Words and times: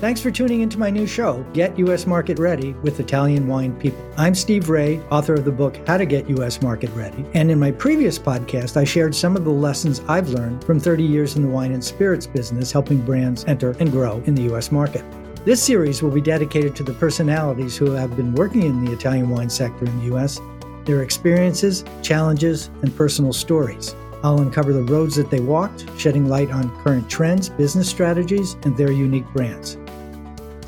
Thanks 0.00 0.22
for 0.22 0.30
tuning 0.30 0.62
into 0.62 0.78
my 0.78 0.88
new 0.88 1.06
show, 1.06 1.44
Get 1.52 1.78
U.S. 1.80 2.06
Market 2.06 2.38
Ready 2.38 2.72
with 2.82 3.00
Italian 3.00 3.46
Wine 3.46 3.78
People. 3.78 4.02
I'm 4.16 4.34
Steve 4.34 4.70
Raye, 4.70 4.98
author 5.10 5.34
of 5.34 5.44
the 5.44 5.52
book 5.52 5.78
How 5.86 5.98
to 5.98 6.06
Get 6.06 6.26
U.S. 6.30 6.62
Market 6.62 6.88
Ready. 6.94 7.22
And 7.34 7.50
in 7.50 7.58
my 7.58 7.70
previous 7.70 8.18
podcast, 8.18 8.78
I 8.78 8.84
shared 8.84 9.14
some 9.14 9.36
of 9.36 9.44
the 9.44 9.50
lessons 9.50 10.00
I've 10.08 10.30
learned 10.30 10.64
from 10.64 10.80
30 10.80 11.02
years 11.02 11.36
in 11.36 11.42
the 11.42 11.48
wine 11.48 11.72
and 11.72 11.84
spirits 11.84 12.26
business, 12.26 12.72
helping 12.72 13.02
brands 13.02 13.44
enter 13.44 13.76
and 13.78 13.90
grow 13.90 14.22
in 14.24 14.34
the 14.34 14.44
U.S. 14.44 14.72
market. 14.72 15.04
This 15.44 15.62
series 15.62 16.02
will 16.02 16.10
be 16.10 16.22
dedicated 16.22 16.74
to 16.76 16.82
the 16.82 16.94
personalities 16.94 17.76
who 17.76 17.90
have 17.90 18.16
been 18.16 18.34
working 18.34 18.62
in 18.62 18.82
the 18.82 18.92
Italian 18.92 19.28
wine 19.28 19.50
sector 19.50 19.84
in 19.84 19.98
the 19.98 20.06
U.S., 20.06 20.40
their 20.86 21.02
experiences, 21.02 21.84
challenges, 22.00 22.70
and 22.80 22.96
personal 22.96 23.34
stories. 23.34 23.94
I'll 24.22 24.40
uncover 24.40 24.72
the 24.72 24.82
roads 24.82 25.16
that 25.16 25.30
they 25.30 25.40
walked, 25.40 25.86
shedding 25.98 26.28
light 26.28 26.50
on 26.50 26.74
current 26.82 27.08
trends, 27.08 27.48
business 27.48 27.88
strategies, 27.88 28.54
and 28.64 28.76
their 28.76 28.92
unique 28.92 29.26
brands. 29.32 29.76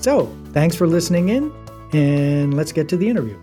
So, 0.03 0.27
thanks 0.46 0.75
for 0.75 0.89
listening 0.89 1.29
in, 1.29 1.53
and 1.93 2.54
let's 2.54 2.72
get 2.72 2.89
to 2.89 2.96
the 2.96 3.08
interview. 3.08 3.40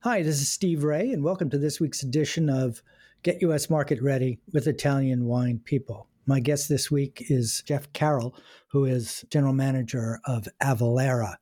Hi, 0.00 0.22
this 0.22 0.42
is 0.42 0.52
Steve 0.52 0.84
Raye, 0.84 1.10
and 1.10 1.24
welcome 1.24 1.48
to 1.48 1.56
this 1.56 1.80
week's 1.80 2.02
edition 2.02 2.50
of 2.50 2.82
Get 3.22 3.40
US 3.40 3.70
Market 3.70 4.02
Ready 4.02 4.40
with 4.52 4.66
Italian 4.66 5.24
Wine 5.24 5.58
People. 5.64 6.06
My 6.26 6.38
guest 6.38 6.68
this 6.68 6.90
week 6.90 7.24
is 7.30 7.62
Jeff 7.66 7.90
Carroll, 7.94 8.36
who 8.68 8.84
is 8.84 9.24
general 9.30 9.54
manager 9.54 10.20
of 10.26 10.46
Avalara 10.62 11.36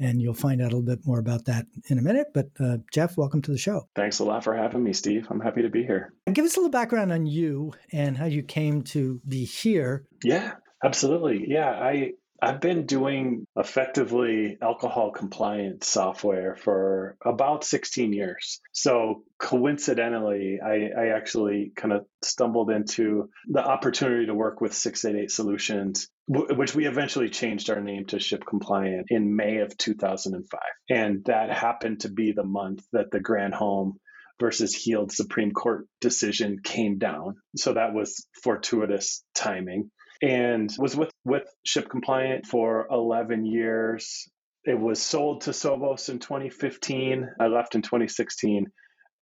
and 0.00 0.22
you'll 0.22 0.34
find 0.34 0.60
out 0.60 0.72
a 0.72 0.76
little 0.76 0.82
bit 0.82 1.04
more 1.04 1.18
about 1.18 1.44
that 1.46 1.66
in 1.88 1.98
a 1.98 2.02
minute. 2.02 2.28
But 2.32 2.50
uh, 2.60 2.76
Jeff, 2.92 3.16
welcome 3.16 3.42
to 3.42 3.50
the 3.50 3.58
show. 3.58 3.88
Thanks 3.96 4.20
a 4.20 4.24
lot 4.24 4.44
for 4.44 4.54
having 4.54 4.84
me, 4.84 4.92
Steve. 4.92 5.26
I'm 5.28 5.40
happy 5.40 5.62
to 5.62 5.68
be 5.68 5.82
here. 5.82 6.12
Give 6.32 6.44
us 6.44 6.56
a 6.56 6.60
little 6.60 6.70
background 6.70 7.12
on 7.12 7.26
you 7.26 7.72
and 7.90 8.16
how 8.16 8.26
you 8.26 8.44
came 8.44 8.82
to 8.82 9.20
be 9.26 9.44
here. 9.44 10.04
Yeah, 10.22 10.54
absolutely. 10.82 11.44
Yeah, 11.48 11.70
I 11.70 12.12
I've 12.40 12.60
been 12.60 12.86
doing 12.86 13.46
effectively 13.56 14.58
alcohol 14.62 15.10
compliant 15.10 15.82
software 15.82 16.54
for 16.54 17.16
about 17.24 17.64
16 17.64 18.12
years. 18.12 18.60
So 18.72 19.24
coincidentally, 19.38 20.60
I, 20.64 20.90
I 20.96 21.06
actually 21.16 21.72
kind 21.74 21.92
of 21.92 22.06
stumbled 22.22 22.70
into 22.70 23.28
the 23.48 23.64
opportunity 23.64 24.26
to 24.26 24.34
work 24.34 24.60
with 24.60 24.72
688 24.72 25.30
Solutions, 25.32 26.08
which 26.28 26.76
we 26.76 26.86
eventually 26.86 27.28
changed 27.28 27.70
our 27.70 27.80
name 27.80 28.06
to 28.06 28.20
Ship 28.20 28.44
Compliant 28.48 29.06
in 29.08 29.34
May 29.34 29.58
of 29.58 29.76
2005. 29.76 30.60
And 30.88 31.24
that 31.24 31.50
happened 31.50 32.00
to 32.00 32.08
be 32.08 32.32
the 32.32 32.44
month 32.44 32.84
that 32.92 33.10
the 33.10 33.18
Granholm 33.18 33.94
versus 34.38 34.72
Heald 34.72 35.10
Supreme 35.10 35.50
Court 35.50 35.88
decision 36.00 36.58
came 36.62 36.98
down. 36.98 37.34
So 37.56 37.72
that 37.72 37.94
was 37.94 38.28
fortuitous 38.44 39.24
timing 39.34 39.90
and 40.22 40.74
was 40.78 40.96
with, 40.96 41.10
with 41.24 41.44
Ship 41.64 41.88
Compliant 41.88 42.46
for 42.46 42.86
11 42.90 43.46
years. 43.46 44.28
It 44.64 44.78
was 44.78 45.00
sold 45.00 45.42
to 45.42 45.50
Sovos 45.50 46.08
in 46.08 46.18
2015. 46.18 47.28
I 47.40 47.46
left 47.46 47.74
in 47.74 47.82
2016. 47.82 48.66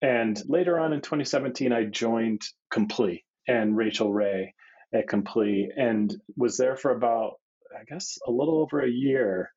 And 0.03 0.43
later 0.47 0.79
on 0.79 0.93
in 0.93 1.01
2017, 1.01 1.73
I 1.73 1.85
joined 1.85 2.43
Compli 2.73 3.23
and 3.49 3.77
Rachel 3.77 4.13
Ray 4.13 4.55
at 4.95 5.07
Compli 5.07 5.69
and 5.77 6.15
was 6.37 6.57
there 6.57 6.77
for 6.77 6.91
about, 6.91 7.35
I 7.79 7.85
guess, 7.85 8.19
a 8.27 8.31
little 8.31 8.61
over 8.61 8.81
a 8.81 8.91
year 8.91 9.51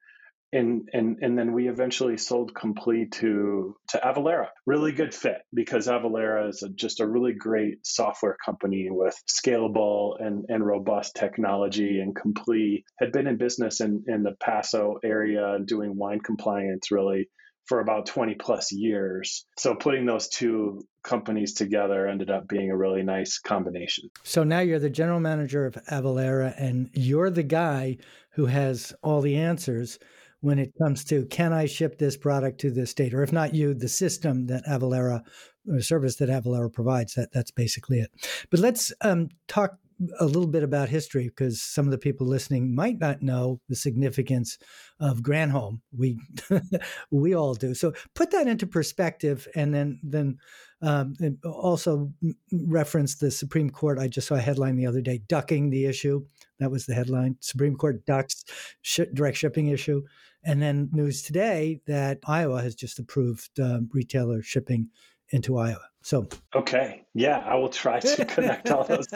and 0.52 0.89
and 0.94 1.17
and 1.22 1.38
then 1.38 1.53
we 1.53 1.67
eventually 1.67 2.17
sold 2.17 2.53
Compli 2.53 3.11
to 3.14 3.75
to 3.89 3.97
Avalara. 3.97 4.47
Really 4.66 4.91
good 4.91 5.14
fit 5.14 5.41
because 5.53 5.88
Avalara 5.88 6.50
is 6.50 6.64
a, 6.64 6.69
just 6.69 7.00
a 7.00 7.08
really 7.08 7.33
great 7.33 7.86
software 7.86 8.38
company 8.44 8.88
with 8.89 9.16
scalable 9.28 10.14
and 10.19 10.45
and 10.50 10.66
robust 10.66 11.16
technology. 11.16 12.00
And 12.00 12.16
Compli 12.16 12.83
had 13.00 13.11
been 13.11 13.28
in 13.28 13.38
business 13.38 13.81
in 13.81 14.03
in 14.08 14.23
the 14.23 14.36
Paso 14.39 14.95
area 15.03 15.59
doing 15.66 15.95
wine 15.95 16.19
compliance 16.19 16.91
really 16.91 17.30
for 17.69 17.81
about 17.81 18.08
20 18.08 18.34
plus 18.34 18.72
years. 18.72 19.46
So 19.59 19.75
putting 19.75 20.07
those 20.07 20.28
two 20.28 20.81
companies 21.03 21.53
together 21.53 22.07
ended 22.07 22.31
up 22.31 22.47
being 22.47 22.72
a 22.72 22.75
really 22.75 23.03
nice 23.03 23.38
combination. 23.38 24.09
So 24.23 24.44
now 24.44 24.62
you're 24.62 24.79
the 24.79 24.90
general 24.90 25.19
manager 25.19 25.68
of 25.68 25.75
Avalara 25.91 26.56
and 26.57 26.90
you're 26.94 27.29
the 27.29 27.44
guy 27.44 27.97
who 28.31 28.47
has 28.47 28.91
all 29.03 29.22
the 29.22 29.35
answers 29.35 30.00
when 30.41 30.59
it 30.59 30.73
comes 30.81 31.03
to 31.05 31.25
can 31.25 31.53
I 31.53 31.66
ship 31.66 31.97
this 31.97 32.17
product 32.17 32.59
to 32.61 32.72
this 32.72 32.91
state, 32.91 33.13
or 33.13 33.23
if 33.23 33.33
not 33.33 33.53
you, 33.53 33.73
the 33.73 33.89
system 33.89 34.47
that 34.47 34.66
Avalara, 34.66 35.22
or 35.67 35.81
service 35.81 36.16
that 36.17 36.29
Avalara 36.29 36.72
provides. 36.72 37.13
That 37.16 37.31
that's 37.31 37.51
basically 37.51 38.00
it. 38.00 38.11
But 38.49 38.59
let's 38.59 38.94
um, 39.01 39.29
talk 39.47 39.78
a 40.19 40.25
little 40.25 40.47
bit 40.47 40.63
about 40.63 40.89
history 40.89 41.28
because 41.28 41.61
some 41.61 41.85
of 41.85 41.91
the 41.91 41.97
people 41.97 42.25
listening 42.25 42.73
might 42.73 42.99
not 42.99 43.22
know 43.22 43.59
the 43.67 43.75
significance 43.75 44.57
of 44.99 45.22
Granholm. 45.22 45.81
We 45.95 46.19
we 47.11 47.35
all 47.35 47.53
do. 47.53 47.73
So 47.73 47.94
put 48.16 48.31
that 48.31 48.47
into 48.47 48.66
perspective, 48.66 49.47
and 49.55 49.73
then 49.73 49.99
then 50.03 50.38
um, 50.81 51.16
also 51.44 52.11
reference 52.51 53.16
the 53.16 53.31
Supreme 53.31 53.69
Court. 53.69 53.99
I 53.99 54.07
just 54.07 54.28
saw 54.28 54.35
a 54.35 54.39
headline 54.39 54.78
the 54.78 54.88
other 54.88 55.01
day 55.01 55.19
ducking 55.28 55.69
the 55.69 55.85
issue. 55.85 56.25
That 56.59 56.72
was 56.72 56.85
the 56.85 56.94
headline. 56.94 57.35
Supreme 57.41 57.75
Court 57.75 58.05
ducks 58.05 58.44
sh- 58.81 59.01
direct 59.13 59.38
shipping 59.38 59.67
issue. 59.67 60.03
And 60.44 60.61
then 60.61 60.89
news 60.91 61.22
today 61.22 61.81
that 61.88 62.19
Iowa 62.25 62.61
has 62.61 62.75
just 62.75 63.00
approved 63.00 63.59
um, 63.59 63.89
retailer 63.91 64.41
shipping 64.41 64.89
into 65.31 65.57
Iowa. 65.57 65.89
So 66.01 66.27
okay, 66.55 67.05
yeah, 67.13 67.38
I 67.38 67.55
will 67.55 67.69
try 67.69 68.00
to 68.00 68.25
connect 68.35 68.72
all 68.72 68.85
those. 68.85 69.07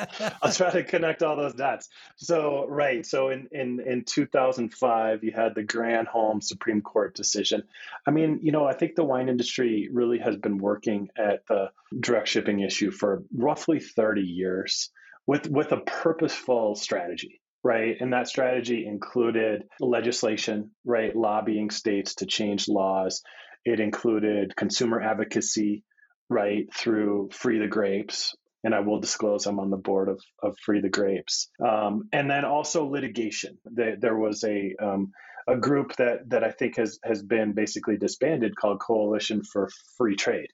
I'll 0.41 0.51
try 0.51 0.69
to 0.71 0.83
connect 0.83 1.23
all 1.23 1.35
those 1.35 1.53
dots. 1.53 1.89
So 2.17 2.67
right, 2.67 3.05
so 3.05 3.29
in 3.29 3.47
in 3.51 3.79
in 3.79 4.03
2005, 4.03 5.23
you 5.23 5.31
had 5.31 5.55
the 5.55 5.63
Granholm 5.63 6.43
Supreme 6.43 6.81
Court 6.81 7.15
decision. 7.15 7.63
I 8.05 8.11
mean, 8.11 8.39
you 8.41 8.51
know, 8.51 8.65
I 8.65 8.73
think 8.73 8.95
the 8.95 9.03
wine 9.03 9.29
industry 9.29 9.89
really 9.91 10.19
has 10.19 10.35
been 10.35 10.57
working 10.57 11.09
at 11.17 11.47
the 11.47 11.71
direct 11.97 12.27
shipping 12.27 12.59
issue 12.59 12.91
for 12.91 13.23
roughly 13.33 13.79
30 13.79 14.21
years 14.21 14.89
with 15.25 15.49
with 15.49 15.71
a 15.71 15.77
purposeful 15.77 16.75
strategy 16.75 17.39
right? 17.63 17.95
And 17.99 18.13
that 18.13 18.27
strategy 18.27 18.85
included 18.85 19.63
legislation, 19.79 20.71
right? 20.85 21.15
Lobbying 21.15 21.69
states 21.69 22.15
to 22.15 22.25
change 22.25 22.67
laws. 22.67 23.23
It 23.65 23.79
included 23.79 24.55
consumer 24.55 25.01
advocacy, 25.01 25.83
right? 26.29 26.67
Through 26.73 27.29
Free 27.31 27.59
the 27.59 27.67
Grapes. 27.67 28.35
And 28.65 28.73
I 28.73 28.81
will 28.81 28.99
disclose 28.99 29.45
I'm 29.45 29.59
on 29.59 29.69
the 29.69 29.77
board 29.77 30.09
of, 30.09 30.21
of 30.41 30.57
Free 30.59 30.81
the 30.81 30.89
Grapes. 30.89 31.49
Um, 31.65 32.09
and 32.11 32.29
then 32.29 32.45
also 32.45 32.85
litigation. 32.85 33.57
The, 33.65 33.97
there 33.99 34.17
was 34.17 34.43
a, 34.43 34.75
um, 34.81 35.11
a 35.47 35.57
group 35.57 35.95
that, 35.97 36.29
that 36.29 36.43
I 36.43 36.51
think 36.51 36.77
has, 36.77 36.99
has 37.03 37.21
been 37.21 37.53
basically 37.53 37.97
disbanded 37.97 38.55
called 38.55 38.79
Coalition 38.79 39.41
for 39.43 39.69
Free 39.97 40.15
Trade 40.15 40.47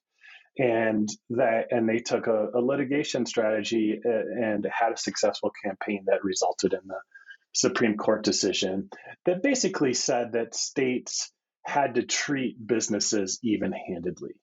and 0.58 1.10
that 1.30 1.68
and 1.72 1.88
they 1.88 2.00
took 2.00 2.28
a, 2.28 2.50
a, 2.56 2.60
litigation 2.60 3.26
strategy 3.26 4.00
uh, 4.04 4.10
and 4.10 4.68
had 4.72 4.92
a 4.92 4.98
successful 4.98 5.52
campaign 5.64 6.04
that 6.08 6.24
resulted 6.24 6.74
in 6.74 6.82
the 6.86 7.00
Supreme 7.54 7.98
Court 7.98 8.24
decision 8.24 8.90
that 9.26 9.44
basically 9.44 9.94
said 9.94 10.34
that 10.34 10.56
states 10.56 11.32
had 11.66 11.96
to 11.96 12.04
treat 12.04 12.56
businesses 12.66 13.40
even-handedly 13.44 14.36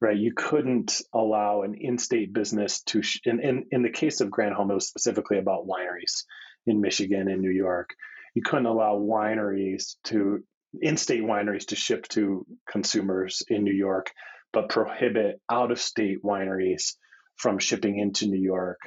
right? 0.00 0.16
You 0.16 0.32
couldn't 0.34 1.02
allow 1.12 1.62
an 1.62 1.74
in-state 1.78 2.32
business 2.32 2.82
to 2.84 3.02
sh- 3.02 3.20
in, 3.24 3.40
in, 3.40 3.66
in 3.70 3.82
the 3.82 3.90
case 3.90 4.20
of 4.20 4.30
Granholm 4.30 4.70
it 4.70 4.74
was 4.74 4.88
specifically 4.88 5.38
about 5.38 5.66
wineries 5.66 6.24
in 6.66 6.80
michigan 6.80 7.28
and 7.28 7.40
new 7.40 7.50
york. 7.50 7.90
You 8.34 8.42
couldn't 8.42 8.66
allow 8.66 8.98
wineries 8.98 9.96
to 10.04 10.42
in-state 10.80 11.22
wineries 11.22 11.66
to 11.66 11.76
ship 11.76 12.06
to 12.08 12.46
consumers 12.70 13.42
in 13.48 13.64
new 13.64 13.72
york 13.72 14.10
but 14.52 14.68
prohibit 14.68 15.40
out 15.50 15.70
of 15.70 15.80
state 15.80 16.22
wineries 16.24 16.94
from 17.36 17.58
shipping 17.58 17.98
into 17.98 18.26
New 18.26 18.40
York. 18.40 18.78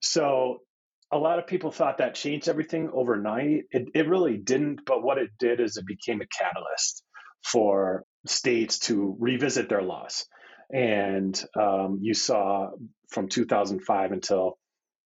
So 0.00 0.60
a 1.12 1.18
lot 1.18 1.38
of 1.38 1.46
people 1.46 1.70
thought 1.70 1.98
that 1.98 2.14
changed 2.14 2.48
everything 2.48 2.90
overnight. 2.92 3.64
It, 3.70 3.88
it 3.94 4.08
really 4.08 4.36
didn't, 4.36 4.80
but 4.84 5.02
what 5.02 5.18
it 5.18 5.30
did 5.38 5.60
is 5.60 5.76
it 5.76 5.86
became 5.86 6.20
a 6.20 6.26
catalyst 6.26 7.02
for 7.44 8.04
states 8.26 8.78
to 8.80 9.16
revisit 9.18 9.68
their 9.68 9.82
laws. 9.82 10.26
And 10.72 11.40
um, 11.58 11.98
you 12.00 12.12
saw 12.12 12.70
from 13.08 13.28
2005 13.28 14.12
until 14.12 14.58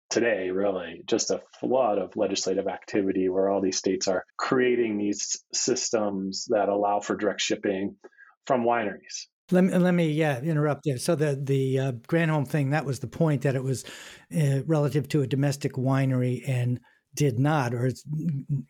today, 0.09 0.49
really, 0.49 1.03
just 1.05 1.31
a 1.31 1.41
flood 1.59 1.99
of 1.99 2.15
legislative 2.15 2.67
activity 2.67 3.29
where 3.29 3.49
all 3.49 3.61
these 3.61 3.77
states 3.77 4.07
are 4.07 4.25
creating 4.37 4.97
these 4.97 5.43
systems 5.53 6.45
that 6.49 6.69
allow 6.69 6.99
for 6.99 7.15
direct 7.15 7.41
shipping 7.41 7.95
from 8.45 8.63
wineries. 8.63 9.27
Let 9.51 9.65
me, 9.65 9.77
let 9.77 9.93
me 9.93 10.09
yeah 10.11 10.39
interrupt 10.41 10.83
there. 10.85 10.97
So 10.97 11.15
the 11.15 11.39
the 11.41 11.79
uh, 11.79 11.91
Granholm 12.07 12.47
thing 12.47 12.69
that 12.71 12.85
was 12.85 12.99
the 12.99 13.07
point 13.07 13.41
that 13.43 13.55
it 13.55 13.63
was 13.63 13.83
uh, 14.35 14.63
relative 14.65 15.07
to 15.09 15.21
a 15.21 15.27
domestic 15.27 15.73
winery 15.73 16.47
and 16.47 16.79
did 17.15 17.39
not, 17.39 17.73
or 17.73 17.85
is 17.85 18.03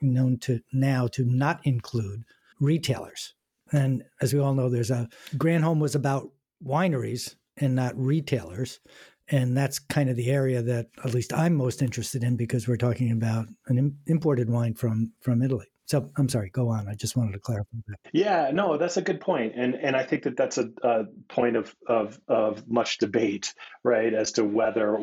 known 0.01 0.37
to 0.39 0.59
now 0.73 1.07
to 1.07 1.23
not 1.25 1.59
include 1.63 2.23
retailers. 2.59 3.33
And 3.71 4.03
as 4.21 4.33
we 4.33 4.39
all 4.39 4.53
know, 4.53 4.69
there's 4.69 4.91
a 4.91 5.07
Granholm 5.35 5.79
was 5.79 5.95
about 5.95 6.29
wineries 6.65 7.35
and 7.57 7.75
not 7.75 7.97
retailers, 7.97 8.79
And 9.29 9.55
that's 9.55 9.79
kind 9.79 10.09
of 10.09 10.15
the 10.15 10.29
area 10.29 10.61
that 10.61 10.87
at 11.03 11.13
least 11.13 11.33
I'm 11.33 11.55
most 11.55 11.81
interested 11.81 12.23
in 12.23 12.35
because 12.35 12.67
we're 12.67 12.75
talking 12.75 13.11
about 13.11 13.47
an 13.67 13.97
imported 14.05 14.49
wine 14.49 14.73
from 14.73 15.13
from 15.21 15.41
Italy. 15.41 15.67
So 15.85 16.09
I'm 16.17 16.29
sorry, 16.29 16.49
go 16.49 16.69
on. 16.69 16.87
I 16.87 16.93
just 16.93 17.17
wanted 17.17 17.33
to 17.33 17.39
clarify 17.39 17.77
that. 17.87 17.97
Yeah, 18.13 18.51
no, 18.53 18.77
that's 18.77 18.95
a 18.95 19.01
good 19.01 19.19
point, 19.19 19.53
and 19.55 19.75
and 19.75 19.95
I 19.97 20.03
think 20.03 20.23
that 20.23 20.37
that's 20.37 20.57
a, 20.57 20.69
a 20.81 21.05
point 21.27 21.57
of, 21.57 21.75
of 21.85 22.17
of 22.27 22.67
much 22.69 22.99
debate, 22.99 23.53
right, 23.83 24.13
as 24.13 24.33
to 24.33 24.45
whether 24.45 24.97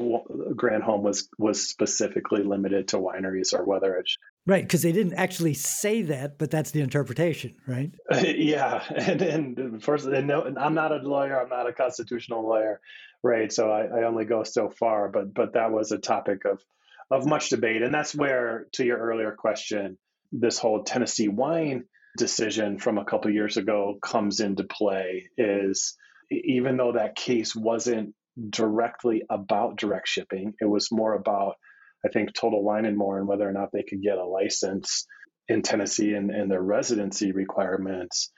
Granholm 0.54 1.02
was 1.02 1.28
was 1.36 1.68
specifically 1.68 2.42
limited 2.42 2.88
to 2.88 2.96
wineries 2.98 3.52
or 3.52 3.62
whether 3.64 3.96
it's 3.96 4.16
right 4.46 4.62
because 4.62 4.80
they 4.80 4.92
didn't 4.92 5.14
actually 5.14 5.52
say 5.52 6.02
that, 6.02 6.38
but 6.38 6.50
that's 6.50 6.70
the 6.70 6.80
interpretation, 6.80 7.56
right? 7.66 7.90
yeah, 8.22 8.82
and 8.96 9.20
and 9.22 9.84
first, 9.84 10.06
and 10.06 10.26
no, 10.26 10.42
and 10.42 10.58
I'm 10.58 10.74
not 10.74 10.92
a 10.92 10.96
lawyer. 10.96 11.38
I'm 11.38 11.50
not 11.50 11.68
a 11.68 11.74
constitutional 11.74 12.42
lawyer, 12.42 12.80
right? 13.22 13.52
So 13.52 13.70
I, 13.70 14.00
I 14.00 14.04
only 14.04 14.24
go 14.24 14.44
so 14.44 14.70
far, 14.70 15.10
but 15.10 15.34
but 15.34 15.52
that 15.52 15.72
was 15.72 15.92
a 15.92 15.98
topic 15.98 16.46
of 16.46 16.64
of 17.10 17.26
much 17.26 17.50
debate, 17.50 17.82
and 17.82 17.92
that's 17.92 18.14
where, 18.14 18.66
to 18.72 18.84
your 18.84 18.96
earlier 18.96 19.32
question 19.32 19.98
this 20.32 20.58
whole 20.58 20.84
Tennessee 20.84 21.28
wine 21.28 21.84
decision 22.16 22.78
from 22.78 22.98
a 22.98 23.04
couple 23.04 23.30
years 23.30 23.56
ago 23.56 23.98
comes 24.02 24.40
into 24.40 24.64
play 24.64 25.28
is 25.36 25.96
even 26.30 26.76
though 26.76 26.92
that 26.92 27.16
case 27.16 27.54
wasn't 27.54 28.14
directly 28.48 29.22
about 29.28 29.76
direct 29.76 30.08
shipping, 30.08 30.54
it 30.60 30.66
was 30.66 30.92
more 30.92 31.14
about, 31.14 31.56
I 32.04 32.08
think, 32.08 32.32
Total 32.32 32.62
Wine 32.62 32.84
and 32.84 32.96
More 32.96 33.18
and 33.18 33.26
whether 33.26 33.48
or 33.48 33.52
not 33.52 33.70
they 33.72 33.82
could 33.82 34.02
get 34.02 34.18
a 34.18 34.24
license 34.24 35.06
in 35.48 35.62
Tennessee 35.62 36.14
and, 36.14 36.30
and 36.30 36.50
their 36.50 36.62
residency 36.62 37.32
requirements. 37.32 38.30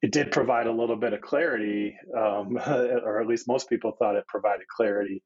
It 0.00 0.12
did 0.12 0.32
provide 0.32 0.66
a 0.66 0.72
little 0.72 0.96
bit 0.96 1.12
of 1.12 1.20
clarity, 1.20 1.96
um, 2.16 2.58
or 2.66 3.20
at 3.20 3.26
least 3.26 3.48
most 3.48 3.68
people 3.68 3.92
thought 3.98 4.16
it 4.16 4.26
provided 4.26 4.66
clarity 4.74 5.22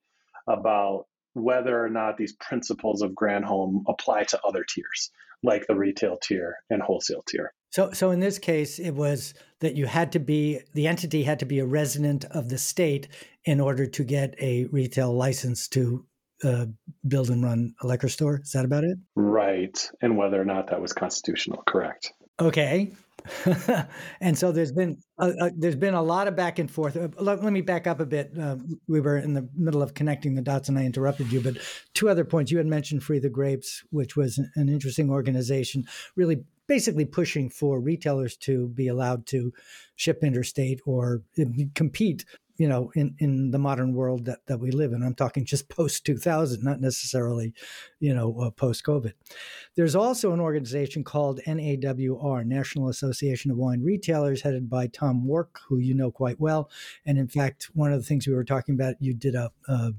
about 0.49 1.05
whether 1.35 1.85
or 1.85 1.89
not 1.89 2.17
these 2.17 2.35
principles 2.41 3.03
of 3.03 3.13
Granholm 3.13 3.83
apply 3.89 4.25
to 4.25 4.41
other 4.45 4.65
tiers 4.65 5.11
like 5.43 5.67
the 5.67 5.77
retail 5.77 6.19
tier 6.23 6.57
and 6.71 6.83
wholesale 6.83 7.23
tier. 7.29 7.53
So, 7.71 7.93
so 7.93 8.11
in 8.11 8.21
this 8.21 8.39
case, 8.39 8.79
it 8.79 8.93
was 8.93 9.35
that 9.61 9.77
you 9.77 9.87
had 9.87 10.13
to 10.13 10.19
be 10.19 10.61
the 10.75 10.87
entity 10.87 11.23
had 11.23 11.41
to 11.41 11.47
be 11.47 11.59
a 11.59 11.67
resident 11.67 12.25
of 12.27 12.49
the 12.49 12.59
state 12.59 13.09
in 13.45 13.61
order 13.61 13.87
to 13.87 14.05
get 14.05 14.35
a 14.41 14.65
retail 14.67 15.13
license 15.13 15.69
to 15.69 16.05
uh, 16.45 16.67
build 17.07 17.31
and 17.31 17.43
run 17.43 17.75
a 17.83 17.87
liquor 17.87 18.09
store. 18.09 18.41
Is 18.43 18.53
that 18.53 18.65
about 18.65 18.85
it? 18.85 18.99
Right, 19.17 19.91
and 20.01 20.17
whether 20.17 20.41
or 20.41 20.45
not 20.45 20.69
that 20.69 20.81
was 20.81 20.93
constitutional. 20.93 21.63
Correct. 21.67 22.13
Okay, 22.41 22.93
and 24.21 24.37
so 24.39 24.53
there's 24.53 24.73
been 24.73 24.99
a, 25.19 25.29
a, 25.29 25.51
there's 25.57 25.77
been 25.77 25.95
a 25.95 26.03
lot 26.03 26.29
of 26.29 26.37
back 26.37 26.59
and 26.59 26.71
forth. 26.71 26.97
Uh, 26.97 27.09
let, 27.19 27.43
let, 27.43 27.53
me 27.53 27.61
back 27.61 27.87
up 27.87 28.01
a 28.01 28.07
bit. 28.07 28.33
Uh, 28.39 28.57
we 28.87 29.01
were 29.01 29.19
in 29.19 29.35
the 29.35 29.49
middle 29.55 29.83
of 29.83 29.95
connecting 29.95 30.35
the 30.35 30.43
dots, 30.43 30.69
and 30.69 30.79
I 30.79 30.85
interrupted 30.85 31.33
you. 31.33 31.41
But 31.41 31.59
two 31.95 32.09
other 32.09 32.25
points. 32.25 32.51
You 32.51 32.59
had 32.59 32.67
mentioned 32.67 33.03
Free 33.03 33.19
the 33.19 33.29
Grapes, 33.29 33.83
which 33.91 34.17
was 34.17 34.39
an, 34.39 34.51
an 34.57 34.69
interesting 34.69 35.11
organization, 35.11 35.85
really 36.17 36.45
basically 36.67 37.05
pushing 37.05 37.49
for 37.49 37.81
retailers 37.81 38.37
to 38.37 38.69
be 38.69 38.89
allowed 38.89 39.27
to 39.27 39.53
ship 39.97 40.23
interstate 40.23 40.81
or 40.87 41.23
uh, 41.39 41.45
compete 41.75 42.25
you 42.59 42.69
know, 42.69 42.91
in, 42.95 43.15
in 43.19 43.53
the 43.53 43.59
modern 43.59 43.95
world 43.95 44.25
that, 44.27 44.41
that 44.47 44.59
we 44.59 44.73
live 44.73 44.93
in. 44.93 45.03
I'm 45.03 45.15
talking 45.15 45.45
just 45.45 45.69
post 45.69 46.05
2000, 46.05 46.63
not 46.63 46.81
necessarily, 46.81 47.55
you 48.01 48.13
know, 48.13 48.39
uh, 48.41 48.51
post 48.51 48.85
COVID. 48.85 49.13
There's 49.77 49.95
also 49.95 50.33
an 50.33 50.41
organization 50.41 51.05
called 51.05 51.41
NAWR, 51.47 52.45
National 52.45 52.89
Association 52.89 53.53
of 53.53 53.57
Wine 53.57 53.83
Retailers, 53.83 54.43
headed 54.43 54.69
by 54.69 54.89
Tom 54.89 55.25
Wark, 55.25 55.61
who 55.69 55.79
you 55.79 55.95
know 55.95 56.11
quite 56.11 56.41
well. 56.41 56.69
And 57.07 57.17
in 57.17 57.29
fact, 57.29 57.71
one 57.75 57.93
of 57.93 58.01
the 58.01 58.05
things 58.05 58.27
we 58.27 58.35
were 58.35 58.45
talking 58.45 58.75
about, 58.75 58.97
you 58.99 59.15
did 59.15 59.37
a, 59.37 59.53
a 59.69 59.93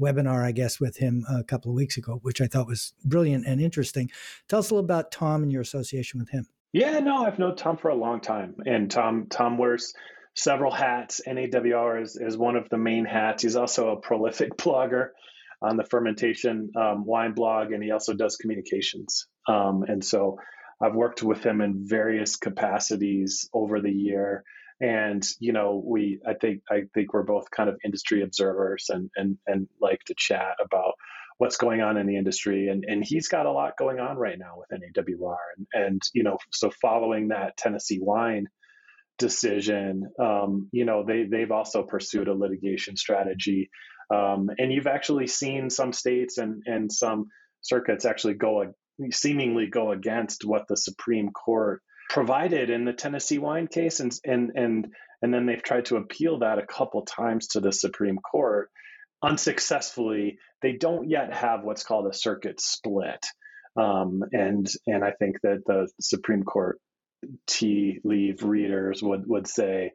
webinar, 0.00 0.42
I 0.42 0.52
guess, 0.52 0.80
with 0.80 0.96
him 0.96 1.26
a 1.28 1.44
couple 1.44 1.70
of 1.70 1.76
weeks 1.76 1.98
ago, 1.98 2.18
which 2.22 2.40
I 2.40 2.46
thought 2.46 2.66
was 2.66 2.94
brilliant 3.04 3.46
and 3.46 3.60
interesting. 3.60 4.10
Tell 4.48 4.60
us 4.60 4.70
a 4.70 4.74
little 4.74 4.84
about 4.86 5.12
Tom 5.12 5.42
and 5.42 5.52
your 5.52 5.60
association 5.60 6.18
with 6.18 6.30
him. 6.30 6.46
Yeah, 6.72 6.98
no, 7.00 7.26
I've 7.26 7.38
known 7.38 7.56
Tom 7.56 7.76
for 7.76 7.88
a 7.88 7.94
long 7.96 8.20
time, 8.20 8.54
and 8.64 8.88
Tom 8.88 9.26
Tom 9.28 9.58
wears 9.58 9.92
several 10.34 10.72
hats. 10.72 11.20
NAWR 11.26 12.02
is, 12.02 12.16
is 12.16 12.36
one 12.36 12.56
of 12.56 12.68
the 12.68 12.78
main 12.78 13.04
hats. 13.04 13.42
He's 13.42 13.56
also 13.56 13.90
a 13.90 14.00
prolific 14.00 14.50
blogger 14.56 15.08
on 15.62 15.76
the 15.76 15.84
fermentation 15.84 16.70
um, 16.76 17.04
wine 17.04 17.32
blog, 17.32 17.72
and 17.72 17.82
he 17.82 17.90
also 17.90 18.14
does 18.14 18.36
communications. 18.36 19.26
Um, 19.46 19.84
and 19.86 20.04
so 20.04 20.38
I've 20.80 20.94
worked 20.94 21.22
with 21.22 21.44
him 21.44 21.60
in 21.60 21.86
various 21.86 22.36
capacities 22.36 23.48
over 23.52 23.80
the 23.80 23.92
year. 23.92 24.44
And 24.80 25.26
you 25.38 25.52
know, 25.52 25.82
we 25.84 26.20
I 26.26 26.32
think 26.34 26.62
I 26.70 26.84
think 26.94 27.12
we're 27.12 27.22
both 27.22 27.50
kind 27.50 27.68
of 27.68 27.78
industry 27.84 28.22
observers 28.22 28.86
and 28.88 29.10
and 29.14 29.36
and 29.46 29.68
like 29.78 30.00
to 30.06 30.14
chat 30.16 30.56
about 30.64 30.94
what's 31.36 31.58
going 31.58 31.82
on 31.82 31.98
in 31.98 32.06
the 32.06 32.16
industry. 32.16 32.68
And 32.68 32.84
and 32.88 33.04
he's 33.04 33.28
got 33.28 33.44
a 33.44 33.52
lot 33.52 33.76
going 33.76 34.00
on 34.00 34.16
right 34.16 34.38
now 34.38 34.54
with 34.56 34.80
NAWR. 34.80 35.36
And 35.58 35.66
and 35.74 36.02
you 36.14 36.22
know, 36.22 36.38
so 36.50 36.70
following 36.80 37.28
that 37.28 37.58
Tennessee 37.58 37.98
wine 38.00 38.46
decision, 39.20 40.10
um, 40.18 40.68
you 40.72 40.84
know, 40.84 41.04
they 41.06 41.24
they've 41.30 41.52
also 41.52 41.84
pursued 41.84 42.26
a 42.26 42.34
litigation 42.34 42.96
strategy, 42.96 43.70
um, 44.12 44.50
and 44.58 44.72
you've 44.72 44.88
actually 44.88 45.28
seen 45.28 45.70
some 45.70 45.92
states 45.92 46.38
and 46.38 46.62
and 46.66 46.90
some 46.90 47.26
circuits 47.60 48.04
actually 48.04 48.34
go 48.34 48.72
seemingly 49.10 49.68
go 49.68 49.92
against 49.92 50.44
what 50.44 50.66
the 50.68 50.76
Supreme 50.76 51.30
Court 51.30 51.82
provided 52.08 52.70
in 52.70 52.84
the 52.84 52.92
Tennessee 52.92 53.38
wine 53.38 53.68
case, 53.68 54.00
and 54.00 54.12
and 54.24 54.50
and 54.56 54.88
and 55.22 55.32
then 55.32 55.46
they've 55.46 55.62
tried 55.62 55.84
to 55.86 55.96
appeal 55.96 56.40
that 56.40 56.58
a 56.58 56.66
couple 56.66 57.02
times 57.02 57.48
to 57.48 57.60
the 57.60 57.72
Supreme 57.72 58.18
Court 58.18 58.70
unsuccessfully. 59.22 60.38
They 60.62 60.72
don't 60.72 61.08
yet 61.08 61.32
have 61.32 61.62
what's 61.62 61.84
called 61.84 62.06
a 62.06 62.14
circuit 62.14 62.60
split. 62.60 63.24
Um, 63.76 64.22
and 64.32 64.66
and 64.86 65.04
I 65.04 65.12
think 65.12 65.36
that 65.42 65.62
the 65.66 65.88
Supreme 66.00 66.42
Court 66.42 66.80
tea 67.46 68.00
leave 68.04 68.42
readers 68.42 69.02
would 69.02 69.26
would 69.26 69.46
say 69.46 69.92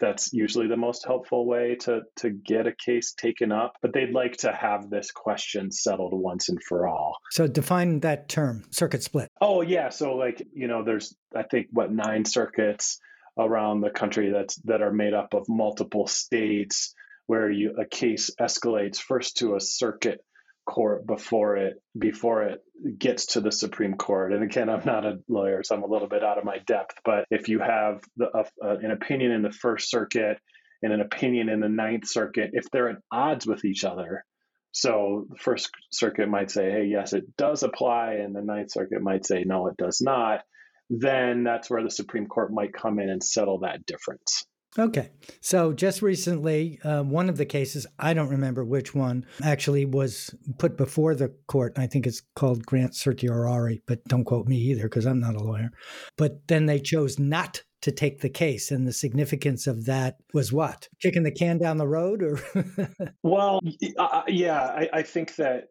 that's 0.00 0.32
usually 0.32 0.66
the 0.66 0.76
most 0.76 1.06
helpful 1.06 1.46
way 1.46 1.76
to 1.76 2.02
to 2.16 2.30
get 2.30 2.66
a 2.66 2.72
case 2.72 3.14
taken 3.14 3.52
up 3.52 3.76
but 3.80 3.92
they'd 3.92 4.12
like 4.12 4.36
to 4.36 4.52
have 4.52 4.90
this 4.90 5.12
question 5.12 5.70
settled 5.70 6.12
once 6.12 6.48
and 6.48 6.62
for 6.62 6.88
all. 6.88 7.16
So 7.30 7.46
define 7.46 8.00
that 8.00 8.28
term 8.28 8.64
circuit 8.70 9.02
split. 9.02 9.28
Oh 9.40 9.62
yeah. 9.62 9.90
So 9.90 10.16
like 10.16 10.46
you 10.52 10.68
know 10.68 10.84
there's 10.84 11.14
i 11.34 11.42
think 11.42 11.68
what 11.70 11.92
nine 11.92 12.24
circuits 12.24 12.98
around 13.38 13.80
the 13.80 13.90
country 13.90 14.30
that's 14.30 14.56
that 14.64 14.82
are 14.82 14.92
made 14.92 15.14
up 15.14 15.34
of 15.34 15.48
multiple 15.48 16.06
states 16.06 16.94
where 17.26 17.50
you 17.50 17.74
a 17.78 17.86
case 17.86 18.30
escalates 18.40 18.98
first 18.98 19.38
to 19.38 19.54
a 19.54 19.60
circuit 19.60 20.20
court 20.64 21.06
before 21.06 21.56
it 21.56 21.74
before 21.98 22.44
it 22.44 22.60
gets 22.98 23.26
to 23.26 23.40
the 23.40 23.52
Supreme 23.52 23.94
Court. 23.94 24.32
And 24.32 24.42
again, 24.42 24.68
I'm 24.68 24.84
not 24.84 25.04
a 25.04 25.18
lawyer, 25.28 25.62
so 25.62 25.74
I'm 25.74 25.82
a 25.82 25.88
little 25.88 26.08
bit 26.08 26.24
out 26.24 26.38
of 26.38 26.44
my 26.44 26.58
depth. 26.58 26.96
But 27.04 27.26
if 27.30 27.48
you 27.48 27.60
have 27.60 28.00
the, 28.16 28.28
uh, 28.28 28.44
an 28.60 28.90
opinion 28.90 29.32
in 29.32 29.42
the 29.42 29.52
First 29.52 29.90
Circuit 29.90 30.38
and 30.82 30.92
an 30.92 31.00
opinion 31.00 31.48
in 31.48 31.60
the 31.60 31.68
Ninth 31.68 32.06
Circuit, 32.06 32.50
if 32.52 32.70
they're 32.70 32.90
at 32.90 32.98
odds 33.10 33.46
with 33.46 33.64
each 33.64 33.84
other, 33.84 34.24
so 34.72 35.26
the 35.28 35.36
First 35.36 35.70
Circuit 35.90 36.28
might 36.28 36.50
say, 36.50 36.70
"Hey, 36.70 36.84
yes, 36.86 37.12
it 37.12 37.36
does 37.36 37.62
apply," 37.62 38.14
and 38.14 38.34
the 38.34 38.42
Ninth 38.42 38.72
Circuit 38.72 39.02
might 39.02 39.26
say, 39.26 39.44
"No, 39.44 39.66
it 39.68 39.76
does 39.76 40.00
not." 40.00 40.42
Then 40.88 41.44
that's 41.44 41.70
where 41.70 41.82
the 41.82 41.90
Supreme 41.90 42.26
Court 42.26 42.52
might 42.52 42.72
come 42.72 42.98
in 42.98 43.08
and 43.08 43.22
settle 43.22 43.60
that 43.60 43.86
difference. 43.86 44.44
Okay. 44.78 45.10
So 45.40 45.72
just 45.72 46.00
recently, 46.00 46.78
uh, 46.82 47.02
one 47.02 47.28
of 47.28 47.36
the 47.36 47.44
cases, 47.44 47.86
I 47.98 48.14
don't 48.14 48.30
remember 48.30 48.64
which 48.64 48.94
one, 48.94 49.26
actually 49.42 49.84
was 49.84 50.34
put 50.58 50.78
before 50.78 51.14
the 51.14 51.34
court. 51.46 51.74
I 51.76 51.86
think 51.86 52.06
it's 52.06 52.22
called 52.34 52.64
grant 52.64 52.94
certiorari, 52.94 53.82
but 53.86 54.02
don't 54.04 54.24
quote 54.24 54.46
me 54.46 54.56
either 54.56 54.84
because 54.84 55.04
I'm 55.04 55.20
not 55.20 55.36
a 55.36 55.44
lawyer. 55.44 55.70
But 56.16 56.48
then 56.48 56.66
they 56.66 56.80
chose 56.80 57.18
not 57.18 57.62
to 57.82 57.92
take 57.92 58.20
the 58.20 58.30
case. 58.30 58.70
And 58.70 58.86
the 58.86 58.92
significance 58.92 59.66
of 59.66 59.84
that 59.86 60.16
was 60.32 60.52
what? 60.52 60.88
Kicking 61.02 61.24
the 61.24 61.32
can 61.32 61.58
down 61.58 61.76
the 61.76 61.86
road 61.86 62.22
or? 62.22 62.40
well, 63.22 63.60
uh, 63.98 64.22
yeah, 64.28 64.62
I, 64.62 64.88
I 64.92 65.02
think 65.02 65.36
that 65.36 65.68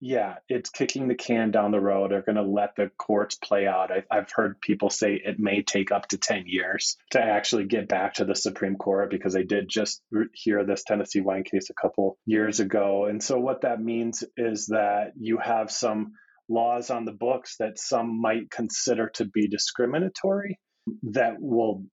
yeah, 0.00 0.36
it's 0.48 0.68
kicking 0.68 1.08
the 1.08 1.14
can 1.14 1.50
down 1.50 1.70
the 1.70 1.80
road. 1.80 2.10
They're 2.10 2.22
going 2.22 2.36
to 2.36 2.42
let 2.42 2.76
the 2.76 2.90
courts 2.98 3.36
play 3.36 3.66
out. 3.66 3.90
I, 3.90 4.04
have 4.14 4.30
heard 4.30 4.60
people 4.60 4.90
say 4.90 5.14
it 5.14 5.38
may 5.38 5.62
take 5.62 5.90
up 5.90 6.08
to 6.08 6.18
10 6.18 6.44
years 6.46 6.96
to 7.12 7.22
actually 7.22 7.64
get 7.64 7.88
back 7.88 8.14
to 8.14 8.24
the 8.24 8.34
Supreme 8.34 8.76
Court 8.76 9.10
because 9.10 9.32
they 9.32 9.44
did 9.44 9.68
just 9.68 10.02
hear 10.34 10.64
this 10.64 10.84
Tennessee 10.84 11.22
wine 11.22 11.44
case 11.44 11.70
a 11.70 11.80
couple 11.80 12.18
years 12.26 12.60
ago. 12.60 13.06
And 13.06 13.22
so, 13.22 13.38
what 13.38 13.62
that 13.62 13.80
means 13.80 14.22
is 14.36 14.66
that 14.66 15.12
you 15.18 15.38
have 15.38 15.70
some 15.70 16.12
laws 16.48 16.90
on 16.90 17.04
the 17.04 17.12
books 17.12 17.56
that 17.58 17.78
some 17.78 18.20
might 18.20 18.50
consider 18.50 19.10
to 19.14 19.24
be 19.24 19.48
discriminatory 19.48 20.58
that 21.02 21.34
will 21.40 21.84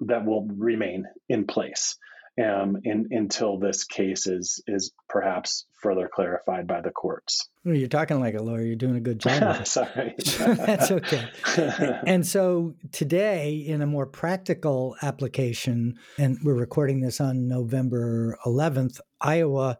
that 0.00 0.24
will 0.24 0.46
remain 0.48 1.04
in 1.28 1.46
place 1.46 1.96
um, 2.40 2.78
in, 2.84 3.08
until 3.10 3.58
this 3.58 3.84
case 3.84 4.26
is 4.26 4.62
is 4.66 4.92
perhaps 5.08 5.66
further 5.82 6.08
clarified 6.12 6.66
by 6.66 6.80
the 6.80 6.90
courts. 6.90 7.48
Well, 7.64 7.74
you're 7.74 7.88
talking 7.88 8.20
like 8.20 8.34
a 8.34 8.42
lawyer. 8.42 8.62
You're 8.62 8.76
doing 8.76 8.96
a 8.96 9.00
good 9.00 9.18
job. 9.18 9.66
Sorry, 9.66 10.14
that's 10.38 10.90
okay. 10.90 11.28
and 12.06 12.26
so 12.26 12.74
today, 12.92 13.56
in 13.56 13.82
a 13.82 13.86
more 13.86 14.06
practical 14.06 14.96
application, 15.02 15.98
and 16.18 16.38
we're 16.42 16.54
recording 16.54 17.00
this 17.00 17.20
on 17.20 17.48
November 17.48 18.38
11th, 18.46 19.00
Iowa 19.20 19.78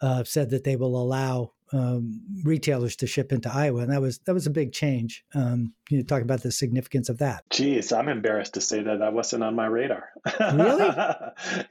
uh, 0.00 0.24
said 0.24 0.50
that 0.50 0.64
they 0.64 0.76
will 0.76 1.00
allow 1.00 1.52
um, 1.72 2.20
retailers 2.44 2.96
to 2.96 3.06
ship 3.06 3.32
into 3.32 3.52
Iowa, 3.52 3.80
and 3.82 3.92
that 3.92 4.00
was 4.00 4.18
that 4.20 4.34
was 4.34 4.46
a 4.46 4.50
big 4.50 4.72
change. 4.72 5.24
Um, 5.34 5.72
you 5.88 6.02
talk 6.02 6.22
about 6.22 6.42
the 6.42 6.52
significance 6.52 7.08
of 7.08 7.18
that. 7.18 7.44
Geez, 7.50 7.92
I'm 7.92 8.08
embarrassed 8.08 8.54
to 8.54 8.60
say 8.60 8.82
that 8.82 8.98
that 8.98 9.12
wasn't 9.12 9.44
on 9.44 9.54
my 9.54 9.66
radar. 9.66 10.08
Really? 10.40 10.94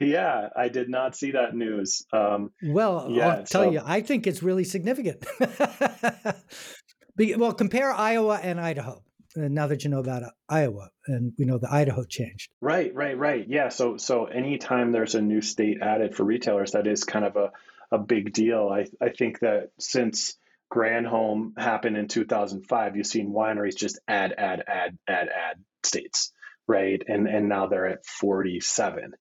yeah, 0.00 0.48
I 0.56 0.68
did 0.68 0.88
not 0.88 1.16
see 1.16 1.32
that 1.32 1.54
news. 1.54 2.06
Um, 2.12 2.50
well, 2.62 3.08
yeah, 3.10 3.28
I'll 3.28 3.44
tell 3.44 3.64
so... 3.64 3.70
you, 3.70 3.80
I 3.84 4.00
think 4.00 4.26
it's 4.26 4.42
really 4.42 4.64
significant. 4.64 5.24
well, 7.36 7.52
compare 7.52 7.92
Iowa 7.92 8.40
and 8.42 8.60
Idaho. 8.60 9.02
Uh, 9.36 9.42
now 9.42 9.68
that 9.68 9.84
you 9.84 9.90
know 9.90 10.00
about 10.00 10.24
uh, 10.24 10.30
Iowa, 10.48 10.90
and 11.06 11.32
we 11.38 11.44
know 11.44 11.58
the 11.58 11.72
Idaho 11.72 12.02
changed. 12.04 12.50
Right, 12.60 12.92
right, 12.94 13.16
right. 13.16 13.46
Yeah. 13.46 13.68
So, 13.68 13.96
so 13.96 14.24
anytime 14.24 14.90
there's 14.90 15.14
a 15.14 15.22
new 15.22 15.40
state 15.40 15.78
added 15.80 16.16
for 16.16 16.24
retailers, 16.24 16.72
that 16.72 16.88
is 16.88 17.04
kind 17.04 17.24
of 17.24 17.36
a 17.36 17.52
a 17.92 17.98
big 17.98 18.32
deal. 18.32 18.68
I, 18.72 18.86
I 19.04 19.10
think 19.10 19.40
that 19.40 19.70
since 19.78 20.36
Granholm 20.72 21.58
happened 21.58 21.96
in 21.96 22.08
2005, 22.08 22.96
you've 22.96 23.06
seen 23.06 23.32
wineries 23.32 23.76
just 23.76 23.98
add, 24.06 24.34
add, 24.36 24.62
add, 24.68 24.96
add, 25.08 25.28
add 25.28 25.64
states, 25.82 26.32
right? 26.68 27.02
And 27.06 27.26
and 27.26 27.48
now 27.48 27.66
they're 27.66 27.88
at 27.88 28.06
47 28.06 29.12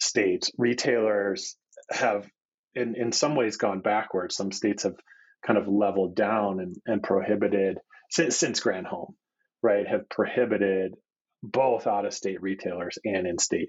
states. 0.00 0.50
Retailers 0.56 1.56
have, 1.90 2.26
in 2.74 2.94
in 2.96 3.12
some 3.12 3.36
ways, 3.36 3.58
gone 3.58 3.80
backwards. 3.80 4.34
Some 4.34 4.52
states 4.52 4.84
have 4.84 4.96
kind 5.46 5.58
of 5.58 5.68
leveled 5.68 6.16
down 6.16 6.60
and, 6.60 6.76
and 6.86 7.02
prohibited 7.02 7.78
since 8.10 8.36
since 8.36 8.60
Granholm, 8.60 9.14
right? 9.62 9.86
Have 9.86 10.08
prohibited 10.08 10.94
both 11.42 11.86
out 11.86 12.06
of 12.06 12.14
state 12.14 12.40
retailers 12.40 12.98
and 13.04 13.26
in 13.26 13.38
state 13.38 13.68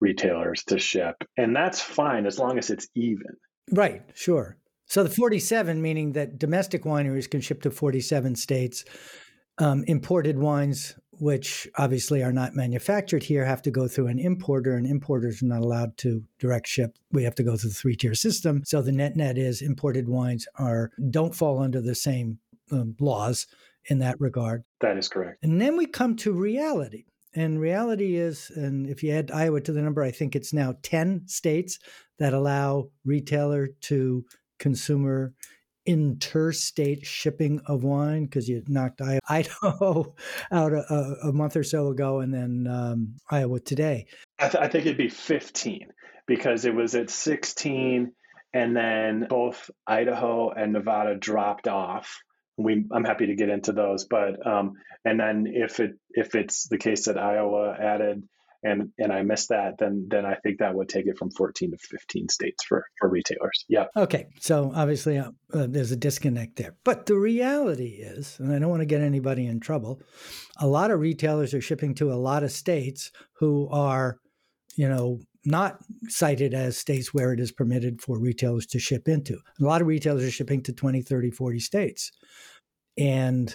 retailers 0.00 0.64
to 0.64 0.78
ship, 0.78 1.16
and 1.38 1.56
that's 1.56 1.80
fine 1.80 2.26
as 2.26 2.38
long 2.38 2.58
as 2.58 2.68
it's 2.68 2.88
even 2.94 3.36
Right, 3.72 4.02
sure. 4.14 4.56
So 4.86 5.02
the 5.02 5.10
47, 5.10 5.80
meaning 5.80 6.12
that 6.12 6.38
domestic 6.38 6.84
wineries 6.84 7.30
can 7.30 7.40
ship 7.40 7.62
to 7.62 7.70
47 7.70 8.36
states. 8.36 8.84
Um, 9.58 9.84
imported 9.86 10.38
wines, 10.38 10.94
which 11.12 11.68
obviously 11.76 12.22
are 12.22 12.32
not 12.32 12.54
manufactured 12.54 13.22
here, 13.22 13.44
have 13.44 13.62
to 13.62 13.70
go 13.70 13.86
through 13.86 14.08
an 14.08 14.18
importer, 14.18 14.76
and 14.76 14.86
importers 14.86 15.42
are 15.42 15.46
not 15.46 15.62
allowed 15.62 15.96
to 15.98 16.22
direct 16.38 16.66
ship. 16.66 16.98
We 17.12 17.22
have 17.22 17.36
to 17.36 17.44
go 17.44 17.56
through 17.56 17.70
the 17.70 17.76
three 17.76 17.96
tier 17.96 18.14
system. 18.14 18.62
So 18.64 18.82
the 18.82 18.92
net 18.92 19.16
net 19.16 19.38
is 19.38 19.62
imported 19.62 20.08
wines 20.08 20.46
are 20.56 20.90
don't 21.10 21.34
fall 21.34 21.62
under 21.62 21.80
the 21.80 21.94
same 21.94 22.38
um, 22.72 22.96
laws 22.98 23.46
in 23.86 23.98
that 24.00 24.20
regard. 24.20 24.64
That 24.80 24.96
is 24.96 25.08
correct. 25.08 25.44
And 25.44 25.60
then 25.60 25.76
we 25.76 25.86
come 25.86 26.16
to 26.16 26.32
reality. 26.32 27.04
And 27.34 27.60
reality 27.60 28.16
is, 28.16 28.50
and 28.54 28.88
if 28.88 29.02
you 29.02 29.12
add 29.12 29.30
Iowa 29.32 29.60
to 29.62 29.72
the 29.72 29.82
number, 29.82 30.02
I 30.02 30.12
think 30.12 30.36
it's 30.36 30.52
now 30.52 30.76
10 30.82 31.22
states 31.26 31.80
that 32.18 32.34
allow 32.34 32.88
retailer 33.04 33.68
to 33.82 34.24
consumer 34.58 35.34
interstate 35.86 37.04
shipping 37.04 37.60
of 37.66 37.84
wine 37.84 38.24
because 38.24 38.48
you 38.48 38.62
knocked 38.68 39.02
Idaho 39.28 40.14
out 40.50 40.72
a, 40.72 41.16
a, 41.24 41.32
month 41.32 41.56
or 41.56 41.64
so 41.64 41.88
ago 41.88 42.20
and 42.20 42.32
then 42.32 42.66
um, 42.66 43.16
Iowa 43.30 43.60
today. 43.60 44.06
I, 44.38 44.48
th- 44.48 44.64
I, 44.64 44.68
think 44.68 44.86
it'd 44.86 44.96
be 44.96 45.10
15 45.10 45.88
because 46.26 46.64
it 46.64 46.74
was 46.74 46.94
at 46.94 47.10
16 47.10 48.12
and 48.54 48.76
then 48.76 49.26
both 49.28 49.70
Idaho 49.86 50.50
and 50.50 50.72
Nevada 50.72 51.16
dropped 51.16 51.68
off 51.68 52.22
we 52.56 52.84
I'm 52.92 53.04
happy 53.04 53.26
to 53.26 53.34
get 53.34 53.48
into 53.48 53.72
those. 53.72 54.04
But 54.04 54.46
um, 54.46 54.74
and 55.04 55.18
then 55.18 55.46
if 55.48 55.80
it 55.80 55.92
if 56.10 56.34
it's 56.34 56.68
the 56.68 56.78
case 56.78 57.06
that 57.06 57.18
Iowa 57.18 57.76
added 57.78 58.22
and 58.64 58.90
and 58.98 59.12
I 59.12 59.22
missed 59.22 59.50
that, 59.50 59.78
then 59.78 60.06
then 60.10 60.24
I 60.24 60.34
think 60.36 60.58
that 60.58 60.74
would 60.74 60.88
take 60.88 61.06
it 61.06 61.18
from 61.18 61.30
14 61.30 61.70
to 61.70 61.78
15 61.78 62.28
states 62.28 62.64
for 62.64 62.86
for 62.98 63.08
retailers. 63.08 63.64
Yeah. 63.68 63.86
Okay. 63.96 64.26
So 64.40 64.72
obviously 64.74 65.18
uh, 65.18 65.30
uh, 65.52 65.66
there's 65.68 65.92
a 65.92 65.96
disconnect 65.96 66.56
there, 66.56 66.74
but 66.82 67.06
the 67.06 67.16
reality 67.16 68.00
is, 68.00 68.36
and 68.40 68.52
I 68.52 68.58
don't 68.58 68.70
want 68.70 68.80
to 68.80 68.86
get 68.86 69.02
anybody 69.02 69.46
in 69.46 69.60
trouble, 69.60 70.00
a 70.58 70.66
lot 70.66 70.90
of 70.90 71.00
retailers 71.00 71.54
are 71.54 71.60
shipping 71.60 71.94
to 71.96 72.12
a 72.12 72.14
lot 72.14 72.42
of 72.42 72.50
states 72.50 73.12
who 73.34 73.68
are, 73.70 74.18
you 74.76 74.88
know, 74.88 75.20
not 75.44 75.78
cited 76.08 76.54
as 76.54 76.78
states 76.78 77.12
where 77.12 77.32
it 77.34 77.40
is 77.40 77.52
permitted 77.52 78.00
for 78.00 78.18
retailers 78.18 78.66
to 78.66 78.78
ship 78.78 79.08
into. 79.08 79.34
A 79.60 79.64
lot 79.64 79.82
of 79.82 79.86
retailers 79.86 80.24
are 80.24 80.30
shipping 80.30 80.62
to 80.62 80.72
20, 80.72 81.02
30, 81.02 81.30
40 81.30 81.60
states. 81.60 82.10
And 82.96 83.54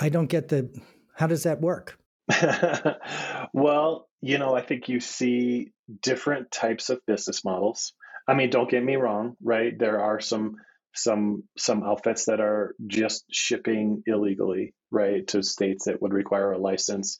I 0.00 0.08
don't 0.08 0.26
get 0.26 0.48
the 0.48 0.68
how 1.14 1.26
does 1.26 1.44
that 1.44 1.60
work? 1.60 1.98
well, 3.52 4.08
you 4.26 4.38
know, 4.38 4.54
I 4.54 4.62
think 4.62 4.88
you 4.88 5.00
see 5.00 5.72
different 6.02 6.50
types 6.50 6.90
of 6.90 7.04
business 7.06 7.44
models. 7.44 7.92
I 8.28 8.34
mean, 8.34 8.50
don't 8.50 8.70
get 8.70 8.82
me 8.82 8.96
wrong, 8.96 9.36
right? 9.42 9.78
There 9.78 10.00
are 10.00 10.20
some 10.20 10.56
some 10.94 11.44
some 11.56 11.84
outfits 11.84 12.24
that 12.24 12.40
are 12.40 12.74
just 12.86 13.24
shipping 13.30 14.02
illegally, 14.06 14.74
right, 14.90 15.26
to 15.28 15.42
states 15.42 15.84
that 15.84 16.00
would 16.02 16.12
require 16.12 16.52
a 16.52 16.58
license 16.58 17.18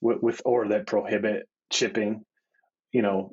with, 0.00 0.18
with 0.22 0.42
or 0.44 0.68
that 0.68 0.86
prohibit 0.86 1.48
shipping 1.70 2.24
you 2.92 3.02
know 3.02 3.32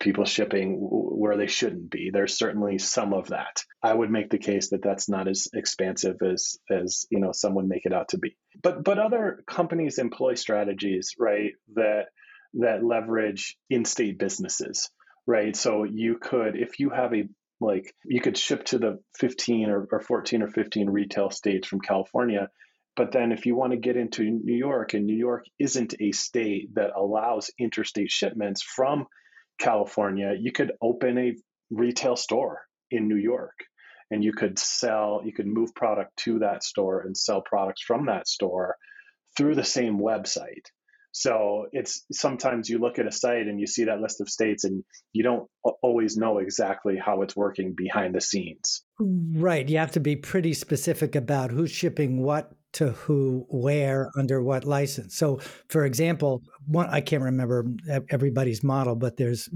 people 0.00 0.24
shipping 0.24 0.76
where 0.78 1.36
they 1.36 1.46
shouldn't 1.46 1.90
be 1.90 2.10
there's 2.12 2.36
certainly 2.36 2.78
some 2.78 3.14
of 3.14 3.28
that 3.28 3.62
i 3.82 3.92
would 3.92 4.10
make 4.10 4.28
the 4.30 4.38
case 4.38 4.70
that 4.70 4.82
that's 4.82 5.08
not 5.08 5.28
as 5.28 5.48
expansive 5.54 6.16
as 6.22 6.58
as 6.70 7.06
you 7.10 7.18
know 7.18 7.32
some 7.32 7.54
would 7.54 7.66
make 7.66 7.86
it 7.86 7.92
out 7.92 8.08
to 8.08 8.18
be 8.18 8.36
but 8.62 8.84
but 8.84 8.98
other 8.98 9.42
companies 9.46 9.98
employ 9.98 10.34
strategies 10.34 11.14
right 11.18 11.52
that 11.74 12.06
that 12.54 12.84
leverage 12.84 13.56
in-state 13.70 14.18
businesses 14.18 14.90
right 15.26 15.56
so 15.56 15.84
you 15.84 16.18
could 16.18 16.56
if 16.56 16.78
you 16.78 16.90
have 16.90 17.14
a 17.14 17.28
like 17.60 17.94
you 18.04 18.20
could 18.20 18.36
ship 18.36 18.64
to 18.64 18.78
the 18.78 18.98
15 19.18 19.70
or, 19.70 19.86
or 19.90 20.00
14 20.00 20.42
or 20.42 20.48
15 20.48 20.90
retail 20.90 21.30
states 21.30 21.68
from 21.68 21.80
california 21.80 22.48
but 22.94 23.12
then 23.12 23.32
if 23.32 23.46
you 23.46 23.54
want 23.54 23.72
to 23.72 23.78
get 23.78 23.96
into 23.96 24.22
New 24.22 24.54
York, 24.54 24.92
and 24.92 25.06
New 25.06 25.16
York 25.16 25.46
isn't 25.58 25.94
a 25.98 26.12
state 26.12 26.74
that 26.74 26.90
allows 26.94 27.50
interstate 27.58 28.10
shipments 28.10 28.62
from 28.62 29.06
California, 29.58 30.34
you 30.38 30.52
could 30.52 30.72
open 30.82 31.16
a 31.18 31.36
retail 31.70 32.16
store 32.16 32.62
in 32.90 33.08
New 33.08 33.16
York 33.16 33.58
and 34.10 34.22
you 34.22 34.34
could 34.34 34.58
sell, 34.58 35.22
you 35.24 35.32
could 35.32 35.46
move 35.46 35.74
product 35.74 36.14
to 36.18 36.40
that 36.40 36.62
store 36.62 37.00
and 37.00 37.16
sell 37.16 37.40
products 37.40 37.80
from 37.80 38.06
that 38.06 38.28
store 38.28 38.76
through 39.38 39.54
the 39.54 39.64
same 39.64 39.98
website. 39.98 40.66
So 41.12 41.66
it's 41.72 42.04
sometimes 42.10 42.68
you 42.68 42.78
look 42.78 42.98
at 42.98 43.06
a 43.06 43.12
site 43.12 43.46
and 43.46 43.60
you 43.60 43.66
see 43.66 43.84
that 43.84 44.00
list 44.00 44.20
of 44.20 44.30
states 44.30 44.64
and 44.64 44.82
you 45.12 45.22
don't 45.22 45.48
always 45.82 46.16
know 46.16 46.38
exactly 46.38 46.96
how 46.96 47.22
it's 47.22 47.36
working 47.36 47.74
behind 47.76 48.14
the 48.14 48.20
scenes. 48.20 48.82
Right. 48.98 49.68
You 49.68 49.78
have 49.78 49.92
to 49.92 50.00
be 50.00 50.16
pretty 50.16 50.54
specific 50.54 51.14
about 51.14 51.50
who's 51.50 51.70
shipping 51.70 52.22
what 52.22 52.52
to 52.72 52.90
who, 52.92 53.46
where, 53.48 54.10
under 54.16 54.42
what 54.42 54.64
license. 54.64 55.14
So, 55.14 55.40
for 55.68 55.84
example, 55.84 56.42
one 56.66 56.88
I 56.88 57.00
can't 57.00 57.22
remember 57.22 57.66
everybody's 58.10 58.62
model, 58.62 58.94
but 58.94 59.16
there's 59.16 59.48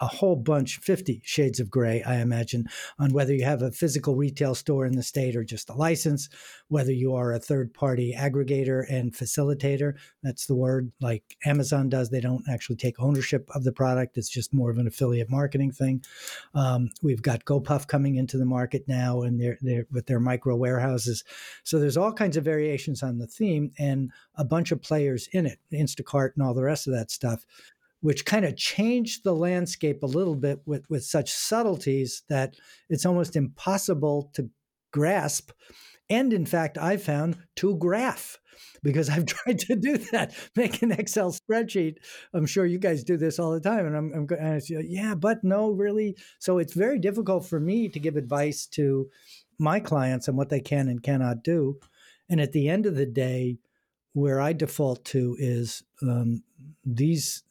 a 0.00 0.06
whole 0.06 0.36
bunch, 0.36 0.78
50 0.78 1.22
shades 1.24 1.60
of 1.60 1.70
gray, 1.70 2.02
I 2.02 2.16
imagine, 2.16 2.66
on 2.98 3.12
whether 3.12 3.34
you 3.34 3.44
have 3.44 3.62
a 3.62 3.70
physical 3.70 4.16
retail 4.16 4.54
store 4.54 4.86
in 4.86 4.96
the 4.96 5.02
state 5.02 5.36
or 5.36 5.44
just 5.44 5.70
a 5.70 5.74
license, 5.74 6.28
whether 6.68 6.92
you 6.92 7.14
are 7.14 7.32
a 7.32 7.38
third 7.38 7.74
party 7.74 8.14
aggregator 8.16 8.84
and 8.90 9.12
facilitator. 9.12 9.94
That's 10.22 10.46
the 10.46 10.56
word 10.56 10.90
like 11.00 11.22
Amazon 11.44 11.88
does. 11.88 12.10
They 12.10 12.20
don't 12.20 12.44
actually 12.50 12.76
take 12.76 12.98
ownership 12.98 13.48
of 13.54 13.64
the 13.64 13.72
product, 13.72 14.16
it's 14.16 14.28
just 14.28 14.54
more 14.54 14.70
of 14.70 14.78
an 14.78 14.86
affiliate 14.86 15.30
marketing 15.30 15.72
thing. 15.72 16.02
Um, 16.54 16.90
we've 17.02 17.22
got 17.22 17.44
GoPuff 17.44 17.86
coming 17.86 18.16
into 18.16 18.38
the 18.38 18.44
market 18.44 18.84
now 18.88 19.22
and 19.22 19.40
they're, 19.40 19.58
they're 19.60 19.86
with 19.92 20.06
their 20.06 20.20
micro 20.20 20.56
warehouses. 20.56 21.24
So, 21.62 21.78
there's 21.78 21.96
all 21.96 22.12
kinds 22.12 22.36
of 22.36 22.44
various 22.44 22.63
variations 22.64 23.02
on 23.02 23.18
the 23.18 23.26
theme 23.26 23.70
and 23.78 24.10
a 24.36 24.44
bunch 24.44 24.72
of 24.72 24.82
players 24.82 25.28
in 25.32 25.46
it, 25.46 25.58
Instacart 25.72 26.30
and 26.34 26.44
all 26.44 26.54
the 26.54 26.62
rest 26.62 26.86
of 26.86 26.94
that 26.94 27.10
stuff, 27.10 27.44
which 28.00 28.24
kind 28.24 28.44
of 28.44 28.56
changed 28.56 29.22
the 29.22 29.34
landscape 29.34 30.02
a 30.02 30.06
little 30.06 30.34
bit 30.34 30.60
with, 30.66 30.88
with 30.88 31.04
such 31.04 31.30
subtleties 31.30 32.22
that 32.28 32.56
it's 32.88 33.06
almost 33.06 33.36
impossible 33.36 34.30
to 34.34 34.48
grasp. 34.92 35.50
And 36.08 36.32
in 36.32 36.46
fact, 36.46 36.78
I 36.78 36.96
found 36.96 37.36
to 37.56 37.76
graph 37.76 38.38
because 38.82 39.10
I've 39.10 39.26
tried 39.36 39.58
to 39.60 39.76
do 39.76 39.98
that, 40.12 40.34
make 40.56 40.82
an 40.82 40.92
Excel 40.92 41.32
spreadsheet. 41.32 41.96
I'm 42.32 42.46
sure 42.46 42.66
you 42.66 42.78
guys 42.78 43.04
do 43.04 43.16
this 43.16 43.38
all 43.38 43.52
the 43.52 43.60
time. 43.60 43.86
And 43.86 43.96
I'm, 43.96 44.12
I'm 44.14 44.26
and 44.38 44.62
uh, 44.62 44.80
yeah, 44.80 45.14
but 45.14 45.44
no, 45.44 45.70
really. 45.70 46.16
So 46.38 46.58
it's 46.58 46.74
very 46.74 46.98
difficult 46.98 47.46
for 47.46 47.60
me 47.60 47.88
to 47.88 47.98
give 47.98 48.16
advice 48.16 48.66
to 48.68 49.10
my 49.58 49.80
clients 49.80 50.28
on 50.28 50.36
what 50.36 50.48
they 50.48 50.60
can 50.60 50.88
and 50.88 51.02
cannot 51.02 51.42
do. 51.42 51.78
And 52.28 52.40
at 52.40 52.52
the 52.52 52.68
end 52.68 52.86
of 52.86 52.94
the 52.94 53.06
day, 53.06 53.58
where 54.12 54.40
I 54.40 54.52
default 54.52 55.04
to 55.06 55.36
is 55.38 55.82
um, 56.02 56.42
these 56.84 57.42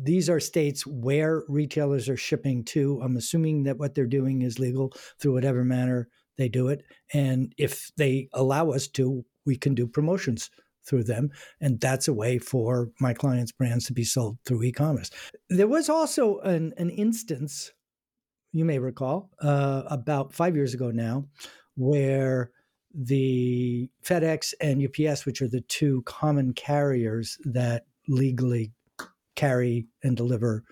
these 0.00 0.30
are 0.30 0.40
states 0.40 0.86
where 0.86 1.42
retailers 1.48 2.08
are 2.08 2.16
shipping 2.16 2.64
to. 2.64 3.00
I'm 3.02 3.16
assuming 3.16 3.64
that 3.64 3.78
what 3.78 3.94
they're 3.94 4.06
doing 4.06 4.42
is 4.42 4.58
legal 4.58 4.92
through 5.20 5.34
whatever 5.34 5.64
manner 5.64 6.08
they 6.36 6.48
do 6.48 6.68
it. 6.68 6.84
And 7.12 7.52
if 7.58 7.90
they 7.96 8.28
allow 8.32 8.70
us 8.70 8.86
to, 8.88 9.24
we 9.44 9.56
can 9.56 9.74
do 9.74 9.86
promotions 9.86 10.50
through 10.86 11.04
them. 11.04 11.30
And 11.60 11.80
that's 11.80 12.06
a 12.06 12.14
way 12.14 12.38
for 12.38 12.90
my 13.00 13.12
clients' 13.12 13.52
brands 13.52 13.86
to 13.86 13.92
be 13.92 14.04
sold 14.04 14.38
through 14.44 14.62
e 14.62 14.72
commerce. 14.72 15.10
There 15.50 15.66
was 15.68 15.88
also 15.88 16.38
an, 16.38 16.74
an 16.76 16.90
instance, 16.90 17.72
you 18.52 18.64
may 18.64 18.78
recall, 18.78 19.30
uh, 19.42 19.82
about 19.86 20.32
five 20.32 20.54
years 20.54 20.74
ago 20.74 20.90
now, 20.90 21.26
where 21.76 22.52
the 23.00 23.88
FedEx 24.04 24.54
and 24.60 24.84
UPS, 24.84 25.24
which 25.24 25.40
are 25.40 25.48
the 25.48 25.60
two 25.62 26.02
common 26.02 26.52
carriers 26.52 27.38
that 27.44 27.84
legally 28.08 28.72
carry 29.36 29.86
and 30.02 30.16
deliver 30.16 30.64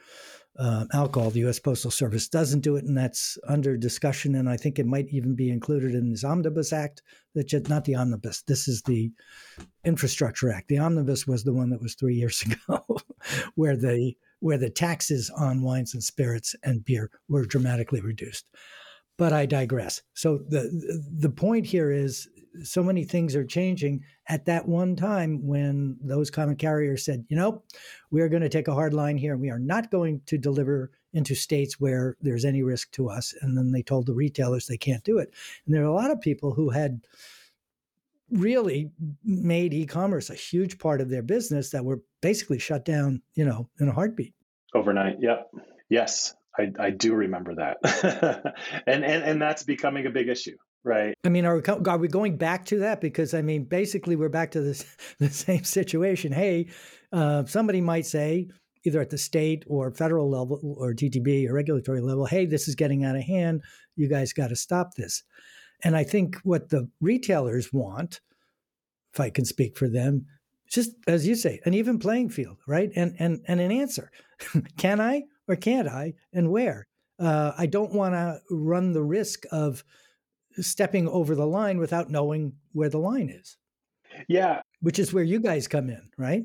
uh, 0.59 0.87
alcohol. 0.93 1.31
The 1.31 1.41
U.S. 1.41 1.61
Postal 1.61 1.91
Service 1.91 2.29
doesn't 2.29 2.61
do 2.61 2.75
it, 2.77 2.85
and 2.85 2.97
that's 2.97 3.39
under 3.47 3.77
discussion. 3.77 4.35
And 4.35 4.49
I 4.49 4.57
think 4.57 4.79
it 4.79 4.87
might 4.87 5.07
even 5.11 5.37
be 5.37 5.51
included 5.51 5.95
in 5.95 6.11
this 6.11 6.25
Omnibus 6.25 6.73
Act. 6.73 7.03
That 7.35 7.47
just, 7.47 7.69
not 7.69 7.85
the 7.85 7.95
Omnibus. 7.95 8.43
This 8.43 8.67
is 8.67 8.83
the 8.83 9.13
Infrastructure 9.85 10.51
Act. 10.51 10.69
The 10.69 10.79
Omnibus 10.79 11.27
was 11.27 11.45
the 11.45 11.53
one 11.53 11.71
that 11.71 11.83
was 11.83 11.95
three 11.95 12.15
years 12.15 12.43
ago, 12.69 12.85
where 13.55 13.77
the 13.77 14.15
where 14.41 14.59
the 14.59 14.71
taxes 14.71 15.31
on 15.31 15.63
wines 15.63 15.95
and 15.95 16.03
spirits 16.03 16.55
and 16.63 16.85
beer 16.85 17.11
were 17.29 17.45
dramatically 17.45 18.01
reduced. 18.01 18.51
But 19.19 19.33
I 19.33 19.47
digress. 19.47 20.03
So 20.15 20.39
the 20.49 20.71
the 21.19 21.31
point 21.31 21.67
here 21.67 21.91
is 21.91 22.29
so 22.63 22.83
many 22.83 23.05
things 23.05 23.37
are 23.37 23.45
changing 23.45 24.03
at 24.29 24.47
that 24.47 24.67
one 24.67 24.97
time 24.97 25.47
when 25.47 25.97
those 26.03 26.31
common 26.31 26.57
carriers 26.57 27.05
said, 27.05 27.25
you 27.29 27.37
know, 27.37 27.63
we 28.11 28.21
are 28.23 28.29
going 28.29 28.43
to 28.43 28.49
take 28.49 28.69
a 28.69 28.75
hard 28.75 28.95
line 28.95 29.17
here. 29.17 29.37
We 29.37 29.51
are 29.51 29.59
not 29.59 29.91
going 29.91 30.23
to 30.27 30.39
deliver 30.39 30.91
into 31.13 31.35
states 31.35 31.81
where 31.81 32.17
there's 32.21 32.45
any 32.45 32.63
risk 32.63 32.91
to 32.93 33.09
us. 33.09 33.35
And 33.41 33.57
then 33.57 33.73
they 33.73 33.83
told 33.83 34.07
the 34.07 34.15
retailers 34.15 34.67
they 34.67 34.77
can't 34.77 35.05
do 35.05 35.19
it. 35.19 35.33
And 35.65 35.75
there 35.75 35.83
are 35.83 35.87
a 35.87 35.95
lot 35.95 36.11
of 36.11 36.21
people 36.21 36.53
who 36.53 36.71
had 36.71 37.01
really 38.31 38.91
made 39.25 39.73
e-commerce 39.73 40.31
a 40.31 40.35
huge 40.35 40.79
part 40.79 41.01
of 41.01 41.09
their 41.09 41.23
business 41.23 41.71
that 41.71 41.85
were 41.85 42.03
basically 42.21 42.59
shut 42.59 42.85
down, 42.85 43.23
you 43.35 43.45
know, 43.45 43.69
in 43.81 43.89
a 43.89 43.93
heartbeat. 43.93 44.35
Overnight. 44.75 45.17
Yep. 45.21 45.51
Yes. 45.89 46.35
I, 46.59 46.73
I 46.79 46.91
do 46.91 47.15
remember 47.15 47.55
that. 47.57 48.55
and, 48.87 49.05
and 49.05 49.23
and 49.23 49.43
that's 49.43 49.63
becoming 49.63 50.07
a 50.07 50.11
big 50.11 50.29
issue 50.29 50.57
Right. 50.87 51.15
I 51.25 51.31
mean, 51.31 51.45
are 51.45 51.57
we, 51.57 51.63
are 51.89 51.99
we 51.99 52.07
going 52.07 52.37
back 52.37 52.65
to 52.67 52.79
that? 52.79 53.01
Because 53.01 53.35
I 53.35 53.43
mean, 53.43 53.65
basically, 53.65 54.15
we're 54.15 54.29
back 54.29 54.53
to 54.53 54.61
this 54.61 54.85
the 55.19 55.29
same 55.29 55.65
situation. 55.65 56.31
Hey, 56.31 56.69
uh, 57.13 57.45
somebody 57.45 57.81
might 57.81 58.07
say, 58.07 58.47
either 58.85 59.01
at 59.01 59.11
the 59.11 59.19
state 59.19 59.65
or 59.67 59.91
federal 59.91 60.31
level 60.31 60.77
or 60.79 60.95
TTB 60.95 61.49
or 61.49 61.55
regulatory 61.55 62.01
level, 62.01 62.25
hey, 62.25 62.47
this 62.47 62.69
is 62.69 62.77
getting 62.77 63.05
out 63.05 63.17
of 63.17 63.23
hand. 63.23 63.63
You 63.97 64.09
guys 64.09 64.33
got 64.33 64.51
to 64.51 64.57
stop 64.57 64.95
this. 64.95 65.25
And 65.83 65.97
I 65.97 66.05
think 66.05 66.37
what 66.45 66.69
the 66.69 66.89
retailers 67.01 67.73
want, 67.73 68.21
if 69.13 69.19
I 69.19 69.29
can 69.31 69.45
speak 69.45 69.77
for 69.77 69.89
them, 69.89 70.27
just 70.69 70.93
as 71.09 71.27
you 71.27 71.35
say, 71.35 71.59
an 71.65 71.75
even 71.75 71.99
playing 71.99 72.29
field, 72.29 72.59
right? 72.69 72.91
And 72.95 73.17
and 73.19 73.41
and 73.49 73.59
an 73.59 73.73
answer. 73.73 74.13
can 74.79 75.01
I 75.01 75.25
or 75.49 75.57
can't 75.57 75.89
I, 75.89 76.15
and 76.33 76.51
where? 76.51 76.87
Uh, 77.19 77.53
I 77.57 77.67
don't 77.67 77.93
want 77.93 78.15
to 78.15 78.41
run 78.51 78.93
the 78.93 79.03
risk 79.03 79.45
of 79.51 79.85
stepping 80.59 81.09
over 81.09 81.35
the 81.35 81.47
line 81.47 81.79
without 81.79 82.11
knowing 82.11 82.55
where 82.73 82.89
the 82.89 82.99
line 82.99 83.31
is. 83.31 83.57
Yeah. 84.29 84.63
Which 84.81 84.99
is 84.99 85.13
where 85.13 85.25
you 85.25 85.41
guys 85.41 85.69
come 85.69 85.89
in, 85.89 86.11
right? 86.17 86.45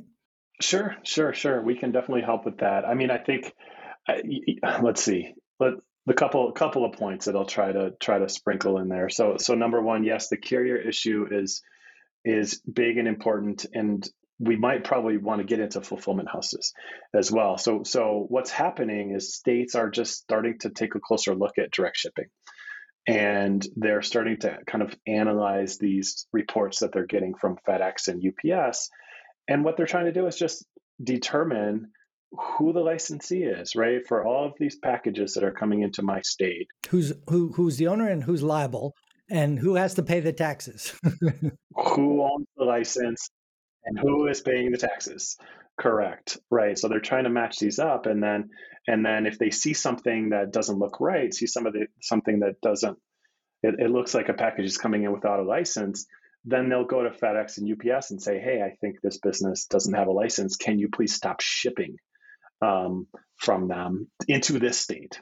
Sure, 0.61 0.95
sure, 1.03 1.33
sure. 1.33 1.61
We 1.61 1.75
can 1.75 1.91
definitely 1.91 2.23
help 2.23 2.45
with 2.45 2.59
that. 2.59 2.85
I 2.85 2.93
mean, 2.93 3.11
I 3.11 3.17
think 3.17 3.53
let's 4.81 5.03
see. 5.03 5.33
Let 5.59 5.73
the 6.05 6.13
couple 6.13 6.51
couple 6.51 6.85
of 6.85 6.93
points 6.93 7.25
that 7.25 7.35
I'll 7.35 7.45
try 7.45 7.71
to 7.71 7.91
try 7.99 8.19
to 8.19 8.29
sprinkle 8.29 8.77
in 8.77 8.89
there. 8.89 9.09
So 9.09 9.37
so 9.37 9.55
number 9.55 9.81
1, 9.81 10.03
yes, 10.03 10.29
the 10.29 10.37
carrier 10.37 10.77
issue 10.77 11.27
is 11.29 11.61
is 12.23 12.61
big 12.61 12.97
and 12.97 13.07
important 13.07 13.65
and 13.73 14.07
we 14.41 14.55
might 14.55 14.83
probably 14.83 15.17
want 15.17 15.39
to 15.39 15.45
get 15.45 15.59
into 15.59 15.81
fulfillment 15.81 16.27
houses 16.27 16.73
as 17.13 17.31
well. 17.31 17.57
So 17.57 17.83
so 17.83 18.25
what's 18.27 18.49
happening 18.49 19.13
is 19.15 19.35
states 19.35 19.75
are 19.75 19.89
just 19.89 20.15
starting 20.15 20.57
to 20.59 20.71
take 20.71 20.95
a 20.95 20.99
closer 20.99 21.35
look 21.35 21.59
at 21.59 21.71
direct 21.71 21.97
shipping 21.97 22.25
and 23.07 23.65
they're 23.75 24.01
starting 24.01 24.37
to 24.37 24.57
kind 24.65 24.83
of 24.83 24.95
analyze 25.05 25.77
these 25.77 26.27
reports 26.33 26.79
that 26.79 26.91
they're 26.91 27.05
getting 27.05 27.35
from 27.35 27.57
FedEx 27.67 28.07
and 28.07 28.23
UPS. 28.23 28.89
And 29.47 29.63
what 29.63 29.77
they're 29.77 29.85
trying 29.85 30.05
to 30.05 30.11
do 30.11 30.25
is 30.25 30.37
just 30.37 30.65
determine 31.03 31.91
who 32.31 32.73
the 32.73 32.79
licensee 32.79 33.43
is, 33.43 33.75
right? 33.75 34.01
For 34.07 34.25
all 34.25 34.45
of 34.45 34.53
these 34.57 34.77
packages 34.77 35.33
that 35.33 35.43
are 35.43 35.51
coming 35.51 35.81
into 35.81 36.01
my 36.01 36.21
state. 36.21 36.67
Who's 36.89 37.13
who 37.29 37.51
who's 37.53 37.77
the 37.77 37.87
owner 37.87 38.07
and 38.07 38.23
who's 38.23 38.41
liable 38.41 38.95
and 39.29 39.59
who 39.59 39.75
has 39.75 39.95
to 39.95 40.03
pay 40.03 40.19
the 40.19 40.33
taxes? 40.33 40.93
who 41.75 42.23
owns 42.23 42.47
the 42.55 42.63
license 42.63 43.29
and 43.85 43.99
who 43.99 44.27
is 44.27 44.41
paying 44.41 44.71
the 44.71 44.77
taxes? 44.77 45.37
Correct. 45.79 46.37
Right. 46.49 46.77
So 46.77 46.87
they're 46.87 46.99
trying 46.99 47.23
to 47.23 47.29
match 47.29 47.57
these 47.57 47.79
up 47.79 48.05
and 48.05 48.21
then 48.21 48.49
and 48.87 49.05
then 49.05 49.25
if 49.25 49.37
they 49.37 49.51
see 49.51 49.73
something 49.73 50.29
that 50.29 50.51
doesn't 50.51 50.79
look 50.79 50.99
right, 50.99 51.33
see 51.33 51.47
some 51.47 51.65
of 51.65 51.73
the 51.73 51.87
something 52.01 52.39
that 52.39 52.61
doesn't 52.61 52.97
it, 53.63 53.75
it 53.79 53.91
looks 53.91 54.13
like 54.13 54.29
a 54.29 54.33
package 54.33 54.65
is 54.65 54.77
coming 54.77 55.03
in 55.03 55.11
without 55.11 55.39
a 55.39 55.43
license, 55.43 56.07
then 56.45 56.69
they'll 56.69 56.85
go 56.85 57.03
to 57.03 57.09
FedEx 57.09 57.57
and 57.57 57.71
UPS 57.71 58.11
and 58.11 58.21
say, 58.21 58.39
"Hey, 58.39 58.61
I 58.61 58.75
think 58.81 59.01
this 59.01 59.19
business 59.19 59.65
doesn't 59.67 59.93
have 59.93 60.07
a 60.07 60.11
license. 60.11 60.55
Can 60.55 60.79
you 60.79 60.89
please 60.89 61.13
stop 61.13 61.41
shipping 61.41 61.97
um, 62.61 63.07
from 63.37 63.67
them 63.67 64.09
into 64.27 64.59
this 64.59 64.79
state?" 64.79 65.19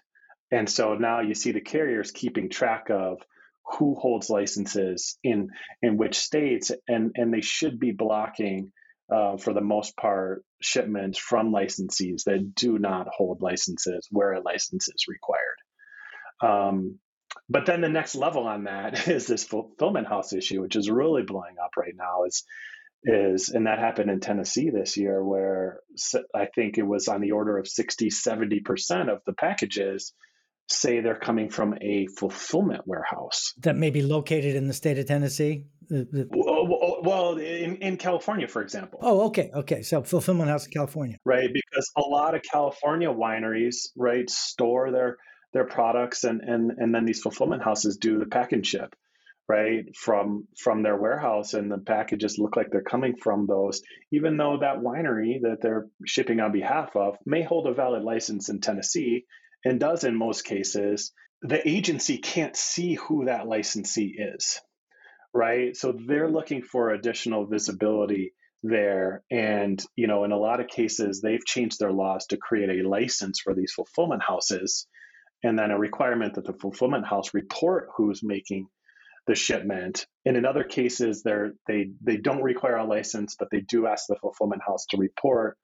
And 0.51 0.69
so 0.69 0.95
now 0.95 1.19
you 1.21 1.35
see 1.35 1.51
the 1.51 1.61
carriers 1.61 2.11
keeping 2.11 2.49
track 2.49 2.89
of 2.89 3.21
who 3.77 3.95
holds 3.95 4.29
licenses 4.29 5.17
in 5.23 5.49
in 5.81 5.97
which 5.97 6.17
states, 6.17 6.71
and 6.87 7.11
and 7.15 7.33
they 7.33 7.41
should 7.41 7.79
be 7.79 7.91
blocking 7.91 8.71
uh, 9.13 9.37
for 9.37 9.53
the 9.53 9.61
most 9.61 9.97
part, 9.97 10.43
shipments 10.61 11.17
from 11.17 11.51
licensees 11.51 12.23
that 12.25 12.53
do 12.53 12.77
not 12.77 13.07
hold 13.15 13.41
licenses 13.41 14.07
where 14.11 14.33
a 14.33 14.41
license 14.41 14.87
is 14.87 15.05
required. 15.07 15.57
Um, 16.41 16.99
but 17.49 17.65
then 17.65 17.81
the 17.81 17.89
next 17.89 18.15
level 18.15 18.47
on 18.47 18.65
that 18.65 19.07
is 19.07 19.27
this 19.27 19.43
fulfillment 19.43 20.07
house 20.07 20.33
issue, 20.33 20.61
which 20.61 20.75
is 20.75 20.89
really 20.89 21.23
blowing 21.23 21.55
up 21.63 21.77
right 21.77 21.95
now. 21.95 22.23
Is 22.25 22.43
is 23.03 23.49
and 23.49 23.65
that 23.65 23.79
happened 23.79 24.11
in 24.11 24.19
Tennessee 24.19 24.69
this 24.69 24.97
year, 24.97 25.23
where 25.23 25.79
I 26.35 26.47
think 26.53 26.77
it 26.77 26.85
was 26.85 27.07
on 27.07 27.21
the 27.21 27.31
order 27.31 27.57
of 27.57 27.67
60, 27.67 28.09
70 28.09 28.59
percent 28.61 29.09
of 29.09 29.21
the 29.25 29.33
packages 29.33 30.13
say 30.71 31.01
they're 31.01 31.15
coming 31.15 31.49
from 31.49 31.75
a 31.81 32.07
fulfillment 32.17 32.81
warehouse 32.85 33.53
that 33.59 33.75
may 33.75 33.89
be 33.89 34.01
located 34.01 34.55
in 34.55 34.67
the 34.67 34.73
state 34.73 34.97
of 34.97 35.05
Tennessee. 35.05 35.65
Well, 35.89 36.05
uh, 36.11 36.75
uh, 36.75 37.01
well, 37.01 37.37
in, 37.37 37.77
in 37.77 37.97
California, 37.97 38.47
for 38.47 38.61
example. 38.61 38.99
Oh, 39.01 39.25
okay, 39.27 39.49
okay. 39.53 39.81
So 39.81 40.03
fulfillment 40.03 40.49
house 40.49 40.67
in 40.67 40.71
California, 40.71 41.17
right? 41.25 41.49
Because 41.51 41.91
a 41.97 42.01
lot 42.01 42.35
of 42.35 42.43
California 42.43 43.09
wineries, 43.09 43.87
right, 43.95 44.29
store 44.29 44.91
their 44.91 45.17
their 45.53 45.65
products, 45.65 46.23
and 46.23 46.41
and 46.41 46.71
and 46.77 46.93
then 46.93 47.05
these 47.05 47.21
fulfillment 47.21 47.63
houses 47.63 47.97
do 47.97 48.19
the 48.19 48.27
pack 48.27 48.51
and 48.51 48.65
ship, 48.65 48.95
right, 49.47 49.85
from 49.95 50.47
from 50.59 50.83
their 50.83 50.95
warehouse, 50.95 51.55
and 51.55 51.71
the 51.71 51.79
packages 51.79 52.37
look 52.37 52.55
like 52.55 52.67
they're 52.69 52.83
coming 52.83 53.15
from 53.15 53.47
those, 53.47 53.81
even 54.11 54.37
though 54.37 54.59
that 54.61 54.81
winery 54.81 55.41
that 55.41 55.57
they're 55.61 55.87
shipping 56.05 56.39
on 56.39 56.51
behalf 56.51 56.95
of 56.95 57.17
may 57.25 57.41
hold 57.41 57.65
a 57.65 57.73
valid 57.73 58.03
license 58.03 58.49
in 58.49 58.61
Tennessee 58.61 59.25
and 59.65 59.79
does 59.79 60.03
in 60.03 60.15
most 60.15 60.45
cases. 60.45 61.11
The 61.41 61.67
agency 61.67 62.17
can't 62.17 62.55
see 62.55 62.95
who 62.95 63.25
that 63.25 63.47
licensee 63.47 64.15
is 64.17 64.59
right? 65.33 65.75
So 65.75 65.91
they're 65.91 66.25
mm-hmm. 66.25 66.35
looking 66.35 66.61
for 66.61 66.91
additional 66.91 67.45
visibility 67.45 68.33
there. 68.63 69.23
And, 69.31 69.83
you 69.95 70.07
know, 70.07 70.23
in 70.23 70.31
a 70.31 70.37
lot 70.37 70.59
of 70.59 70.67
cases, 70.67 71.21
they've 71.21 71.45
changed 71.45 71.79
their 71.79 71.91
laws 71.91 72.27
to 72.27 72.37
create 72.37 72.69
a 72.69 72.87
license 72.87 73.39
for 73.39 73.53
these 73.53 73.71
fulfillment 73.71 74.23
houses 74.23 74.87
and 75.43 75.57
then 75.57 75.71
a 75.71 75.79
requirement 75.79 76.35
that 76.35 76.45
the 76.45 76.53
fulfillment 76.53 77.05
house 77.07 77.33
report 77.33 77.87
who's 77.95 78.21
making 78.21 78.67
the 79.27 79.35
shipment. 79.35 80.05
And 80.25 80.35
in 80.35 80.45
other 80.45 80.63
cases, 80.63 81.23
they're, 81.23 81.53
they 81.67 81.91
they 82.01 82.17
don't 82.17 82.43
require 82.43 82.77
a 82.77 82.85
license, 82.85 83.35
but 83.39 83.49
they 83.49 83.61
do 83.61 83.87
ask 83.87 84.07
the 84.07 84.17
fulfillment 84.17 84.61
house 84.65 84.85
to 84.89 84.97
report. 84.97 85.57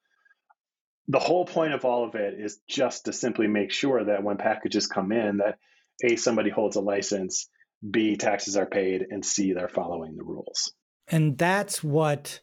The 1.08 1.20
whole 1.20 1.46
point 1.46 1.74
of 1.74 1.86
all 1.86 2.06
of 2.06 2.16
it 2.16 2.36
is 2.40 2.60
just 2.68 3.06
to 3.06 3.14
simply 3.14 3.48
make 3.48 3.72
sure 3.72 4.04
that 4.04 4.24
when 4.24 4.38
packages 4.38 4.88
come 4.88 5.12
in, 5.12 5.38
that 5.38 5.60
a 6.04 6.16
somebody 6.16 6.50
holds 6.50 6.76
a 6.76 6.82
license, 6.82 7.48
B, 7.90 8.16
taxes 8.18 8.58
are 8.58 8.66
paid, 8.66 9.06
and 9.10 9.24
C, 9.24 9.54
they're 9.54 9.70
following 9.70 10.16
the 10.16 10.24
rules. 10.24 10.74
And 11.08 11.38
that's 11.38 11.84
what 11.84 12.40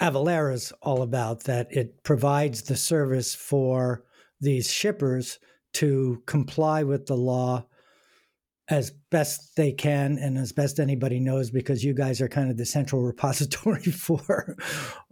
Avalara 0.00 0.54
is 0.54 0.72
all 0.80 1.02
about, 1.02 1.44
that 1.44 1.68
it 1.70 2.02
provides 2.02 2.62
the 2.62 2.76
service 2.76 3.34
for 3.34 4.04
these 4.40 4.70
shippers 4.70 5.38
to 5.74 6.22
comply 6.26 6.82
with 6.82 7.06
the 7.06 7.16
law 7.16 7.66
as 8.70 8.92
best 9.10 9.56
they 9.56 9.72
can 9.72 10.16
and 10.16 10.38
as 10.38 10.52
best 10.52 10.78
anybody 10.78 11.18
knows 11.18 11.50
because 11.50 11.84
you 11.84 11.92
guys 11.92 12.20
are 12.20 12.28
kind 12.28 12.50
of 12.50 12.56
the 12.56 12.64
central 12.64 13.02
repository 13.06 13.82
for 13.82 14.56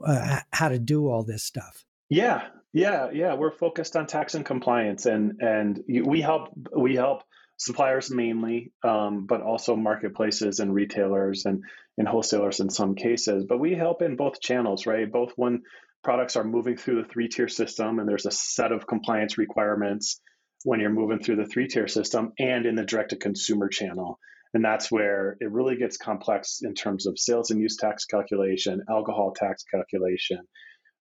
uh, 0.07 0.41
how 0.53 0.69
to 0.69 0.79
do 0.79 1.09
all 1.09 1.25
this 1.25 1.45
stuff 1.45 1.85
yeah 2.09 2.49
Yeah, 2.73 3.09
yeah, 3.13 3.35
we're 3.35 3.51
focused 3.51 3.97
on 3.97 4.07
tax 4.07 4.35
and 4.35 4.45
compliance, 4.45 5.07
and 5.07 5.41
and 5.41 5.83
we 5.89 6.21
help 6.21 6.51
we 6.77 6.97
help 6.97 7.23
suppliers 7.57 8.11
mainly, 8.11 8.73
um, 8.85 9.27
but 9.27 9.41
also 9.41 9.75
marketplaces 9.75 10.61
and 10.61 10.75
retailers 10.75 11.47
and 11.47 11.63
and 11.97 12.07
wholesalers 12.07 12.61
in 12.61 12.69
some 12.69 12.95
cases. 12.95 13.47
But 13.49 13.59
we 13.59 13.75
help 13.75 14.03
in 14.03 14.17
both 14.17 14.41
channels, 14.41 14.87
right? 14.87 15.11
Both 15.11 15.33
when 15.37 15.63
products 16.05 16.37
are 16.37 16.45
moving 16.45 16.77
through 16.77 17.03
the 17.03 17.09
three 17.09 17.29
tier 17.29 17.49
system, 17.49 17.99
and 17.99 18.09
there's 18.09 18.27
a 18.27 18.31
set 18.31 18.71
of 18.71 18.87
compliance 18.87 19.39
requirements 19.39 20.21
when 20.65 20.81
you're 20.81 20.91
moving 20.91 21.21
through 21.21 21.37
the 21.37 21.47
three 21.47 21.69
tier 21.69 21.89
system, 21.89 22.33
and 22.39 22.67
in 22.67 22.75
the 22.75 22.85
direct 22.85 23.11
to 23.11 23.17
consumer 23.17 23.69
channel. 23.69 24.19
And 24.55 24.65
that's 24.65 24.91
where 24.91 25.37
it 25.41 25.51
really 25.51 25.77
gets 25.77 25.97
complex 25.97 26.61
in 26.63 26.75
terms 26.75 27.07
of 27.07 27.19
sales 27.19 27.51
and 27.51 27.61
use 27.61 27.77
tax 27.77 28.05
calculation, 28.05 28.83
alcohol 28.91 29.35
tax 29.35 29.65
calculation, 29.65 30.41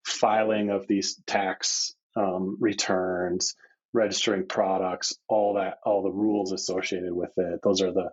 filing 0.08 0.70
of 0.70 0.88
these 0.88 1.22
tax 1.28 1.94
um, 2.16 2.58
returns, 2.60 3.56
registering 3.94 4.48
products, 4.48 5.16
all 5.28 5.56
that, 5.56 5.80
all 5.84 6.04
the 6.04 6.12
rules 6.12 6.52
associated 6.52 7.14
with 7.14 7.32
it. 7.38 7.60
Those 7.64 7.82
are 7.82 7.92
the 7.92 8.12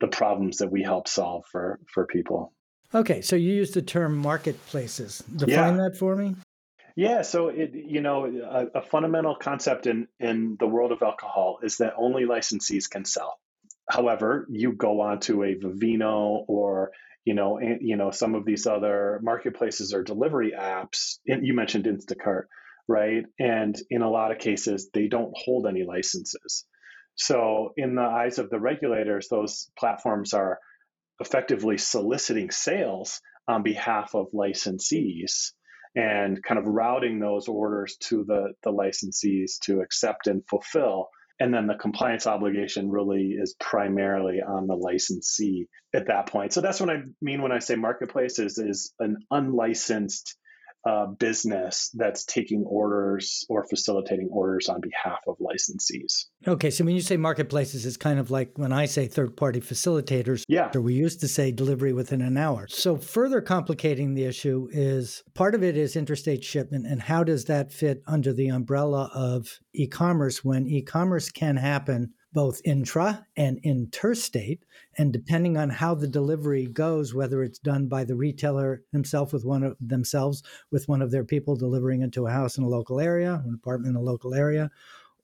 the 0.00 0.08
problems 0.08 0.58
that 0.58 0.72
we 0.72 0.82
help 0.82 1.06
solve 1.06 1.44
for 1.50 1.78
for 1.92 2.06
people. 2.06 2.52
Okay, 2.94 3.20
so 3.22 3.36
you 3.36 3.52
use 3.52 3.72
the 3.72 3.82
term 3.82 4.16
marketplaces. 4.16 5.22
Define 5.34 5.76
yeah. 5.76 5.84
that 5.84 5.96
for 5.98 6.16
me. 6.16 6.36
Yeah, 6.96 7.22
so 7.22 7.48
it 7.48 7.72
you 7.74 8.00
know 8.00 8.24
a, 8.24 8.78
a, 8.78 8.82
fundamental 8.82 9.36
concept 9.36 9.86
in 9.86 10.08
in 10.20 10.56
the 10.58 10.66
world 10.66 10.92
of 10.92 11.02
alcohol 11.02 11.58
is 11.62 11.78
that 11.78 11.94
only 11.96 12.24
licensees 12.24 12.88
can 12.88 13.04
sell. 13.04 13.38
However, 13.88 14.46
you 14.48 14.72
go 14.72 15.00
onto 15.00 15.44
a 15.44 15.54
Vivino 15.54 16.44
or 16.48 16.92
you 17.24 17.34
know 17.34 17.58
you 17.60 17.96
know 17.96 18.10
some 18.10 18.34
of 18.34 18.44
these 18.44 18.66
other 18.66 19.20
marketplaces 19.22 19.94
or 19.94 20.02
delivery 20.02 20.52
apps. 20.58 21.18
You 21.24 21.54
mentioned 21.54 21.84
Instacart, 21.84 22.44
right? 22.88 23.24
And 23.38 23.76
in 23.90 24.02
a 24.02 24.10
lot 24.10 24.32
of 24.32 24.38
cases, 24.38 24.90
they 24.92 25.08
don't 25.08 25.32
hold 25.34 25.66
any 25.66 25.84
licenses. 25.84 26.64
So 27.16 27.72
in 27.76 27.94
the 27.94 28.02
eyes 28.02 28.38
of 28.38 28.50
the 28.50 28.58
regulators, 28.58 29.28
those 29.28 29.70
platforms 29.78 30.34
are 30.34 30.58
effectively 31.20 31.78
soliciting 31.78 32.50
sales 32.50 33.20
on 33.46 33.62
behalf 33.62 34.14
of 34.14 34.32
licensees 34.34 35.52
and 35.94 36.42
kind 36.42 36.58
of 36.58 36.66
routing 36.66 37.20
those 37.20 37.46
orders 37.46 37.96
to 38.00 38.24
the, 38.24 38.54
the 38.64 38.72
licensees 38.72 39.58
to 39.62 39.80
accept 39.80 40.26
and 40.26 40.42
fulfill. 40.48 41.08
And 41.40 41.52
then 41.52 41.66
the 41.66 41.74
compliance 41.74 42.26
obligation 42.26 42.90
really 42.90 43.36
is 43.38 43.56
primarily 43.58 44.40
on 44.40 44.66
the 44.66 44.76
licensee 44.76 45.66
at 45.92 46.06
that 46.06 46.26
point. 46.26 46.52
So 46.52 46.60
that's 46.60 46.80
what 46.80 46.90
I 46.90 47.02
mean 47.20 47.42
when 47.42 47.52
I 47.52 47.58
say 47.58 47.74
marketplace 47.74 48.38
is, 48.38 48.58
is 48.58 48.92
an 49.00 49.16
unlicensed 49.32 50.36
uh, 50.86 51.06
business 51.06 51.90
that's 51.94 52.24
taking 52.24 52.62
orders 52.64 53.46
or 53.48 53.64
facilitating 53.64 54.28
orders 54.30 54.68
on 54.68 54.80
behalf 54.80 55.20
of 55.26 55.36
licensees. 55.38 56.26
Okay, 56.46 56.70
so 56.70 56.84
when 56.84 56.94
you 56.94 57.00
say 57.00 57.16
marketplaces, 57.16 57.86
it's 57.86 57.96
kind 57.96 58.18
of 58.18 58.30
like 58.30 58.52
when 58.56 58.72
I 58.72 58.84
say 58.84 59.06
third 59.06 59.36
party 59.36 59.60
facilitators. 59.60 60.44
Yeah. 60.46 60.70
Or 60.74 60.82
we 60.82 60.92
used 60.92 61.20
to 61.20 61.28
say 61.28 61.50
delivery 61.50 61.94
within 61.94 62.20
an 62.20 62.36
hour. 62.36 62.66
So, 62.68 62.96
further 62.96 63.40
complicating 63.40 64.14
the 64.14 64.24
issue 64.24 64.68
is 64.72 65.22
part 65.34 65.54
of 65.54 65.62
it 65.62 65.76
is 65.76 65.96
interstate 65.96 66.44
shipment, 66.44 66.86
and 66.86 67.00
how 67.00 67.24
does 67.24 67.46
that 67.46 67.72
fit 67.72 68.02
under 68.06 68.32
the 68.32 68.48
umbrella 68.48 69.10
of 69.14 69.58
e 69.72 69.86
commerce 69.86 70.44
when 70.44 70.66
e 70.66 70.82
commerce 70.82 71.30
can 71.30 71.56
happen 71.56 72.12
both 72.34 72.60
intra 72.64 73.26
and 73.36 73.58
interstate. 73.62 74.64
And 74.98 75.12
depending 75.12 75.56
on 75.56 75.70
how 75.70 75.94
the 75.94 76.08
delivery 76.08 76.66
goes, 76.66 77.14
whether 77.14 77.42
it's 77.42 77.60
done 77.60 77.86
by 77.86 78.04
the 78.04 78.16
retailer 78.16 78.82
himself 78.92 79.32
with 79.32 79.44
one 79.44 79.62
of 79.62 79.76
themselves, 79.80 80.42
with 80.70 80.88
one 80.88 81.00
of 81.00 81.12
their 81.12 81.24
people 81.24 81.56
delivering 81.56 82.02
into 82.02 82.26
a 82.26 82.32
house 82.32 82.58
in 82.58 82.64
a 82.64 82.68
local 82.68 83.00
area, 83.00 83.40
an 83.46 83.54
apartment 83.54 83.96
in 83.96 83.96
a 83.96 84.04
local 84.04 84.34
area, 84.34 84.70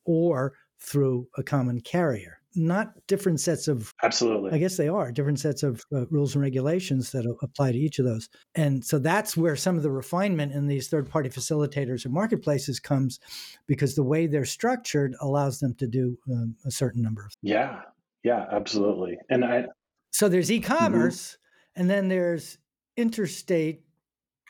or 0.04 0.54
through 0.78 1.28
a 1.36 1.42
common 1.42 1.80
carrier 1.80 2.39
not 2.54 2.92
different 3.06 3.40
sets 3.40 3.68
of 3.68 3.92
absolutely 4.02 4.50
i 4.52 4.58
guess 4.58 4.76
they 4.76 4.88
are 4.88 5.12
different 5.12 5.38
sets 5.38 5.62
of 5.62 5.84
uh, 5.94 6.06
rules 6.06 6.34
and 6.34 6.42
regulations 6.42 7.12
that 7.12 7.24
apply 7.42 7.70
to 7.72 7.78
each 7.78 7.98
of 7.98 8.04
those 8.04 8.28
and 8.54 8.84
so 8.84 8.98
that's 8.98 9.36
where 9.36 9.56
some 9.56 9.76
of 9.76 9.82
the 9.82 9.90
refinement 9.90 10.52
in 10.52 10.66
these 10.66 10.88
third 10.88 11.08
party 11.08 11.28
facilitators 11.28 12.04
and 12.04 12.12
marketplaces 12.12 12.80
comes 12.80 13.20
because 13.66 13.94
the 13.94 14.02
way 14.02 14.26
they're 14.26 14.44
structured 14.44 15.14
allows 15.20 15.60
them 15.60 15.74
to 15.74 15.86
do 15.86 16.16
um, 16.30 16.56
a 16.64 16.70
certain 16.70 17.02
number 17.02 17.22
of 17.22 17.32
things. 17.34 17.50
yeah 17.50 17.82
yeah 18.24 18.46
absolutely 18.50 19.16
and 19.28 19.44
i 19.44 19.64
so 20.10 20.28
there's 20.28 20.50
e-commerce 20.50 21.32
mm-hmm. 21.32 21.80
and 21.80 21.90
then 21.90 22.08
there's 22.08 22.58
interstate 22.96 23.82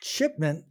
shipment 0.01 0.65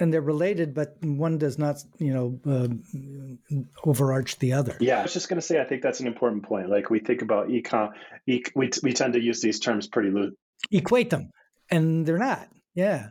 and 0.00 0.12
they're 0.12 0.20
related, 0.20 0.74
but 0.74 0.96
one 1.02 1.38
does 1.38 1.58
not, 1.58 1.82
you 1.98 2.12
know, 2.12 2.40
uh, 2.46 3.56
overarch 3.84 4.38
the 4.38 4.54
other. 4.54 4.76
Yeah, 4.80 4.98
I 4.98 5.02
was 5.02 5.12
just 5.12 5.28
going 5.28 5.40
to 5.40 5.46
say, 5.46 5.60
I 5.60 5.64
think 5.64 5.82
that's 5.82 6.00
an 6.00 6.06
important 6.06 6.44
point. 6.44 6.68
Like 6.70 6.90
we 6.90 7.00
think 7.00 7.22
about 7.22 7.48
ecom, 7.48 7.90
e- 8.26 8.42
we 8.54 8.70
we 8.82 8.92
tend 8.92 9.14
to 9.14 9.20
use 9.20 9.40
these 9.40 9.60
terms 9.60 9.88
pretty 9.88 10.10
loose. 10.10 10.34
Equate 10.70 11.10
them, 11.10 11.30
and 11.70 12.06
they're 12.06 12.18
not. 12.18 12.48
Yeah. 12.74 13.08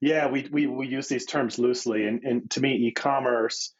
Yeah, 0.00 0.28
we 0.28 0.48
we 0.50 0.66
we 0.66 0.86
use 0.86 1.08
these 1.08 1.24
terms 1.24 1.58
loosely, 1.58 2.06
and 2.06 2.22
and 2.24 2.50
to 2.50 2.60
me, 2.60 2.88
e-commerce 2.88 3.72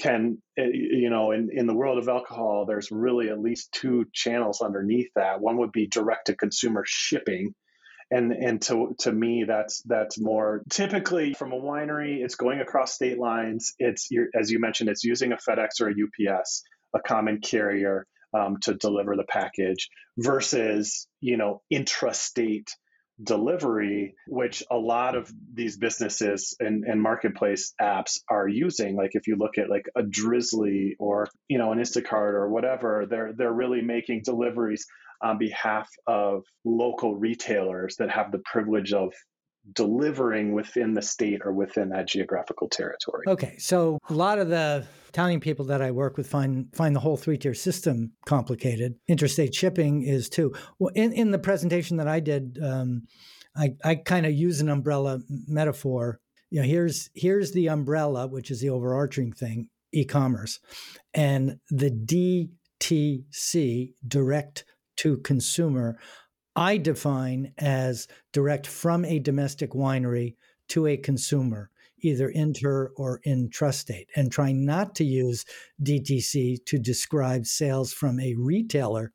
can 0.00 0.38
eh, 0.58 0.68
you 0.72 1.10
know 1.10 1.32
in, 1.32 1.50
in 1.52 1.66
the 1.66 1.74
world 1.74 1.98
of 1.98 2.08
alcohol 2.08 2.64
there's 2.66 2.90
really 2.90 3.28
at 3.28 3.38
least 3.38 3.72
two 3.72 4.06
channels 4.12 4.62
underneath 4.62 5.10
that 5.14 5.40
one 5.40 5.58
would 5.58 5.72
be 5.72 5.86
direct 5.86 6.26
to 6.26 6.36
consumer 6.36 6.82
shipping 6.86 7.54
and 8.12 8.32
and 8.32 8.60
to 8.62 8.94
to 8.98 9.10
me 9.10 9.44
that's 9.48 9.82
that's 9.86 10.20
more 10.20 10.62
typically 10.70 11.32
from 11.32 11.52
a 11.52 11.60
winery 11.60 12.22
it's 12.22 12.34
going 12.34 12.60
across 12.60 12.94
state 12.94 13.18
lines. 13.18 13.74
It's 13.78 14.08
as 14.38 14.50
you 14.50 14.60
mentioned 14.60 14.90
it's 14.90 15.02
using 15.02 15.32
a 15.32 15.36
fedex 15.36 15.80
or 15.80 15.88
a 15.88 16.30
ups 16.30 16.62
a 16.94 17.00
common 17.00 17.40
carrier 17.40 18.06
um, 18.34 18.58
to 18.62 18.74
deliver 18.74 19.16
the 19.16 19.24
package 19.24 19.88
versus 20.18 21.08
you 21.20 21.38
know 21.38 21.62
intrastate 21.72 22.68
delivery 23.22 24.14
which 24.26 24.62
a 24.70 24.76
lot 24.76 25.14
of 25.14 25.30
these 25.54 25.76
businesses 25.76 26.56
and, 26.58 26.84
and 26.84 27.00
marketplace 27.00 27.72
apps 27.80 28.18
are 28.28 28.48
using. 28.48 28.96
Like 28.96 29.10
if 29.14 29.26
you 29.26 29.36
look 29.36 29.58
at 29.58 29.70
like 29.70 29.86
a 29.94 30.02
drizzly 30.02 30.96
or 30.98 31.28
you 31.48 31.58
know 31.58 31.72
an 31.72 31.78
instacart 31.78 32.34
or 32.34 32.48
whatever 32.50 33.06
they're 33.08 33.32
they're 33.32 33.52
really 33.52 33.80
making 33.80 34.22
deliveries 34.24 34.86
on 35.22 35.38
behalf 35.38 35.88
of 36.06 36.42
local 36.64 37.16
retailers 37.16 37.96
that 37.96 38.10
have 38.10 38.32
the 38.32 38.40
privilege 38.44 38.92
of 38.92 39.12
delivering 39.74 40.52
within 40.52 40.94
the 40.94 41.02
state 41.02 41.40
or 41.44 41.52
within 41.52 41.90
that 41.90 42.08
geographical 42.08 42.68
territory. 42.68 43.24
Okay, 43.28 43.56
so 43.58 43.98
a 44.08 44.12
lot 44.12 44.38
of 44.38 44.48
the 44.48 44.84
Italian 45.08 45.40
people 45.40 45.66
that 45.66 45.80
I 45.80 45.90
work 45.90 46.16
with 46.16 46.26
find 46.26 46.66
find 46.74 46.96
the 46.96 47.00
whole 47.00 47.16
three 47.16 47.38
tier 47.38 47.54
system 47.54 48.12
complicated. 48.26 48.96
Interstate 49.08 49.54
shipping 49.54 50.02
is 50.02 50.28
too. 50.28 50.52
Well, 50.78 50.92
in 50.94 51.12
in 51.12 51.30
the 51.30 51.38
presentation 51.38 51.96
that 51.98 52.08
I 52.08 52.20
did, 52.20 52.58
um, 52.62 53.02
I 53.56 53.74
I 53.84 53.94
kind 53.96 54.26
of 54.26 54.32
use 54.32 54.60
an 54.60 54.68
umbrella 54.68 55.20
metaphor. 55.46 56.20
You 56.50 56.60
know, 56.60 56.66
here's 56.66 57.10
here's 57.14 57.52
the 57.52 57.68
umbrella, 57.68 58.26
which 58.26 58.50
is 58.50 58.60
the 58.60 58.70
overarching 58.70 59.32
thing, 59.32 59.68
e-commerce, 59.92 60.58
and 61.14 61.58
the 61.70 61.90
DTC 62.80 63.94
direct 64.06 64.64
to 64.96 65.18
consumer, 65.18 65.98
I 66.54 66.76
define 66.76 67.54
as 67.58 68.08
direct 68.32 68.66
from 68.66 69.04
a 69.04 69.18
domestic 69.18 69.70
winery 69.72 70.36
to 70.68 70.86
a 70.86 70.96
consumer, 70.96 71.70
either 71.98 72.28
inter 72.28 72.92
or 72.96 73.20
intrastate, 73.26 74.06
and 74.16 74.30
trying 74.30 74.64
not 74.64 74.94
to 74.96 75.04
use 75.04 75.44
DTC 75.82 76.64
to 76.66 76.78
describe 76.78 77.46
sales 77.46 77.92
from 77.92 78.20
a 78.20 78.34
retailer 78.34 79.12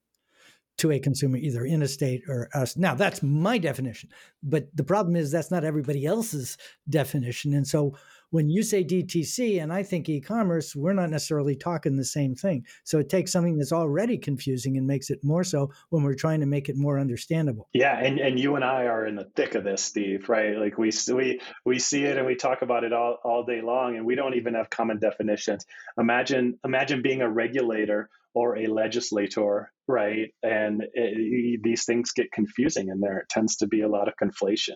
to 0.77 0.91
a 0.91 0.99
consumer, 0.99 1.37
either 1.37 1.65
in 1.65 1.81
a 1.81 1.87
state 1.87 2.21
or 2.27 2.49
us. 2.53 2.77
Now, 2.77 2.93
that's 2.93 3.23
my 3.23 3.57
definition, 3.57 4.09
but 4.43 4.67
the 4.75 4.83
problem 4.83 5.15
is 5.15 5.31
that's 5.31 5.51
not 5.51 5.63
everybody 5.63 6.05
else's 6.05 6.57
definition. 6.89 7.53
And 7.53 7.67
so 7.67 7.97
when 8.31 8.49
you 8.49 8.63
say 8.63 8.83
DTC 8.83 9.61
and 9.61 9.71
I 9.71 9.83
think 9.83 10.09
e-commerce, 10.09 10.75
we're 10.75 10.93
not 10.93 11.09
necessarily 11.09 11.55
talking 11.55 11.95
the 11.95 12.05
same 12.05 12.35
thing. 12.35 12.65
So 12.83 12.99
it 12.99 13.09
takes 13.09 13.31
something 13.31 13.57
that's 13.57 13.71
already 13.71 14.17
confusing 14.17 14.77
and 14.77 14.85
makes 14.85 15.09
it 15.09 15.19
more 15.23 15.43
so 15.43 15.71
when 15.89 16.03
we're 16.03 16.15
trying 16.15 16.41
to 16.41 16.45
make 16.45 16.69
it 16.69 16.75
more 16.75 16.99
understandable. 16.99 17.69
Yeah, 17.73 17.97
and, 17.97 18.19
and 18.19 18.39
you 18.39 18.55
and 18.55 18.63
I 18.63 18.85
are 18.85 19.05
in 19.05 19.15
the 19.15 19.29
thick 19.35 19.55
of 19.55 19.63
this, 19.63 19.83
Steve, 19.83 20.29
right? 20.29 20.57
Like 20.57 20.77
we 20.77 20.91
we 21.13 21.39
we 21.65 21.79
see 21.79 22.03
it 22.03 22.17
and 22.17 22.25
we 22.25 22.35
talk 22.35 22.61
about 22.61 22.83
it 22.83 22.93
all, 22.93 23.17
all 23.23 23.45
day 23.45 23.61
long 23.61 23.95
and 23.95 24.05
we 24.05 24.15
don't 24.15 24.35
even 24.35 24.55
have 24.55 24.69
common 24.69 24.99
definitions. 24.99 25.65
Imagine 25.97 26.59
imagine 26.65 27.01
being 27.01 27.21
a 27.21 27.29
regulator 27.29 28.09
or 28.33 28.57
a 28.57 28.67
legislator, 28.67 29.71
right? 29.87 30.33
And 30.43 30.83
it, 30.93 31.61
these 31.63 31.85
things 31.85 32.11
get 32.11 32.31
confusing 32.31 32.89
and 32.89 33.01
there 33.01 33.25
tends 33.29 33.57
to 33.57 33.67
be 33.67 33.81
a 33.81 33.89
lot 33.89 34.07
of 34.07 34.13
conflation 34.21 34.75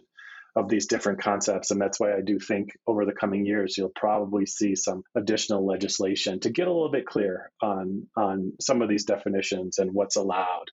of 0.56 0.68
these 0.68 0.88
different 0.88 1.22
concepts. 1.22 1.72
And 1.72 1.82
that's 1.82 2.00
why 2.00 2.14
I 2.14 2.22
do 2.22 2.40
think 2.40 2.72
over 2.86 3.06
the 3.06 3.14
coming 3.14 3.46
years, 3.46 3.78
you'll 3.78 3.92
probably 3.96 4.46
see 4.46 4.76
some 4.76 5.04
additional 5.16 5.66
legislation 5.66 6.40
to 6.42 6.50
get 6.50 6.68
a 6.68 6.72
little 6.72 6.92
bit 6.92 7.06
clear 7.06 7.52
on, 7.62 8.08
on 8.18 8.54
some 8.60 8.82
of 8.82 8.90
these 8.90 9.06
definitions 9.06 9.78
and 9.78 9.92
what's 9.94 10.18
allowed. 10.18 10.66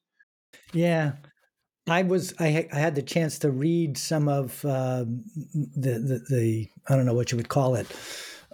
Yeah. 0.72 1.12
I 1.88 2.02
was 2.02 2.34
I, 2.38 2.68
I 2.70 2.78
had 2.78 2.94
the 2.94 3.02
chance 3.02 3.38
to 3.40 3.50
read 3.50 3.96
some 3.96 4.28
of 4.28 4.62
uh, 4.64 5.04
the, 5.04 5.92
the, 5.98 6.24
the 6.28 6.68
I 6.88 6.96
don't 6.96 7.06
know 7.06 7.14
what 7.14 7.32
you 7.32 7.36
would 7.36 7.48
call 7.48 7.76
it 7.76 7.86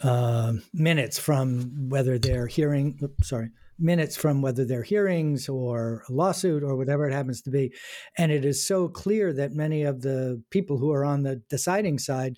uh, 0.03 0.53
minutes 0.73 1.19
from 1.19 1.89
whether 1.89 2.19
they're 2.19 2.47
hearing, 2.47 2.99
sorry, 3.23 3.51
minutes 3.79 4.17
from 4.17 4.43
whether 4.43 4.65
they're 4.65 4.83
hearings 4.83 5.49
or 5.49 6.05
a 6.09 6.13
lawsuit 6.13 6.63
or 6.63 6.77
whatever 6.77 7.09
it 7.09 7.13
happens 7.13 7.43
to 7.43 7.51
be. 7.51 7.73
And 8.19 8.31
it 8.31 8.45
is 8.45 8.67
so 8.67 8.89
clear 8.89 9.33
that 9.33 9.53
many 9.53 9.83
of 9.83 10.03
the 10.03 10.43
people 10.51 10.79
who 10.79 10.93
are 10.93 11.05
on 11.05 11.23
the 11.23 11.43
deciding 11.51 11.99
side 11.99 12.37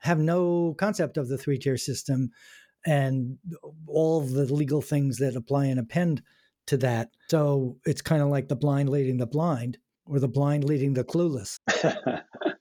have 0.00 0.18
no 0.18 0.74
concept 0.78 1.16
of 1.16 1.28
the 1.28 1.38
three 1.38 1.58
tier 1.58 1.76
system 1.76 2.30
and 2.86 3.36
all 3.86 4.20
the 4.20 4.52
legal 4.52 4.80
things 4.80 5.18
that 5.18 5.36
apply 5.36 5.66
and 5.66 5.80
append 5.80 6.22
to 6.68 6.76
that. 6.78 7.10
So 7.28 7.76
it's 7.84 8.02
kind 8.02 8.22
of 8.22 8.28
like 8.28 8.48
the 8.48 8.56
blind 8.56 8.88
leading 8.88 9.18
the 9.18 9.26
blind 9.26 9.78
or 10.06 10.20
the 10.20 10.28
blind 10.28 10.64
leading 10.64 10.94
the 10.94 11.04
clueless. 11.04 11.58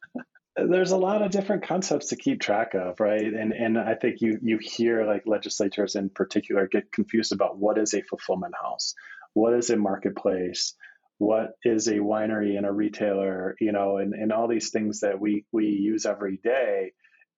there's 0.69 0.91
a 0.91 0.97
lot 0.97 1.21
of 1.21 1.31
different 1.31 1.67
concepts 1.67 2.07
to 2.07 2.15
keep 2.15 2.41
track 2.41 2.73
of, 2.73 2.99
right? 2.99 3.21
And 3.21 3.53
and 3.53 3.77
I 3.77 3.95
think 3.95 4.21
you 4.21 4.39
you 4.41 4.57
hear 4.57 5.05
like 5.05 5.23
legislators 5.25 5.95
in 5.95 6.09
particular 6.09 6.67
get 6.67 6.91
confused 6.91 7.31
about 7.31 7.57
what 7.57 7.77
is 7.77 7.93
a 7.93 8.01
fulfillment 8.01 8.55
house, 8.61 8.93
what 9.33 9.53
is 9.53 9.69
a 9.69 9.77
marketplace, 9.77 10.75
what 11.17 11.51
is 11.63 11.87
a 11.87 11.95
winery 11.95 12.57
and 12.57 12.65
a 12.65 12.71
retailer, 12.71 13.55
you 13.59 13.71
know, 13.71 13.97
and, 13.97 14.13
and 14.13 14.31
all 14.31 14.47
these 14.47 14.69
things 14.69 15.01
that 15.01 15.19
we 15.19 15.45
we 15.51 15.65
use 15.65 16.05
every 16.05 16.39
day 16.43 16.93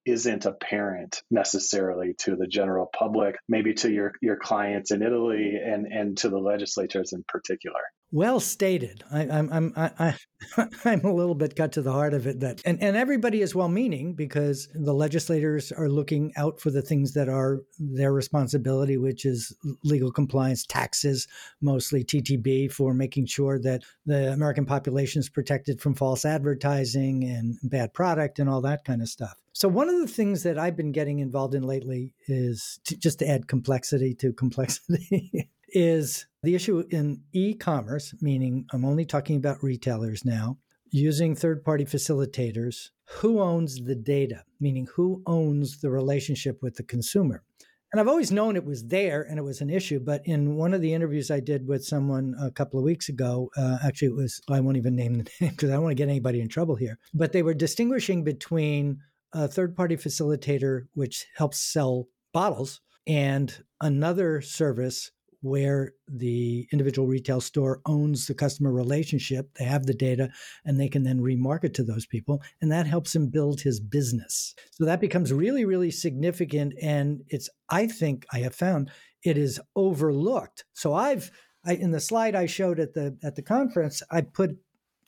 isn't 0.06 0.46
apparent 0.46 1.22
necessarily 1.30 2.16
to 2.20 2.36
the 2.36 2.48
general 2.48 2.90
public, 2.98 3.36
maybe 3.48 3.74
to 3.76 3.92
your 3.92 4.14
your 4.22 4.38
clients 4.38 4.92
in 4.92 5.02
Italy 5.02 5.54
and 5.64 5.86
and 5.88 6.18
to 6.18 6.30
the 6.30 6.40
legislators 6.40 7.14
in 7.14 7.24
particular. 7.28 7.82
Well 8.12 8.40
stated. 8.40 9.04
I, 9.12 9.22
I'm 9.30 9.54
I'm 9.54 9.74
I, 9.76 10.16
I'm 10.86 11.06
a 11.06 11.14
little 11.14 11.36
bit 11.36 11.56
cut 11.56 11.72
to 11.74 11.84
the 11.84 11.92
heart 11.92 12.16
of 12.16 12.26
it 12.26 12.40
that 12.40 12.62
and, 12.66 12.82
and 12.82 12.98
everybody 12.98 13.42
is 13.42 13.54
well 13.54 13.70
meaning 13.70 14.14
because 14.16 14.68
the 14.74 14.94
legislators 14.94 15.72
are 15.72 15.90
looking 15.90 16.34
out 16.36 16.60
for 16.60 16.72
the 16.72 16.82
things 16.82 17.14
that 17.14 17.30
are 17.30 17.60
their 17.78 18.12
responsibility, 18.12 18.98
which 18.98 19.26
is 19.26 19.56
legal 19.84 20.12
compliance, 20.12 20.66
taxes, 20.66 21.28
mostly 21.62 22.04
TTB, 22.04 22.72
for 22.72 22.96
making 22.96 23.28
sure 23.28 23.60
that 23.60 23.84
the 24.08 24.34
American 24.34 24.66
population 24.66 25.20
is 25.20 25.30
protected 25.30 25.80
from 25.80 25.94
false 25.94 26.26
advertising 26.26 27.26
and 27.26 27.58
bad 27.64 27.94
product 27.94 28.40
and 28.40 28.50
all 28.50 28.62
that 28.62 28.86
kind 28.86 29.04
of 29.04 29.10
stuff. 29.10 29.36
So 29.54 29.68
one 29.68 29.90
of 29.90 30.00
the 30.00 30.08
things 30.08 30.44
that 30.44 30.58
I've 30.58 30.78
been 30.78 30.92
getting 30.92 31.20
involved 31.20 31.54
in 31.54 31.64
lately 31.64 32.14
is 32.28 32.80
to, 32.86 32.98
just 32.98 33.20
to 33.20 33.28
add 33.28 33.48
complexity 33.48 34.16
to 34.16 34.34
complexity 34.34 35.50
is 35.74 36.28
the 36.44 36.56
issue 36.56 36.84
in 36.90 37.22
e 37.34 37.54
commerce, 37.54 38.14
meaning 38.22 38.66
I'm 38.72 38.86
only 38.86 39.06
talking 39.06 39.38
about 39.38 39.64
retailers 39.64 40.26
now, 40.26 40.58
using 40.92 41.36
third 41.36 41.64
party 41.64 41.86
facilitators. 41.86 42.90
Who 43.22 43.40
owns 43.40 43.84
the 43.84 43.96
data, 43.96 44.44
meaning 44.60 44.88
who 44.96 45.24
owns 45.26 45.82
the 45.82 45.90
relationship 45.90 46.60
with 46.62 46.76
the 46.76 46.84
consumer? 46.84 47.44
And 47.92 48.00
I've 48.00 48.08
always 48.08 48.32
known 48.32 48.56
it 48.56 48.66
was 48.66 48.86
there 48.86 49.24
and 49.24 49.40
it 49.40 49.44
was 49.44 49.62
an 49.62 49.70
issue. 49.72 50.00
But 50.00 50.22
in 50.26 50.56
one 50.56 50.76
of 50.76 50.82
the 50.82 50.94
interviews 50.94 51.32
I 51.32 51.40
did 51.40 51.68
with 51.68 51.84
someone 51.84 52.36
a 52.40 52.52
couple 52.52 52.80
of 52.80 52.86
weeks 52.86 53.10
ago, 53.10 53.50
uh, 53.58 53.80
actually, 53.84 54.10
it 54.10 54.16
was, 54.16 54.40
I 54.48 54.60
won't 54.60 54.78
even 54.78 54.96
name 54.96 55.16
the 55.16 55.30
name 55.42 55.52
because 55.52 55.70
I 55.70 55.74
don't 55.74 55.84
want 55.84 55.92
to 55.92 56.04
get 56.04 56.10
anybody 56.10 56.40
in 56.40 56.50
trouble 56.50 56.76
here. 56.76 57.00
But 57.14 57.32
they 57.32 57.42
were 57.42 57.56
distinguishing 57.56 58.24
between 58.24 59.00
a 59.34 59.48
third 59.48 59.76
party 59.76 59.96
facilitator, 59.96 60.84
which 60.94 61.26
helps 61.36 61.60
sell 61.60 62.08
bottles, 62.32 62.82
and 63.08 63.64
another 63.82 64.42
service 64.42 65.12
where 65.42 65.94
the 66.08 66.68
individual 66.72 67.08
retail 67.08 67.42
store 67.42 67.82
owns 67.86 68.28
the 68.28 68.34
customer 68.34 68.72
relationship. 68.72 69.54
They 69.58 69.66
have 69.66 69.86
the 69.86 69.94
data 69.94 70.30
and 70.66 70.80
they 70.80 70.90
can 70.90 71.04
then 71.04 71.20
remarket 71.20 71.74
to 71.76 71.84
those 71.84 72.06
people. 72.06 72.42
And 72.62 72.72
that 72.72 72.88
helps 72.88 73.16
him 73.16 73.30
build 73.30 73.62
his 73.62 73.80
business. 73.80 74.54
So 74.72 74.86
that 74.86 75.02
becomes 75.02 75.32
really, 75.32 75.66
really 75.66 75.92
significant. 75.92 76.74
And 76.82 77.24
it's, 77.28 77.50
I 77.70 77.88
think 77.88 78.26
I 78.34 78.40
have 78.40 78.56
found 78.56 78.92
it 79.24 79.38
is 79.38 79.60
overlooked. 79.76 80.66
So 80.74 80.94
I've, 80.94 81.32
I, 81.66 81.74
in 81.74 81.92
the 81.92 82.00
slide 82.00 82.36
I 82.36 82.46
showed 82.46 82.80
at 82.80 82.94
the 82.94 83.18
at 83.24 83.36
the 83.36 83.42
conference, 83.42 84.02
I 84.10 84.22
put 84.22 84.58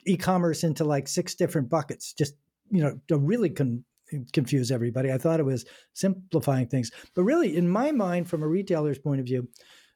e-commerce 0.06 0.64
into 0.64 0.84
like 0.84 1.08
six 1.08 1.36
different 1.36 1.70
buckets, 1.70 2.14
just 2.14 2.34
you 2.70 2.82
know, 2.82 3.00
to 3.08 3.18
really 3.18 3.50
con- 3.50 3.86
confuse 4.34 4.72
everybody. 4.72 5.12
I 5.12 5.18
thought 5.18 5.40
it 5.40 5.46
was 5.46 5.66
simplifying 5.94 6.68
things, 6.68 6.92
but 7.16 7.24
really, 7.24 7.56
in 7.56 7.70
my 7.70 7.92
mind, 7.92 8.30
from 8.30 8.44
a 8.44 8.48
retailer's 8.48 9.00
point 9.00 9.22
of 9.22 9.26
view, 9.26 9.48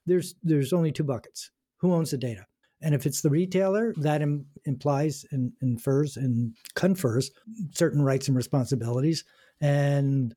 there's 0.05 0.35
there's 0.43 0.73
only 0.73 0.91
two 0.91 1.03
buckets. 1.03 1.51
Who 1.77 1.93
owns 1.93 2.11
the 2.11 2.17
data? 2.17 2.45
And 2.81 2.93
if 2.93 3.05
it's 3.05 3.21
the 3.21 3.29
retailer, 3.29 3.93
that 3.97 4.21
Im- 4.21 4.45
implies 4.65 5.25
and 5.31 5.53
infers 5.61 6.17
and 6.17 6.55
confers 6.75 7.31
certain 7.71 8.01
rights 8.01 8.27
and 8.27 8.35
responsibilities. 8.37 9.23
And 9.61 10.35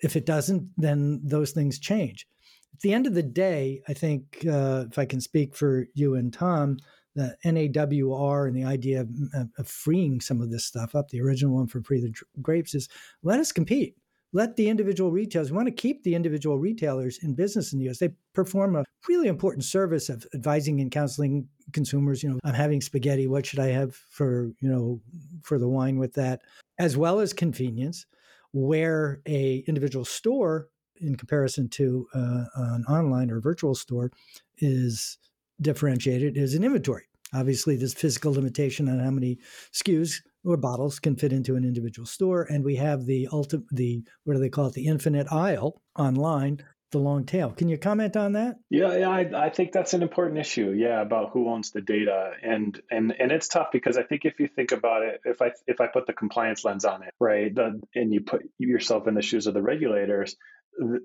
if 0.00 0.16
it 0.16 0.26
doesn't, 0.26 0.70
then 0.76 1.20
those 1.22 1.52
things 1.52 1.78
change. 1.78 2.26
At 2.72 2.80
the 2.80 2.92
end 2.92 3.06
of 3.06 3.14
the 3.14 3.22
day, 3.22 3.82
I 3.86 3.92
think 3.92 4.44
uh, 4.50 4.86
if 4.90 4.98
I 4.98 5.04
can 5.04 5.20
speak 5.20 5.54
for 5.54 5.86
you 5.94 6.14
and 6.16 6.32
Tom, 6.32 6.78
the 7.14 7.36
NAWR 7.44 8.48
and 8.48 8.56
the 8.56 8.64
idea 8.64 9.02
of, 9.02 9.10
of, 9.56 9.68
freeing 9.68 10.20
some 10.20 10.40
of 10.40 10.50
this 10.50 10.64
stuff 10.64 10.96
up, 10.96 11.10
the 11.10 11.20
original 11.20 11.54
one 11.54 11.68
for 11.68 11.80
Free 11.80 12.00
the 12.00 12.12
Grapes, 12.42 12.74
is 12.74 12.88
let 13.22 13.38
us 13.38 13.52
compete 13.52 13.94
let 14.34 14.56
the 14.56 14.68
individual 14.68 15.12
retailers, 15.12 15.50
we 15.50 15.56
want 15.56 15.68
to 15.68 15.72
keep 15.72 16.02
the 16.02 16.14
individual 16.14 16.58
retailers 16.58 17.18
in 17.22 17.34
business 17.34 17.72
in 17.72 17.78
the 17.78 17.88
US. 17.88 17.98
They 17.98 18.10
perform 18.34 18.74
a 18.74 18.84
really 19.08 19.28
important 19.28 19.64
service 19.64 20.08
of 20.08 20.26
advising 20.34 20.80
and 20.80 20.90
counseling 20.90 21.48
consumers. 21.72 22.22
You 22.22 22.30
know, 22.30 22.40
I'm 22.44 22.52
having 22.52 22.80
spaghetti. 22.80 23.28
What 23.28 23.46
should 23.46 23.60
I 23.60 23.68
have 23.68 23.94
for, 23.94 24.50
you 24.60 24.68
know, 24.68 25.00
for 25.42 25.58
the 25.58 25.68
wine 25.68 25.98
with 25.98 26.14
that? 26.14 26.42
As 26.78 26.96
well 26.96 27.20
as 27.20 27.32
convenience, 27.32 28.06
where 28.52 29.20
a 29.26 29.64
individual 29.68 30.04
store 30.04 30.68
in 31.00 31.14
comparison 31.14 31.68
to 31.68 32.06
uh, 32.14 32.44
an 32.56 32.84
online 32.86 33.30
or 33.30 33.40
virtual 33.40 33.74
store 33.76 34.10
is 34.58 35.16
differentiated 35.60 36.36
is 36.36 36.54
an 36.54 36.64
inventory. 36.64 37.04
Obviously, 37.32 37.76
there's 37.76 37.94
physical 37.94 38.32
limitation 38.32 38.88
on 38.88 38.98
how 38.98 39.10
many 39.10 39.38
SKUs 39.72 40.20
or 40.44 40.56
bottles 40.56 40.98
can 40.98 41.16
fit 41.16 41.32
into 41.32 41.56
an 41.56 41.64
individual 41.64 42.06
store, 42.06 42.42
and 42.42 42.64
we 42.64 42.76
have 42.76 43.06
the 43.06 43.28
ultimate, 43.32 43.66
the 43.72 44.02
what 44.24 44.34
do 44.34 44.40
they 44.40 44.48
call 44.48 44.66
it, 44.66 44.74
the 44.74 44.86
infinite 44.86 45.26
aisle 45.32 45.80
online, 45.98 46.62
the 46.90 46.98
long 46.98 47.24
tail. 47.24 47.50
Can 47.50 47.68
you 47.68 47.78
comment 47.78 48.16
on 48.16 48.32
that? 48.32 48.56
Yeah, 48.70 48.96
yeah, 48.96 49.10
I, 49.10 49.46
I 49.46 49.50
think 49.50 49.72
that's 49.72 49.94
an 49.94 50.02
important 50.02 50.38
issue. 50.38 50.72
Yeah, 50.76 51.00
about 51.00 51.30
who 51.32 51.48
owns 51.48 51.70
the 51.70 51.80
data, 51.80 52.32
and 52.42 52.80
and 52.90 53.14
and 53.18 53.32
it's 53.32 53.48
tough 53.48 53.68
because 53.72 53.96
I 53.96 54.02
think 54.02 54.24
if 54.24 54.38
you 54.38 54.48
think 54.48 54.72
about 54.72 55.02
it, 55.02 55.20
if 55.24 55.42
I 55.42 55.52
if 55.66 55.80
I 55.80 55.86
put 55.88 56.06
the 56.06 56.12
compliance 56.12 56.64
lens 56.64 56.84
on 56.84 57.02
it, 57.02 57.14
right, 57.18 57.54
the, 57.54 57.80
and 57.94 58.12
you 58.12 58.20
put 58.20 58.42
yourself 58.58 59.08
in 59.08 59.14
the 59.14 59.22
shoes 59.22 59.46
of 59.46 59.54
the 59.54 59.62
regulators, 59.62 60.36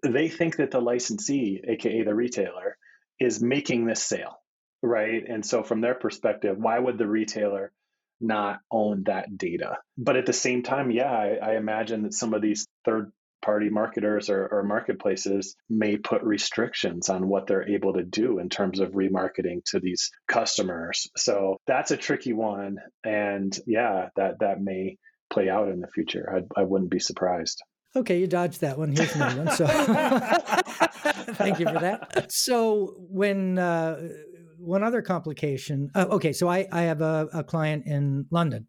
they 0.04 0.30
think 0.30 0.58
that 0.58 0.72
the 0.72 0.82
licensee, 0.82 1.62
aka 1.68 2.04
the 2.04 2.16
retailer, 2.16 2.78
is 3.20 3.42
making 3.42 3.86
this 3.86 4.04
sale 4.04 4.40
right? 4.82 5.24
And 5.28 5.46
so, 5.46 5.64
from 5.64 5.82
their 5.82 5.96
perspective, 5.96 6.58
why 6.58 6.80
would 6.80 6.98
the 6.98 7.08
retailer 7.08 7.74
not 8.20 8.60
own 8.72 9.04
that 9.06 9.38
data? 9.38 9.78
But 9.98 10.18
at 10.18 10.26
the 10.26 10.34
same 10.34 10.64
time, 10.64 10.92
yeah, 10.92 11.12
I, 11.12 11.38
I 11.42 11.56
imagine 11.56 12.04
that 12.04 12.14
some 12.14 12.34
of 12.34 12.42
these 12.42 12.68
third 12.86 13.12
party 13.42 13.70
marketers 13.70 14.30
or, 14.30 14.48
or, 14.48 14.64
marketplaces 14.64 15.56
may 15.70 15.98
put 15.98 16.22
restrictions 16.24 17.08
on 17.08 17.30
what 17.30 17.48
they're 17.48 17.70
able 17.70 17.94
to 17.94 18.04
do 18.04 18.38
in 18.40 18.50
terms 18.50 18.82
of 18.82 18.92
remarketing 18.92 19.64
to 19.66 19.80
these 19.80 20.12
customers. 20.28 21.10
So 21.16 21.58
that's 21.66 21.92
a 21.92 21.98
tricky 21.98 22.34
one. 22.34 22.80
And 23.06 23.58
yeah, 23.66 24.10
that, 24.18 24.40
that 24.40 24.62
may 24.62 24.98
play 25.30 25.50
out 25.50 25.70
in 25.70 25.80
the 25.80 25.88
future. 25.88 26.30
I, 26.36 26.60
I 26.60 26.64
wouldn't 26.64 26.92
be 26.92 27.00
surprised. 27.00 27.62
Okay, 27.96 28.20
you 28.20 28.28
dodged 28.28 28.62
that 28.62 28.78
one. 28.78 28.92
Here's 28.92 29.16
another 29.16 29.44
one. 29.44 29.56
So 29.56 29.66
thank 31.36 31.60
you 31.60 31.66
for 31.66 31.80
that. 31.80 32.32
So 32.32 32.96
when 32.98 33.58
uh, 33.58 34.10
one 34.60 34.84
other 34.84 35.02
complication. 35.02 35.90
Uh, 35.96 36.06
okay, 36.12 36.34
so 36.34 36.48
I, 36.48 36.68
I 36.72 36.82
have 36.84 37.02
a, 37.02 37.28
a 37.34 37.44
client 37.44 37.86
in 37.86 38.26
London, 38.30 38.68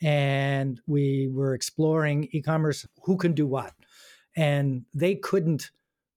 and 0.00 0.80
we 0.86 1.28
were 1.32 1.54
exploring 1.54 2.28
e-commerce. 2.32 2.86
Who 3.04 3.16
can 3.16 3.32
do 3.32 3.46
what? 3.46 3.72
And 4.36 4.84
they 4.94 5.16
couldn't 5.16 5.70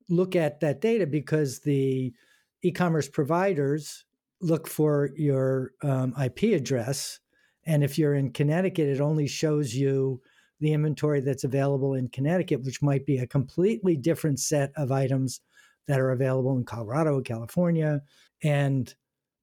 look 0.10 0.36
at 0.36 0.60
that 0.60 0.82
data 0.82 1.08
because 1.08 1.60
the 1.62 2.14
e-commerce 2.62 3.10
providers 3.10 4.06
look 4.42 4.68
for 4.68 5.12
your 5.16 5.72
um, 5.82 6.14
IP 6.22 6.56
address, 6.56 7.20
and 7.66 7.84
if 7.84 7.98
you're 7.98 8.14
in 8.14 8.32
Connecticut, 8.32 8.88
it 8.88 9.02
only 9.02 9.28
shows 9.28 9.74
you 9.74 10.22
the 10.60 10.72
inventory 10.72 11.20
that's 11.20 11.44
available 11.44 11.96
in 11.96 12.08
Connecticut, 12.10 12.64
which 12.64 12.82
might 12.82 13.06
be 13.06 13.18
a 13.18 13.28
completely 13.28 13.98
different 13.98 14.40
set 14.40 14.72
of 14.78 14.92
items 14.92 15.42
that 15.88 16.00
are 16.00 16.12
available 16.12 16.56
in 16.58 16.64
Colorado, 16.64 17.22
California, 17.22 18.02
and 18.44 18.94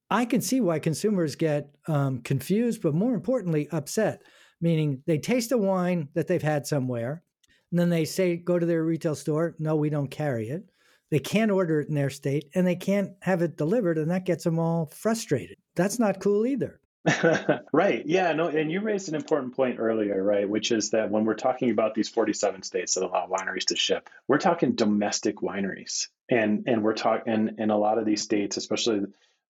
I 0.09 0.25
can 0.25 0.41
see 0.41 0.61
why 0.61 0.79
consumers 0.79 1.35
get 1.35 1.75
um, 1.87 2.21
confused, 2.21 2.81
but 2.81 2.93
more 2.93 3.13
importantly, 3.13 3.67
upset. 3.71 4.21
Meaning 4.61 5.01
they 5.05 5.17
taste 5.17 5.51
a 5.51 5.57
wine 5.57 6.09
that 6.13 6.27
they've 6.27 6.41
had 6.41 6.65
somewhere, 6.65 7.23
and 7.71 7.79
then 7.79 7.89
they 7.89 8.05
say, 8.05 8.37
go 8.37 8.57
to 8.57 8.65
their 8.65 8.83
retail 8.83 9.15
store. 9.15 9.55
No, 9.59 9.75
we 9.75 9.89
don't 9.89 10.11
carry 10.11 10.49
it. 10.49 10.69
They 11.11 11.19
can't 11.19 11.51
order 11.51 11.81
it 11.81 11.89
in 11.89 11.95
their 11.95 12.09
state, 12.09 12.49
and 12.55 12.65
they 12.65 12.75
can't 12.75 13.11
have 13.21 13.41
it 13.41 13.57
delivered, 13.57 13.97
and 13.97 14.09
that 14.11 14.25
gets 14.25 14.43
them 14.43 14.59
all 14.59 14.87
frustrated. 14.87 15.57
That's 15.75 15.99
not 15.99 16.19
cool 16.19 16.45
either. 16.45 16.79
right. 17.73 18.03
Yeah. 18.05 18.31
No. 18.33 18.47
And 18.47 18.71
you 18.71 18.79
raised 18.79 19.09
an 19.09 19.15
important 19.15 19.55
point 19.55 19.77
earlier, 19.79 20.23
right? 20.23 20.47
Which 20.47 20.71
is 20.71 20.91
that 20.91 21.11
when 21.11 21.25
we're 21.25 21.33
talking 21.33 21.69
about 21.69 21.93
these 21.93 22.07
47 22.07 22.63
states 22.63 22.93
that 22.93 23.03
allow 23.03 23.27
wineries 23.27 23.65
to 23.65 23.75
ship, 23.75 24.09
we're 24.27 24.37
talking 24.37 24.75
domestic 24.75 25.37
wineries, 25.37 26.07
and 26.29 26.63
and 26.67 26.81
we're 26.83 26.93
talking 26.93 27.33
and 27.33 27.59
in 27.59 27.69
a 27.71 27.77
lot 27.77 27.97
of 27.97 28.05
these 28.05 28.21
states, 28.21 28.55
especially 28.55 29.01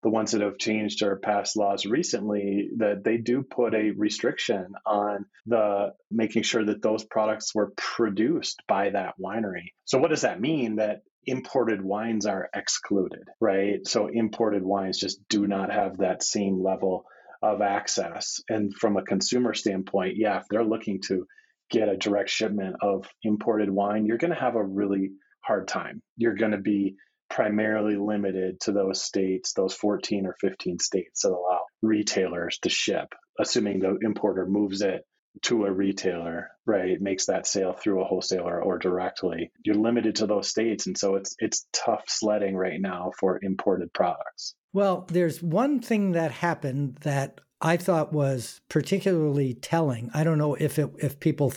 the 0.03 0.09
ones 0.09 0.31
that 0.31 0.41
have 0.41 0.57
changed 0.57 1.01
or 1.01 1.17
passed 1.17 1.55
laws 1.57 1.85
recently, 1.85 2.69
that 2.77 3.03
they 3.03 3.17
do 3.17 3.41
put 3.41 3.73
a 3.73 3.91
restriction 3.91 4.73
on 4.85 5.25
the 5.45 5.93
making 6.11 6.43
sure 6.43 6.63
that 6.63 6.81
those 6.81 7.03
products 7.03 7.55
were 7.55 7.71
produced 7.77 8.61
by 8.67 8.89
that 8.89 9.15
winery. 9.19 9.71
So 9.85 9.97
what 9.97 10.09
does 10.09 10.21
that 10.21 10.41
mean? 10.41 10.75
That 10.75 11.01
imported 11.25 11.81
wines 11.81 12.25
are 12.25 12.49
excluded, 12.53 13.23
right? 13.39 13.87
So 13.87 14.07
imported 14.07 14.61
wines 14.61 14.99
just 14.99 15.19
do 15.29 15.47
not 15.47 15.71
have 15.71 15.97
that 15.97 16.21
same 16.21 16.61
level 16.61 17.05
of 17.41 17.61
access. 17.61 18.41
And 18.49 18.73
from 18.75 18.97
a 18.97 19.03
consumer 19.03 19.53
standpoint, 19.53 20.17
yeah, 20.17 20.37
if 20.37 20.43
they're 20.49 20.65
looking 20.65 21.01
to 21.07 21.25
get 21.69 21.89
a 21.89 21.97
direct 21.97 22.29
shipment 22.29 22.75
of 22.81 23.05
imported 23.23 23.69
wine, 23.69 24.05
you're 24.05 24.17
going 24.17 24.33
to 24.33 24.39
have 24.39 24.55
a 24.55 24.63
really 24.63 25.11
hard 25.41 25.67
time. 25.67 26.01
You're 26.17 26.35
going 26.35 26.51
to 26.51 26.57
be 26.57 26.95
primarily 27.29 27.95
limited 27.95 28.59
to 28.61 28.71
those 28.71 29.01
states, 29.01 29.53
those 29.53 29.73
14 29.73 30.25
or 30.25 30.35
15 30.39 30.79
states 30.79 31.21
that 31.21 31.29
allow 31.29 31.61
retailers 31.81 32.59
to 32.59 32.69
ship, 32.69 33.13
assuming 33.39 33.79
the 33.79 33.97
importer 34.01 34.45
moves 34.45 34.81
it 34.81 35.05
to 35.41 35.65
a 35.65 35.71
retailer, 35.71 36.51
right, 36.65 37.01
makes 37.01 37.25
that 37.25 37.47
sale 37.47 37.73
through 37.73 38.01
a 38.01 38.05
wholesaler 38.05 38.61
or 38.61 38.77
directly. 38.77 39.51
You're 39.63 39.75
limited 39.75 40.17
to 40.17 40.27
those 40.27 40.47
states, 40.47 40.85
and 40.85 40.97
so 40.97 41.15
it's 41.15 41.35
it's 41.39 41.65
tough 41.73 42.03
sledding 42.07 42.55
right 42.55 42.79
now 42.79 43.11
for 43.19 43.39
imported 43.41 43.91
products. 43.93 44.53
Well, 44.73 45.07
there's 45.09 45.41
one 45.41 45.79
thing 45.79 46.11
that 46.11 46.31
happened 46.31 46.97
that 47.01 47.41
I 47.59 47.77
thought 47.77 48.13
was 48.13 48.61
particularly 48.69 49.55
telling. 49.55 50.11
I 50.13 50.23
don't 50.23 50.37
know 50.37 50.53
if 50.55 50.77
it, 50.77 50.91
if 50.99 51.19
people 51.19 51.53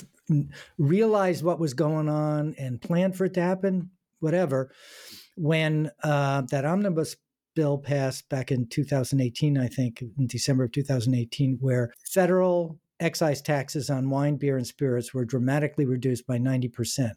realized 0.79 1.45
what 1.45 1.61
was 1.61 1.75
going 1.75 2.09
on 2.09 2.55
and 2.59 2.81
planned 2.81 3.17
for 3.17 3.27
it 3.27 3.35
to 3.35 3.43
happen, 3.43 3.91
whatever. 4.21 4.73
When 5.37 5.91
uh, 6.03 6.43
that 6.51 6.65
omnibus 6.65 7.17
bill 7.55 7.79
passed 7.79 8.29
back 8.29 8.53
in 8.53 8.69
2018, 8.69 9.59
I 9.59 9.67
think, 9.69 10.03
in 10.03 10.27
December 10.27 10.65
of 10.65 10.73
2018, 10.73 11.59
where 11.61 11.93
federal 12.05 12.79
excise 13.01 13.43
taxes 13.43 13.91
on 13.91 14.11
wine, 14.11 14.37
beer, 14.37 14.57
and 14.57 14.67
spirits 14.67 15.13
were 15.13 15.25
dramatically 15.25 15.85
reduced 15.85 16.27
by 16.27 16.39
90%. 16.39 17.13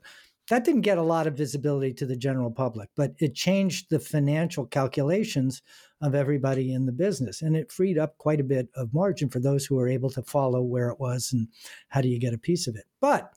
That 0.50 0.66
didn't 0.66 0.82
get 0.82 0.98
a 0.98 1.04
lot 1.04 1.28
of 1.28 1.38
visibility 1.38 1.94
to 1.94 2.08
the 2.08 2.16
general 2.16 2.50
public, 2.50 2.90
but 2.96 3.14
it 3.20 3.36
changed 3.36 3.88
the 3.90 4.00
financial 4.00 4.66
calculations 4.66 5.62
of 6.02 6.16
everybody 6.16 6.74
in 6.74 6.88
the 6.88 6.92
business. 6.92 7.44
And 7.44 7.56
it 7.56 7.72
freed 7.72 8.00
up 8.00 8.18
quite 8.18 8.40
a 8.40 8.44
bit 8.44 8.68
of 8.76 8.94
margin 8.94 9.30
for 9.30 9.40
those 9.40 9.66
who 9.66 9.76
were 9.76 9.88
able 9.88 10.10
to 10.10 10.24
follow 10.24 10.62
where 10.64 10.90
it 10.90 11.00
was 11.00 11.32
and 11.32 11.48
how 11.90 12.02
do 12.02 12.08
you 12.08 12.20
get 12.20 12.34
a 12.34 12.40
piece 12.40 12.66
of 12.66 12.76
it. 12.76 12.86
But 13.00 13.32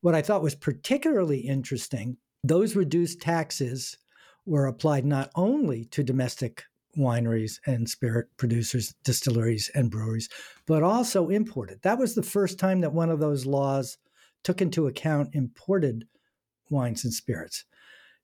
what 0.00 0.16
I 0.16 0.22
thought 0.22 0.42
was 0.42 0.56
particularly 0.56 1.38
interesting, 1.38 2.16
those 2.42 2.74
reduced 2.74 3.20
taxes 3.20 3.96
were 4.48 4.66
applied 4.66 5.04
not 5.04 5.30
only 5.36 5.84
to 5.86 6.02
domestic 6.02 6.64
wineries 6.96 7.60
and 7.66 7.88
spirit 7.88 8.26
producers, 8.36 8.94
distilleries 9.04 9.70
and 9.74 9.90
breweries, 9.90 10.28
but 10.66 10.82
also 10.82 11.28
imported. 11.28 11.80
That 11.82 11.98
was 11.98 12.14
the 12.14 12.22
first 12.22 12.58
time 12.58 12.80
that 12.80 12.92
one 12.92 13.10
of 13.10 13.20
those 13.20 13.46
laws 13.46 13.98
took 14.42 14.60
into 14.60 14.86
account 14.86 15.34
imported 15.34 16.06
wines 16.70 17.04
and 17.04 17.12
spirits. 17.12 17.64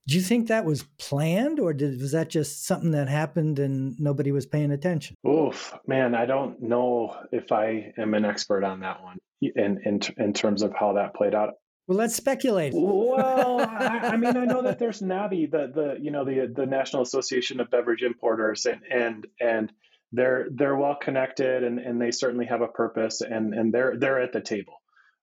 Do 0.06 0.16
you 0.16 0.20
think 0.20 0.48
that 0.48 0.66
was 0.66 0.84
planned, 0.98 1.58
or 1.58 1.72
did, 1.72 1.98
was 2.00 2.12
that 2.12 2.28
just 2.28 2.66
something 2.66 2.90
that 2.90 3.08
happened 3.08 3.58
and 3.58 3.98
nobody 3.98 4.32
was 4.32 4.44
paying 4.44 4.70
attention? 4.70 5.16
Oof, 5.26 5.72
man, 5.87 6.14
I 6.14 6.26
don't 6.26 6.60
know 6.60 7.16
if 7.32 7.52
I 7.52 7.94
am 7.96 8.12
an 8.12 8.26
expert 8.26 8.64
on 8.64 8.80
that 8.80 9.02
one 9.02 9.16
in 9.40 9.80
in 9.84 10.00
in 10.18 10.32
terms 10.34 10.62
of 10.62 10.74
how 10.78 10.92
that 10.94 11.14
played 11.14 11.34
out. 11.34 11.54
Well, 11.87 11.99
let's 11.99 12.14
speculate. 12.14 12.73
Well, 12.75 13.61
I, 13.61 14.12
I, 14.12 14.16
mean, 14.16 14.37
I 14.37 14.44
know 14.44 14.62
that 14.62 14.79
there's 14.79 15.01
NABI, 15.01 15.51
the 15.51 15.73
the 15.75 15.97
you 16.01 16.11
know 16.11 16.25
the 16.25 16.51
the 16.55 16.66
National 16.66 17.03
Association 17.03 17.61
of 17.61 17.70
Beverage 17.70 18.03
Importers, 18.03 18.66
and 18.66 18.81
and 18.90 19.27
and 19.40 19.73
they're 20.12 20.47
they're 20.51 20.77
well 20.77 20.97
connected, 21.01 21.62
and 21.62 21.79
and 21.79 22.01
they 22.01 22.11
certainly 22.11 22.47
have 22.47 22.62
a 22.62 22.68
purpose, 22.68 23.20
and 23.20 23.55
and 23.55 23.73
they're 23.73 23.97
they're 23.99 24.20
at 24.20 24.33
the 24.33 24.40
table, 24.40 24.75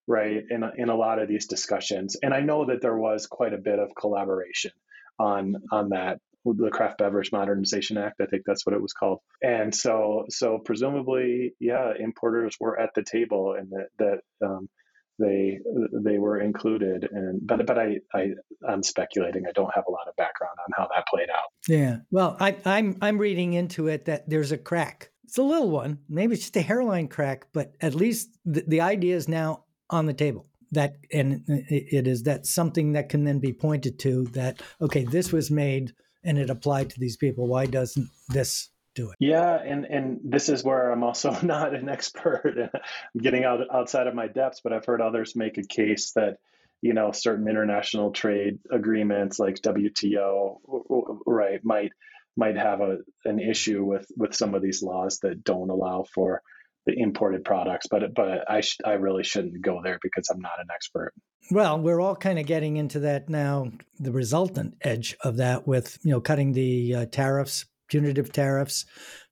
right? 0.08 0.44
In 0.50 0.64
in 0.78 0.90
a 0.90 0.96
lot 0.96 1.20
of 1.20 1.28
these 1.28 1.48
discussions, 1.48 2.18
and 2.22 2.34
I 2.34 2.42
know 2.42 2.66
that 2.66 2.82
there 2.82 2.98
was 2.98 3.26
quite 3.26 3.54
a 3.54 3.58
bit 3.58 3.80
of 3.80 3.96
collaboration 4.00 4.72
on 5.20 5.56
on 5.72 5.90
that 5.90 6.20
the 6.46 6.70
Craft 6.72 6.98
Beverage 6.98 7.32
Modernization 7.32 7.98
Act. 7.98 8.20
I 8.22 8.26
think 8.26 8.44
that's 8.46 8.66
what 8.66 8.74
it 8.74 8.82
was 8.82 8.94
called. 8.94 9.20
And 9.44 9.74
so, 9.74 10.26
so 10.30 10.58
presumably, 10.58 11.54
yeah, 11.60 11.94
importers 11.98 12.58
were 12.60 12.80
at 12.80 12.92
the 12.96 13.04
table, 13.04 13.56
and 13.58 13.72
that 13.72 13.88
that 14.00 14.46
um, 14.48 14.70
they 15.20 15.60
they 15.94 16.18
were 16.18 16.41
included 16.52 17.08
and 17.12 17.46
but 17.46 17.66
but 17.66 17.78
I, 17.78 17.98
I 18.14 18.30
I'm 18.68 18.84
speculating 18.84 19.46
I 19.48 19.52
don't 19.54 19.74
have 19.74 19.86
a 19.88 19.92
lot 19.92 20.08
of 20.08 20.16
background 20.16 20.58
on 20.66 20.72
how 20.78 20.88
that 20.94 21.06
played 21.08 21.30
out. 21.30 21.50
Yeah. 21.68 21.98
Well, 22.12 22.38
I 22.40 22.58
I'm 22.66 22.98
I'm 23.02 23.18
reading 23.18 23.54
into 23.54 23.88
it 23.88 24.06
that 24.06 24.30
there's 24.30 24.52
a 24.52 24.58
crack. 24.58 25.12
It's 25.24 25.38
a 25.38 25.44
little 25.44 25.70
one, 25.70 26.00
maybe 26.10 26.34
it's 26.34 26.44
just 26.44 26.58
a 26.58 26.62
hairline 26.62 27.08
crack, 27.08 27.46
but 27.54 27.74
at 27.80 27.96
least 27.96 28.38
the, 28.44 28.66
the 28.68 28.82
idea 28.82 29.16
is 29.16 29.30
now 29.30 29.64
on 29.90 30.06
the 30.06 30.14
table. 30.14 30.48
That 30.74 30.96
and 31.12 31.44
it 31.48 32.08
is 32.08 32.24
that 32.24 32.46
something 32.46 32.94
that 32.94 33.10
can 33.10 33.24
then 33.24 33.40
be 33.40 33.54
pointed 33.54 34.00
to 34.00 34.26
that 34.28 34.62
okay, 34.82 35.04
this 35.06 35.32
was 35.32 35.50
made 35.50 35.94
and 36.24 36.38
it 36.38 36.50
applied 36.50 36.90
to 36.90 37.00
these 37.00 37.18
people. 37.18 37.48
Why 37.48 37.66
doesn't 37.66 38.10
this 38.30 38.71
do 38.96 39.12
it. 39.12 39.18
Yeah, 39.20 39.56
and 39.56 39.86
and 39.86 40.20
this 40.24 40.50
is 40.50 40.64
where 40.64 40.92
I'm 40.92 41.04
also 41.04 41.36
not 41.44 41.76
an 41.76 41.90
expert. 41.90 42.56
I'm 42.58 43.22
getting 43.22 43.44
out 43.44 43.60
outside 43.74 44.08
of 44.08 44.16
my 44.16 44.28
depths, 44.28 44.62
but 44.64 44.74
I've 44.74 44.86
heard 44.86 45.02
others 45.02 45.36
make 45.36 45.58
a 45.58 45.64
case 45.64 46.12
that 46.14 46.38
you 46.82 46.94
know 46.94 47.12
certain 47.12 47.48
international 47.48 48.12
trade 48.12 48.60
agreements 48.72 49.40
like 49.40 49.56
WTO, 49.56 50.58
right, 51.26 51.60
might 51.64 51.92
might 52.38 52.58
have 52.58 52.82
a 52.82 53.00
an 53.26 53.40
issue 53.40 53.84
with 53.84 54.08
with 54.18 54.36
some 54.36 54.56
of 54.56 54.62
these 54.62 54.82
laws 54.82 55.20
that 55.20 55.44
don't 55.44 55.70
allow 55.70 56.04
for 56.14 56.42
the 56.86 56.98
imported 56.98 57.44
products. 57.46 57.88
But 57.90 58.14
but 58.14 58.50
I 58.50 58.62
sh- 58.62 58.80
I 58.86 58.94
really 58.94 59.24
shouldn't 59.24 59.62
go 59.62 59.82
there 59.84 60.00
because 60.02 60.30
I'm 60.30 60.42
not 60.42 60.60
an 60.60 60.68
expert. 60.74 61.14
Well, 61.50 61.80
we're 61.80 62.00
all 62.00 62.16
kind 62.16 62.40
of 62.40 62.46
getting 62.46 62.78
into 62.78 63.00
that 63.00 63.30
now. 63.30 63.72
The 64.00 64.12
resultant 64.12 64.76
edge 64.82 65.18
of 65.22 65.38
that, 65.38 65.68
with 65.68 66.00
you 66.04 66.12
know, 66.12 66.22
cutting 66.22 66.54
the 66.54 66.96
uh, 66.96 67.06
tariffs 67.08 67.66
punitive 67.92 68.32
tariffs 68.32 68.86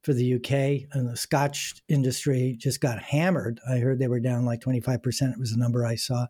for 0.03 0.13
the 0.13 0.35
UK. 0.35 0.89
And 0.91 1.09
the 1.09 1.17
Scotch 1.17 1.81
industry 1.87 2.55
just 2.59 2.81
got 2.81 2.99
hammered. 2.99 3.59
I 3.67 3.77
heard 3.77 3.97
they 3.97 4.07
were 4.07 4.19
down 4.19 4.45
like 4.45 4.59
25%. 4.59 5.31
It 5.31 5.39
was 5.39 5.51
the 5.51 5.57
number 5.57 5.85
I 5.85 5.95
saw 5.95 6.27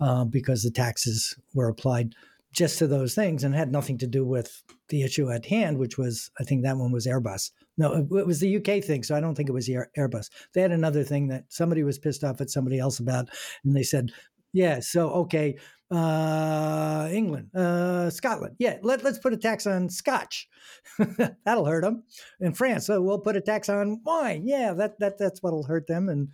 uh, 0.00 0.24
because 0.24 0.62
the 0.62 0.70
taxes 0.70 1.36
were 1.54 1.68
applied 1.68 2.14
just 2.52 2.78
to 2.78 2.86
those 2.86 3.14
things 3.14 3.44
and 3.44 3.54
had 3.54 3.70
nothing 3.70 3.98
to 3.98 4.06
do 4.06 4.24
with 4.24 4.62
the 4.88 5.02
issue 5.02 5.30
at 5.30 5.44
hand, 5.44 5.76
which 5.76 5.98
was, 5.98 6.30
I 6.40 6.44
think 6.44 6.62
that 6.62 6.78
one 6.78 6.90
was 6.90 7.06
Airbus. 7.06 7.50
No, 7.76 7.92
it 7.92 8.26
was 8.26 8.40
the 8.40 8.56
UK 8.56 8.82
thing. 8.82 9.02
So 9.02 9.14
I 9.14 9.20
don't 9.20 9.34
think 9.34 9.50
it 9.50 9.52
was 9.52 9.68
Airbus. 9.68 10.30
They 10.54 10.62
had 10.62 10.72
another 10.72 11.04
thing 11.04 11.28
that 11.28 11.44
somebody 11.50 11.82
was 11.82 11.98
pissed 11.98 12.24
off 12.24 12.40
at 12.40 12.48
somebody 12.48 12.78
else 12.78 12.98
about. 12.98 13.28
And 13.64 13.76
they 13.76 13.82
said, 13.82 14.12
yeah, 14.54 14.80
so, 14.80 15.10
okay, 15.10 15.58
uh, 15.90 17.08
England, 17.12 17.54
uh, 17.54 18.10
Scotland. 18.10 18.56
Yeah, 18.58 18.78
let, 18.82 19.04
let's 19.04 19.18
put 19.18 19.32
a 19.32 19.36
tax 19.36 19.66
on 19.66 19.88
scotch. 19.88 20.48
That'll 21.44 21.64
hurt 21.64 21.82
them. 21.82 22.04
In 22.40 22.52
France, 22.52 22.86
so 22.86 23.00
we'll 23.00 23.20
put 23.20 23.36
a 23.36 23.40
tax 23.40 23.68
on 23.68 24.00
wine. 24.04 24.46
Yeah, 24.46 24.72
that, 24.74 24.98
that 24.98 25.18
that's 25.18 25.42
what'll 25.42 25.64
hurt 25.64 25.86
them. 25.86 26.08
And 26.08 26.28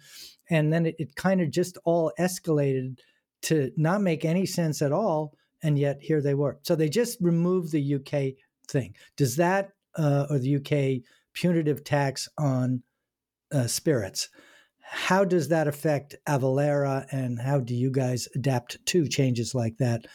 and 0.49 0.73
then 0.73 0.87
it, 0.87 0.97
it 0.99 1.17
kind 1.17 1.41
of 1.41 1.51
just 1.51 1.79
all 1.85 2.13
escalated 2.19 2.99
to 3.43 3.73
not 3.77 4.01
make 4.01 4.25
any 4.25 4.47
sense 4.47 4.81
at 4.83 4.93
all. 4.93 5.35
And 5.63 5.79
yet 5.79 5.99
here 6.01 6.21
they 6.21 6.35
were. 6.35 6.59
So 6.63 6.75
they 6.75 6.89
just 6.89 7.19
removed 7.21 7.73
the 7.73 7.95
UK 7.95 8.35
thing. 8.69 8.97
Does 9.17 9.37
that 9.37 9.71
uh, 9.97 10.27
or 10.31 10.39
the 10.39 10.57
UK 10.57 11.03
punitive 11.35 11.85
tax 11.85 12.29
on 12.39 12.83
uh, 13.53 13.67
spirits? 13.67 14.29
How 14.95 15.25
does 15.25 15.49
that 15.49 15.69
affect 15.69 16.17
Avalara, 16.29 17.07
and 17.11 17.41
how 17.41 17.61
do 17.61 17.75
you 17.75 17.91
guys 17.91 18.29
adapt 18.35 18.85
to 18.87 19.09
changes 19.09 19.55
like 19.55 19.79
that? 19.79 20.07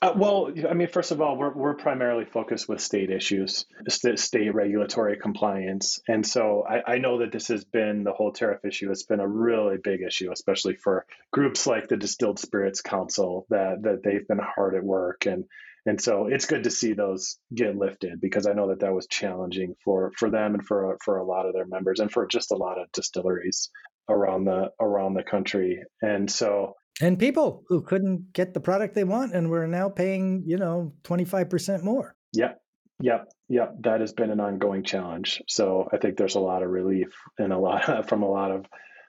Uh, 0.00 0.14
well, 0.16 0.50
I 0.68 0.72
mean, 0.72 0.88
first 0.88 1.10
of 1.10 1.20
all, 1.20 1.36
we're, 1.36 1.52
we're 1.52 1.74
primarily 1.74 2.24
focused 2.24 2.66
with 2.66 2.80
state 2.80 3.10
issues, 3.10 3.66
state 3.88 4.54
regulatory 4.54 5.18
compliance. 5.18 6.00
And 6.08 6.26
so 6.26 6.64
I, 6.66 6.94
I 6.94 6.98
know 6.98 7.18
that 7.18 7.30
this 7.30 7.48
has 7.48 7.66
been 7.66 8.04
the 8.04 8.14
whole 8.14 8.32
tariff 8.32 8.64
issue, 8.64 8.90
it's 8.90 9.02
been 9.02 9.20
a 9.20 9.28
really 9.28 9.76
big 9.76 10.00
issue, 10.00 10.32
especially 10.32 10.76
for 10.76 11.04
groups 11.30 11.66
like 11.66 11.88
the 11.88 11.98
Distilled 11.98 12.38
Spirits 12.38 12.80
Council, 12.80 13.44
that, 13.50 13.82
that 13.82 14.02
they've 14.02 14.26
been 14.26 14.40
hard 14.40 14.74
at 14.74 14.82
work. 14.82 15.26
And 15.26 15.44
and 15.84 16.00
so 16.00 16.28
it's 16.28 16.46
good 16.46 16.64
to 16.64 16.70
see 16.70 16.92
those 16.92 17.38
get 17.52 17.76
lifted 17.76 18.20
because 18.20 18.46
I 18.46 18.52
know 18.52 18.68
that 18.68 18.80
that 18.80 18.94
was 18.94 19.08
challenging 19.08 19.74
for 19.84 20.12
for 20.16 20.30
them 20.30 20.54
and 20.54 20.64
for 20.64 20.96
for 21.04 21.16
a 21.16 21.24
lot 21.24 21.44
of 21.44 21.54
their 21.54 21.66
members 21.66 21.98
and 21.98 22.10
for 22.10 22.24
just 22.24 22.52
a 22.52 22.56
lot 22.56 22.78
of 22.80 22.92
distilleries 22.92 23.68
around 24.08 24.44
the 24.44 24.70
around 24.80 25.14
the 25.14 25.22
country. 25.22 25.82
And 26.00 26.30
so 26.30 26.74
and 27.00 27.18
people 27.18 27.64
who 27.68 27.82
couldn't 27.82 28.32
get 28.32 28.54
the 28.54 28.60
product 28.60 28.94
they 28.94 29.04
want 29.04 29.34
and 29.34 29.48
were 29.48 29.66
now 29.66 29.88
paying, 29.88 30.44
you 30.46 30.58
know, 30.58 30.92
25% 31.04 31.82
more. 31.82 32.14
yep 32.32 32.62
Yep, 33.02 33.32
yep, 33.48 33.74
that 33.80 34.00
has 34.00 34.12
been 34.12 34.30
an 34.30 34.38
ongoing 34.38 34.84
challenge. 34.84 35.42
So 35.48 35.88
I 35.92 35.96
think 35.96 36.16
there's 36.16 36.36
a 36.36 36.40
lot 36.40 36.62
of 36.62 36.70
relief 36.70 37.08
and 37.36 37.52
a 37.52 37.58
lot 37.58 38.08
from 38.08 38.22
a 38.22 38.30
lot 38.30 38.52
of 38.52 38.66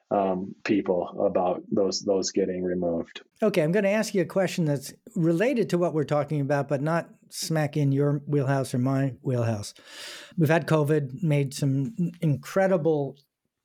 um, 0.10 0.56
people 0.64 1.26
about 1.28 1.64
those 1.72 2.02
those 2.02 2.32
getting 2.32 2.64
removed. 2.64 3.22
Okay, 3.42 3.62
I'm 3.62 3.72
going 3.72 3.84
to 3.84 3.90
ask 3.90 4.14
you 4.14 4.22
a 4.22 4.26
question 4.26 4.66
that's 4.66 4.94
related 5.16 5.70
to 5.70 5.78
what 5.78 5.94
we're 5.94 6.04
talking 6.04 6.42
about, 6.42 6.68
but 6.68 6.82
not 6.82 7.10
smack 7.30 7.78
in 7.78 7.92
your 7.92 8.22
wheelhouse 8.28 8.74
or 8.74 8.80
my 8.80 9.14
wheelhouse. 9.22 9.74
We've 10.38 10.50
had 10.50 10.68
COVID, 10.68 11.24
made 11.24 11.54
some 11.54 12.12
incredible 12.22 13.18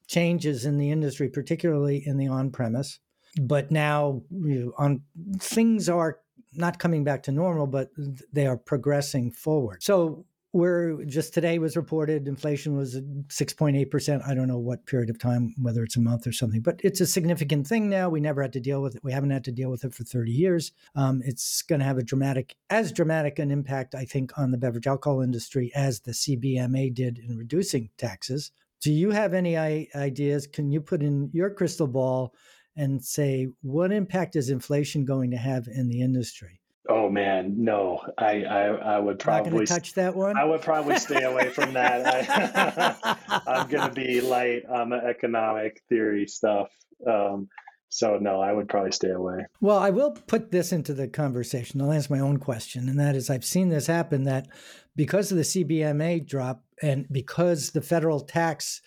changes 0.08 0.64
in 0.64 0.78
the 0.78 0.90
industry, 0.90 1.28
particularly 1.28 2.02
in 2.04 2.16
the 2.16 2.26
on-premise. 2.26 2.98
But 3.40 3.70
now 3.70 4.22
you 4.30 4.64
know, 4.64 4.72
on 4.78 5.02
things 5.38 5.88
are 5.88 6.18
not 6.54 6.78
coming 6.78 7.04
back 7.04 7.22
to 7.24 7.32
normal, 7.32 7.66
but 7.66 7.90
they 8.32 8.46
are 8.46 8.56
progressing 8.56 9.30
forward. 9.30 9.82
So 9.82 10.24
we're 10.54 11.04
just 11.04 11.34
today 11.34 11.58
was 11.58 11.76
reported 11.76 12.26
inflation 12.26 12.74
was 12.74 12.96
6.8%. 12.96 14.26
I 14.26 14.34
don't 14.34 14.48
know 14.48 14.58
what 14.58 14.86
period 14.86 15.10
of 15.10 15.18
time, 15.18 15.54
whether 15.60 15.82
it's 15.82 15.96
a 15.96 16.00
month 16.00 16.26
or 16.26 16.32
something, 16.32 16.62
but 16.62 16.80
it's 16.82 17.02
a 17.02 17.06
significant 17.06 17.66
thing 17.66 17.90
now. 17.90 18.08
We 18.08 18.20
never 18.20 18.40
had 18.40 18.54
to 18.54 18.60
deal 18.60 18.80
with 18.80 18.96
it. 18.96 19.04
We 19.04 19.12
haven't 19.12 19.30
had 19.30 19.44
to 19.44 19.52
deal 19.52 19.70
with 19.70 19.84
it 19.84 19.94
for 19.94 20.04
30 20.04 20.32
years. 20.32 20.72
Um, 20.94 21.20
it's 21.24 21.60
going 21.60 21.80
to 21.80 21.84
have 21.84 21.98
a 21.98 22.02
dramatic, 22.02 22.56
as 22.70 22.92
dramatic 22.92 23.38
an 23.38 23.50
impact, 23.50 23.94
I 23.94 24.06
think, 24.06 24.38
on 24.38 24.50
the 24.50 24.58
beverage 24.58 24.86
alcohol 24.86 25.20
industry 25.20 25.70
as 25.74 26.00
the 26.00 26.12
CBMA 26.12 26.94
did 26.94 27.18
in 27.18 27.36
reducing 27.36 27.90
taxes. 27.98 28.50
Do 28.80 28.92
you 28.92 29.10
have 29.10 29.34
any 29.34 29.56
ideas? 29.56 30.46
Can 30.46 30.70
you 30.70 30.80
put 30.80 31.02
in 31.02 31.30
your 31.32 31.50
crystal 31.50 31.86
ball 31.86 32.34
and 32.76 33.04
say, 33.04 33.48
what 33.62 33.92
impact 33.92 34.36
is 34.36 34.50
inflation 34.50 35.04
going 35.04 35.32
to 35.32 35.36
have 35.36 35.66
in 35.66 35.88
the 35.88 36.00
industry? 36.00 36.60
Oh 36.88 37.10
man, 37.10 37.54
no. 37.58 38.00
I 38.16 38.44
I, 38.44 38.64
I 38.94 38.98
would 38.98 39.18
probably 39.18 39.66
touch 39.66 39.92
that 39.94 40.16
one. 40.16 40.38
I 40.38 40.44
would 40.44 40.62
probably 40.62 40.96
stay 40.96 41.22
away 41.22 41.50
from 41.50 41.74
that. 41.74 43.16
I, 43.46 43.60
am 43.60 43.68
going 43.68 43.88
to 43.88 43.94
be 43.94 44.22
light 44.22 44.64
on 44.64 44.88
the 44.88 44.96
economic 44.96 45.82
theory 45.90 46.26
stuff. 46.26 46.70
Um, 47.06 47.48
so 47.90 48.18
no, 48.18 48.40
I 48.40 48.52
would 48.52 48.68
probably 48.68 48.92
stay 48.92 49.10
away. 49.10 49.44
Well, 49.60 49.78
I 49.78 49.90
will 49.90 50.12
put 50.12 50.50
this 50.50 50.72
into 50.72 50.94
the 50.94 51.08
conversation. 51.08 51.80
I'll 51.80 51.92
answer 51.92 52.14
my 52.14 52.20
own 52.20 52.38
question, 52.38 52.88
and 52.88 52.98
that 52.98 53.14
is, 53.16 53.28
I've 53.28 53.44
seen 53.44 53.68
this 53.68 53.86
happen 53.86 54.24
that 54.24 54.48
because 54.96 55.30
of 55.30 55.36
the 55.36 55.44
CBMA 55.44 56.26
drop 56.26 56.64
and 56.82 57.06
because 57.10 57.70
the 57.70 57.82
federal 57.82 58.20
tax 58.20 58.80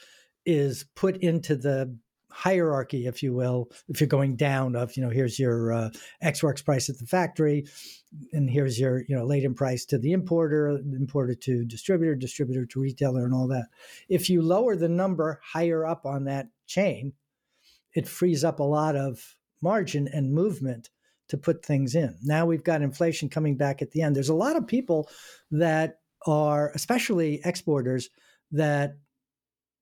is 0.46 0.86
put 0.96 1.18
into 1.18 1.56
the 1.56 1.96
hierarchy, 2.32 3.08
if 3.08 3.22
you 3.22 3.34
will, 3.34 3.70
if 3.90 4.00
you're 4.00 4.08
going 4.08 4.36
down 4.36 4.76
of, 4.76 4.96
you 4.96 5.04
know, 5.04 5.10
here's 5.10 5.38
your 5.38 5.74
uh, 5.74 5.90
Ex 6.22 6.42
Works 6.42 6.62
price 6.62 6.90
at 6.90 6.98
the 6.98 7.06
factory, 7.06 7.66
and 8.34 8.50
here's 8.50 8.80
your, 8.80 9.04
you 9.08 9.16
know, 9.16 9.26
landed 9.26 9.56
price 9.56 9.86
to 9.86 9.98
the 9.98 10.14
importer, 10.14 10.70
importer 10.70 11.36
to 11.36 11.66
distributor, 11.66 12.16
distributor 12.16 12.66
to 12.66 12.80
retailer, 12.80 13.26
and 13.26 13.34
all 13.34 13.48
that. 13.48 13.68
If 14.10 14.30
you 14.30 14.42
lower 14.42 14.76
the 14.76 14.90
number 14.90 15.40
higher 15.44 15.86
up 15.86 16.06
on 16.06 16.26
that 16.26 16.48
chain, 16.68 17.14
it 17.94 18.08
frees 18.08 18.44
up 18.44 18.60
a 18.60 18.64
lot 18.64 18.96
of 18.96 19.36
margin 19.62 20.08
and 20.08 20.34
movement 20.34 20.90
to 21.28 21.38
put 21.38 21.66
things 21.66 21.96
in. 21.96 22.18
Now 22.24 22.46
we've 22.46 22.64
got 22.64 22.82
inflation 22.82 23.30
coming 23.30 23.56
back 23.56 23.82
at 23.82 23.92
the 23.92 24.02
end. 24.02 24.16
There's 24.16 24.30
a 24.30 24.34
lot 24.34 24.58
of 24.58 24.68
people 24.68 25.10
that 25.52 26.01
are, 26.26 26.72
especially 26.76 27.42
exporters, 27.44 28.10
that 28.52 28.98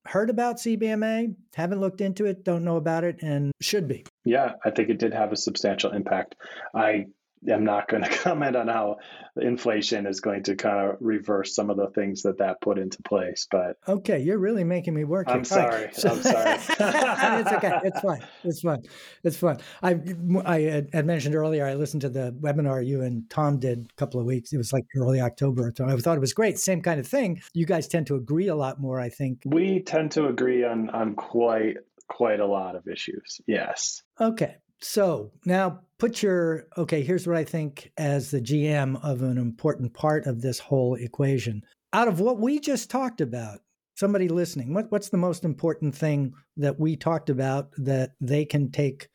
heard 0.05 0.29
about 0.29 0.57
CBMA, 0.57 1.35
haven't 1.55 1.81
looked 1.81 2.01
into 2.01 2.25
it, 2.25 2.43
don't 2.43 2.63
know 2.63 2.77
about 2.77 3.03
it, 3.03 3.21
and 3.21 3.51
should 3.61 3.87
be. 3.87 4.05
Yeah, 4.25 4.53
I 4.63 4.71
think 4.71 4.89
it 4.89 4.99
did 4.99 5.13
have 5.13 5.31
a 5.31 5.37
substantial 5.37 5.91
impact. 5.91 6.35
I 6.73 7.05
am 7.47 7.63
not 7.63 7.87
going 7.87 8.03
to 8.09 8.09
comment 8.09 8.55
on 8.55 8.67
how 8.67 8.97
inflation 9.37 10.05
is 10.05 10.19
going 10.19 10.43
to 10.43 10.55
kind 10.55 10.89
of 10.89 10.97
reverse 10.99 11.55
some 11.55 11.69
of 11.69 11.77
the 11.77 11.87
things 11.87 12.23
that 12.23 12.39
that 12.39 12.61
put 12.61 12.77
into 12.77 13.01
place. 13.03 13.47
But 13.49 13.77
okay, 13.87 14.19
you're 14.19 14.37
really 14.37 14.63
making 14.63 14.93
me 14.93 15.03
work. 15.03 15.27
I'm 15.29 15.43
sorry. 15.43 15.85
Right. 15.85 15.95
So, 15.95 16.09
I'm 16.09 16.21
sorry. 16.21 16.51
it's 16.59 17.51
okay. 17.51 17.79
It's 17.83 17.99
fine. 17.99 18.23
It's 18.43 18.61
fun. 18.61 18.79
It's 19.23 19.37
fun. 19.37 19.59
I 19.81 19.99
I 20.45 20.85
had 20.93 21.05
mentioned 21.05 21.35
earlier. 21.35 21.65
I 21.65 21.75
listened 21.75 22.01
to 22.01 22.09
the 22.09 22.35
webinar 22.39 22.85
you 22.85 23.01
and 23.01 23.29
Tom 23.29 23.59
did 23.59 23.89
a 23.91 23.95
couple 23.95 24.19
of 24.19 24.25
weeks. 24.25 24.53
It 24.53 24.57
was 24.57 24.73
like 24.73 24.85
early 24.95 25.21
October. 25.21 25.71
I 25.79 25.95
thought 25.97 26.17
it 26.17 26.21
was 26.21 26.33
great. 26.33 26.59
Same 26.59 26.81
kind 26.81 26.99
of 26.99 27.07
thing. 27.07 27.41
You 27.53 27.65
guys 27.65 27.87
tend 27.87 28.07
to 28.07 28.15
agree 28.15 28.47
a 28.47 28.55
lot 28.55 28.79
more. 28.79 28.99
I 28.99 29.09
think 29.09 29.41
we 29.45 29.81
tend 29.81 30.11
to 30.13 30.27
agree 30.27 30.63
on 30.63 30.89
on 30.89 31.15
quite 31.15 31.77
quite 32.07 32.39
a 32.39 32.45
lot 32.45 32.75
of 32.75 32.87
issues. 32.87 33.39
Yes. 33.47 34.03
Okay. 34.19 34.57
So 34.81 35.31
now 35.45 35.81
put 35.97 36.23
your 36.23 36.67
okay, 36.77 37.03
here's 37.03 37.27
what 37.27 37.37
I 37.37 37.43
think 37.43 37.91
as 37.97 38.31
the 38.31 38.41
GM 38.41 39.03
of 39.03 39.21
an 39.21 39.37
important 39.37 39.93
part 39.93 40.25
of 40.25 40.41
this 40.41 40.59
whole 40.59 40.95
equation. 40.95 41.63
Out 41.91 42.07
of 42.07 42.19
what 42.19 42.39
we 42.39 42.59
just 42.59 42.89
talked 42.89 43.19
about, 43.19 43.59
somebody 43.95 44.29
listening, 44.29 44.73
what, 44.73 44.91
what's 44.91 45.09
the 45.09 45.17
most 45.17 45.43
important 45.43 45.95
thing 45.95 46.33
that 46.57 46.79
we 46.79 46.95
talked 46.95 47.29
about 47.29 47.71
that 47.77 48.11
they 48.21 48.45
can 48.45 48.71
take 48.71 49.09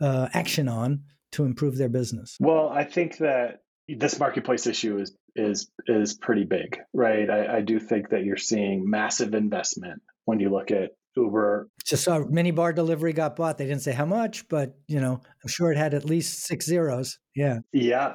uh, 0.00 0.28
action 0.32 0.68
on 0.68 1.02
to 1.32 1.44
improve 1.44 1.76
their 1.76 1.88
business? 1.88 2.36
Well, 2.40 2.68
I 2.68 2.84
think 2.84 3.18
that 3.18 3.62
this 3.88 4.18
marketplace 4.18 4.66
issue 4.66 4.98
is 4.98 5.14
is 5.36 5.70
is 5.86 6.14
pretty 6.14 6.44
big, 6.44 6.78
right? 6.92 7.28
I, 7.28 7.56
I 7.56 7.60
do 7.60 7.78
think 7.78 8.10
that 8.10 8.24
you're 8.24 8.36
seeing 8.36 8.88
massive 8.88 9.34
investment 9.34 10.00
when 10.24 10.40
you 10.40 10.50
look 10.50 10.70
at 10.70 10.92
Uber. 11.16 11.68
Just 11.84 12.04
saw 12.04 12.18
Minibar 12.20 12.74
delivery 12.74 13.12
got 13.12 13.36
bought. 13.36 13.58
They 13.58 13.66
didn't 13.66 13.82
say 13.82 13.92
how 13.92 14.06
much, 14.06 14.48
but 14.48 14.76
you 14.88 15.00
know, 15.00 15.20
I'm 15.42 15.48
sure 15.48 15.72
it 15.72 15.78
had 15.78 15.94
at 15.94 16.04
least 16.04 16.44
six 16.44 16.66
zeros. 16.66 17.18
Yeah. 17.34 17.58
Yeah. 17.72 18.14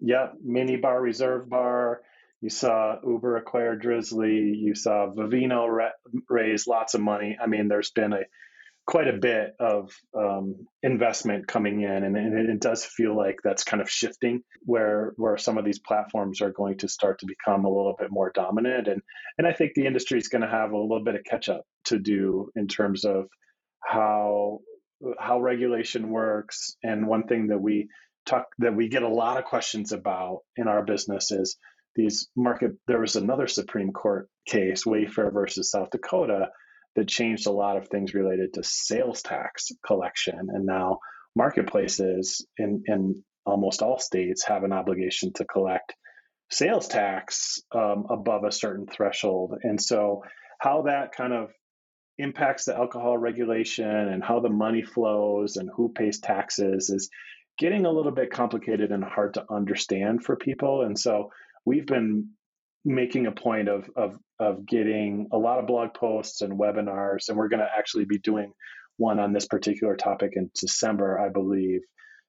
Yeah. 0.00 0.28
Minibar, 0.46 1.00
reserve 1.00 1.48
bar. 1.48 2.02
You 2.40 2.50
saw 2.50 2.96
Uber 3.04 3.36
acquire 3.36 3.74
Drizzly. 3.74 4.54
You 4.56 4.74
saw 4.74 5.12
Vivino 5.12 5.66
raise 6.28 6.66
lots 6.68 6.94
of 6.94 7.00
money. 7.00 7.36
I 7.42 7.46
mean, 7.46 7.66
there's 7.66 7.90
been 7.90 8.12
a 8.12 8.20
quite 8.88 9.06
a 9.06 9.18
bit 9.18 9.54
of 9.60 9.92
um, 10.18 10.66
investment 10.82 11.46
coming 11.46 11.82
in, 11.82 12.04
and, 12.04 12.16
and, 12.16 12.48
it 12.48 12.58
does 12.58 12.86
feel 12.86 13.14
like 13.14 13.36
that's 13.44 13.62
kind 13.62 13.82
of 13.82 13.90
shifting 13.90 14.40
where 14.62 15.12
where 15.16 15.36
some 15.36 15.58
of 15.58 15.64
these 15.66 15.78
platforms 15.78 16.40
are 16.40 16.50
going 16.50 16.78
to 16.78 16.88
start 16.88 17.18
to 17.18 17.26
become 17.26 17.66
a 17.66 17.68
little 17.68 17.94
bit 17.98 18.10
more 18.10 18.32
dominant, 18.34 18.88
and 18.88 19.02
and 19.36 19.46
I 19.46 19.52
think 19.52 19.72
the 19.74 19.86
industry 19.86 20.18
is 20.18 20.28
going 20.28 20.40
to 20.40 20.48
have 20.48 20.72
a 20.72 20.78
little 20.78 21.04
bit 21.04 21.16
of 21.16 21.20
catch 21.24 21.50
up 21.50 21.64
to 21.84 21.98
do 21.98 22.50
in 22.56 22.66
terms 22.66 23.04
of 23.04 23.26
how 23.84 24.60
how 25.18 25.38
regulation 25.38 26.08
works. 26.08 26.74
And 26.82 27.06
one 27.06 27.24
thing 27.24 27.48
that 27.48 27.60
we 27.60 27.88
talk 28.24 28.46
that 28.58 28.74
we 28.74 28.88
get 28.88 29.02
a 29.02 29.08
lot 29.08 29.36
of 29.36 29.44
questions 29.44 29.92
about 29.92 30.38
in 30.56 30.66
our 30.66 30.82
business 30.82 31.30
is 31.30 31.58
these 31.94 32.28
market. 32.34 32.72
There 32.86 33.00
was 33.00 33.16
another 33.16 33.48
Supreme 33.48 33.92
Court 33.92 34.30
case, 34.46 34.84
Wayfair 34.84 35.30
versus 35.30 35.70
South 35.70 35.90
Dakota 35.90 36.48
that 36.98 37.06
changed 37.06 37.46
a 37.46 37.52
lot 37.52 37.76
of 37.76 37.88
things 37.88 38.12
related 38.12 38.54
to 38.54 38.62
sales 38.64 39.22
tax 39.22 39.70
collection. 39.86 40.48
And 40.52 40.66
now 40.66 40.98
marketplaces 41.36 42.44
in, 42.58 42.82
in 42.86 43.22
almost 43.46 43.82
all 43.82 44.00
states 44.00 44.44
have 44.48 44.64
an 44.64 44.72
obligation 44.72 45.32
to 45.34 45.44
collect 45.44 45.94
sales 46.50 46.88
tax 46.88 47.62
um, 47.72 48.06
above 48.10 48.42
a 48.42 48.50
certain 48.50 48.86
threshold. 48.86 49.54
And 49.62 49.80
so, 49.80 50.24
how 50.58 50.82
that 50.82 51.12
kind 51.12 51.32
of 51.32 51.52
impacts 52.18 52.64
the 52.64 52.76
alcohol 52.76 53.16
regulation 53.16 53.86
and 53.86 54.24
how 54.24 54.40
the 54.40 54.48
money 54.48 54.82
flows 54.82 55.56
and 55.56 55.70
who 55.72 55.90
pays 55.90 56.18
taxes 56.18 56.90
is 56.90 57.10
getting 57.60 57.86
a 57.86 57.92
little 57.92 58.10
bit 58.10 58.32
complicated 58.32 58.90
and 58.90 59.04
hard 59.04 59.34
to 59.34 59.44
understand 59.48 60.24
for 60.24 60.34
people. 60.34 60.82
And 60.82 60.98
so, 60.98 61.30
we've 61.64 61.86
been 61.86 62.30
making 62.84 63.26
a 63.26 63.32
point 63.32 63.68
of 63.68 63.88
of 63.94 64.18
of 64.38 64.66
getting 64.66 65.28
a 65.32 65.38
lot 65.38 65.58
of 65.58 65.66
blog 65.66 65.94
posts 65.94 66.42
and 66.42 66.58
webinars, 66.58 67.28
and 67.28 67.36
we're 67.36 67.48
going 67.48 67.60
to 67.60 67.68
actually 67.76 68.04
be 68.04 68.18
doing 68.18 68.52
one 68.96 69.18
on 69.18 69.32
this 69.32 69.46
particular 69.46 69.96
topic 69.96 70.32
in 70.34 70.50
December, 70.58 71.18
I 71.18 71.28
believe, 71.28 71.80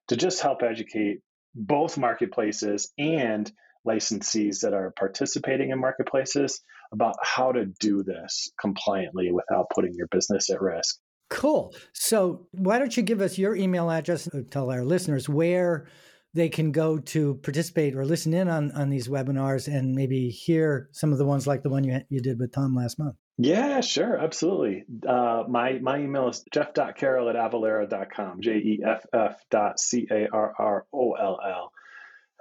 to 0.07 0.16
just 0.16 0.41
help 0.41 0.62
educate 0.64 1.20
both 1.55 1.97
marketplaces 1.97 2.91
and 2.97 3.51
licensees 3.88 4.62
that 4.62 4.74
are 4.74 4.93
participating 4.97 5.72
in 5.72 5.80
marketplaces 5.80 6.62
about 6.91 7.16
how 7.24 7.51
to 7.51 7.66
do 7.80 8.03
this 8.03 8.51
compliantly 8.60 9.32
without 9.32 9.68
putting 9.74 9.93
your 9.93 10.07
business 10.07 10.49
at 10.49 10.62
risk. 10.62 10.97
Cool. 11.30 11.74
So, 11.93 12.47
why 12.51 12.80
don't 12.80 12.95
you 12.97 13.03
give 13.03 13.22
us 13.22 13.38
your 13.38 13.55
email 13.55 13.89
address? 13.91 14.28
Tell 14.49 14.72
our 14.72 14.84
listeners 14.84 15.30
where 15.30 15.88
they 16.34 16.49
can 16.49 16.71
go 16.71 16.99
to 16.99 17.36
participate 17.36 17.95
or 17.95 18.05
listen 18.05 18.34
in 18.34 18.47
on, 18.47 18.71
on 18.71 18.89
these 18.89 19.07
webinars 19.07 19.67
and 19.67 19.95
maybe 19.95 20.30
hear 20.30 20.89
some 20.91 21.11
of 21.11 21.17
the 21.17 21.25
ones 21.25 21.47
like 21.47 21.63
the 21.63 21.69
one 21.69 21.84
you, 21.84 22.01
you 22.09 22.21
did 22.21 22.39
with 22.39 22.51
Tom 22.51 22.75
last 22.75 22.99
month. 22.99 23.15
Yeah, 23.38 23.80
sure, 23.82 24.17
absolutely. 24.17 24.84
Uh, 25.07 25.43
my 25.47 25.80
my 25.80 25.99
email 25.99 26.27
is 26.27 26.43
jeff.carroll 26.51 27.30
at 27.30 27.36
avalara.com, 27.36 28.41
J 28.41 28.51
E 28.57 28.84
F 28.86 29.05
F 29.13 29.41
dot 29.49 29.80
C 29.80 30.07
A 30.11 30.27
R 30.27 30.53
R 30.59 30.86
O 30.93 31.13
L 31.13 31.39
L 31.41 31.71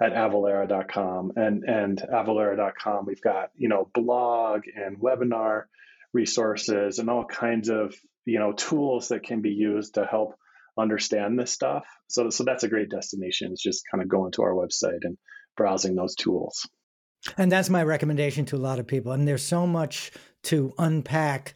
at 0.01 0.13
avalara.com. 0.13 1.33
And, 1.35 1.63
and 1.63 2.01
avalara.com, 2.01 3.05
we've 3.05 3.21
got, 3.21 3.51
you 3.55 3.69
know, 3.69 3.89
blog 3.93 4.63
and 4.73 4.99
webinar 4.99 5.63
resources 6.13 6.99
and 6.99 7.09
all 7.09 7.25
kinds 7.25 7.69
of, 7.69 7.95
you 8.25 8.39
know, 8.39 8.53
tools 8.53 9.09
that 9.09 9.23
can 9.23 9.41
be 9.41 9.51
used 9.51 9.95
to 9.95 10.05
help 10.05 10.35
understand 10.77 11.37
this 11.39 11.51
stuff. 11.51 11.85
So, 12.07 12.29
so 12.29 12.43
that's 12.43 12.63
a 12.63 12.69
great 12.69 12.89
destination. 12.89 13.51
It's 13.51 13.63
just 13.63 13.83
kind 13.91 14.01
of 14.01 14.09
going 14.09 14.31
to 14.33 14.43
our 14.43 14.53
website 14.53 14.99
and 15.03 15.17
browsing 15.55 15.95
those 15.95 16.15
tools. 16.15 16.67
And 17.37 17.51
that's 17.51 17.69
my 17.69 17.83
recommendation 17.83 18.45
to 18.45 18.55
a 18.55 18.57
lot 18.57 18.79
of 18.79 18.87
people. 18.87 19.11
And 19.11 19.27
there's 19.27 19.43
so 19.43 19.67
much 19.67 20.11
to 20.43 20.73
unpack. 20.77 21.55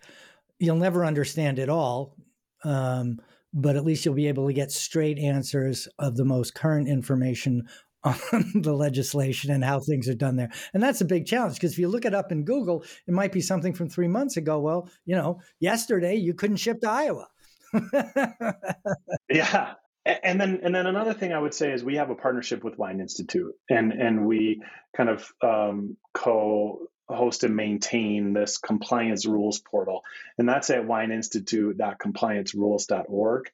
You'll 0.60 0.76
never 0.76 1.06
understand 1.06 1.58
it 1.58 1.70
all, 1.70 2.16
um, 2.64 3.20
but 3.54 3.76
at 3.76 3.86
least 3.86 4.04
you'll 4.04 4.14
be 4.14 4.28
able 4.28 4.48
to 4.48 4.54
get 4.54 4.72
straight 4.72 5.20
answers 5.20 5.88
of 6.00 6.18
the 6.18 6.26
most 6.26 6.54
current 6.54 6.90
information 6.90 7.68
on 8.04 8.20
the 8.56 8.74
legislation 8.74 9.52
and 9.52 9.64
how 9.64 9.80
things 9.80 10.10
are 10.10 10.14
done 10.14 10.36
there. 10.36 10.52
And 10.74 10.84
that's 10.84 11.00
a 11.00 11.06
big 11.06 11.26
challenge 11.26 11.56
because 11.56 11.72
if 11.72 11.80
you 11.80 11.88
look 11.88 12.04
it 12.04 12.14
up 12.14 12.34
in 12.34 12.44
Google, 12.44 12.84
it 13.08 13.14
might 13.14 13.32
be 13.32 13.40
something 13.40 13.74
from 13.74 13.90
three 13.90 14.10
months 14.10 14.36
ago. 14.36 14.60
Well, 14.60 14.90
you 15.06 15.16
know, 15.16 15.40
yesterday 15.62 16.16
you 16.16 16.34
couldn't 16.34 16.58
ship 16.58 16.82
to 16.82 16.90
Iowa. 16.90 17.28
yeah. 19.30 19.74
And 20.06 20.40
then, 20.40 20.62
and 20.64 20.76
then 20.76 20.86
another 20.86 21.14
thing 21.14 21.32
I 21.32 21.40
would 21.40 21.54
say 21.54 21.72
is 21.72 21.82
we 21.84 21.96
have 21.96 22.10
a 22.10 22.16
partnership 22.16 22.62
with 22.64 22.78
Wine 22.78 23.00
Institute, 23.00 23.56
and 23.70 23.94
and 23.94 24.26
we 24.26 24.62
kind 24.96 25.10
of 25.10 25.32
um, 25.42 25.96
co-host 26.14 27.46
and 27.46 27.56
maintain 27.56 28.34
this 28.34 28.58
compliance 28.58 29.26
rules 29.26 29.60
portal, 29.60 30.04
and 30.38 30.50
that's 30.50 30.70
at 30.70 30.86
wineinstitute.compliancerules.org. 30.86 33.50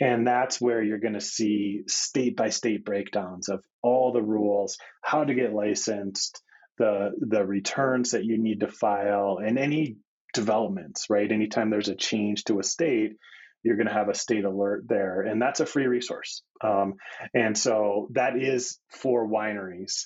And 0.00 0.26
that's 0.26 0.60
where 0.60 0.82
you're 0.82 0.98
going 0.98 1.14
to 1.14 1.20
see 1.20 1.84
state 1.86 2.36
by 2.36 2.48
state 2.50 2.84
breakdowns 2.84 3.48
of 3.48 3.62
all 3.80 4.12
the 4.12 4.22
rules, 4.22 4.76
how 5.00 5.22
to 5.24 5.34
get 5.34 5.54
licensed, 5.54 6.42
the 6.76 7.12
the 7.18 7.44
returns 7.44 8.10
that 8.10 8.24
you 8.24 8.36
need 8.36 8.60
to 8.60 8.68
file, 8.68 9.38
and 9.42 9.58
any 9.58 9.96
developments. 10.34 11.08
Right, 11.08 11.32
anytime 11.32 11.70
there's 11.70 11.88
a 11.88 11.94
change 11.94 12.44
to 12.44 12.58
a 12.58 12.62
state, 12.62 13.16
you're 13.64 13.76
going 13.76 13.88
to 13.88 13.92
have 13.92 14.08
a 14.08 14.14
state 14.14 14.44
alert 14.44 14.84
there, 14.86 15.22
and 15.22 15.40
that's 15.40 15.60
a 15.60 15.66
free 15.66 15.86
resource. 15.86 16.42
Um, 16.62 16.94
and 17.32 17.56
so 17.56 18.08
that 18.12 18.36
is 18.36 18.78
for 18.90 19.26
wineries, 19.26 20.04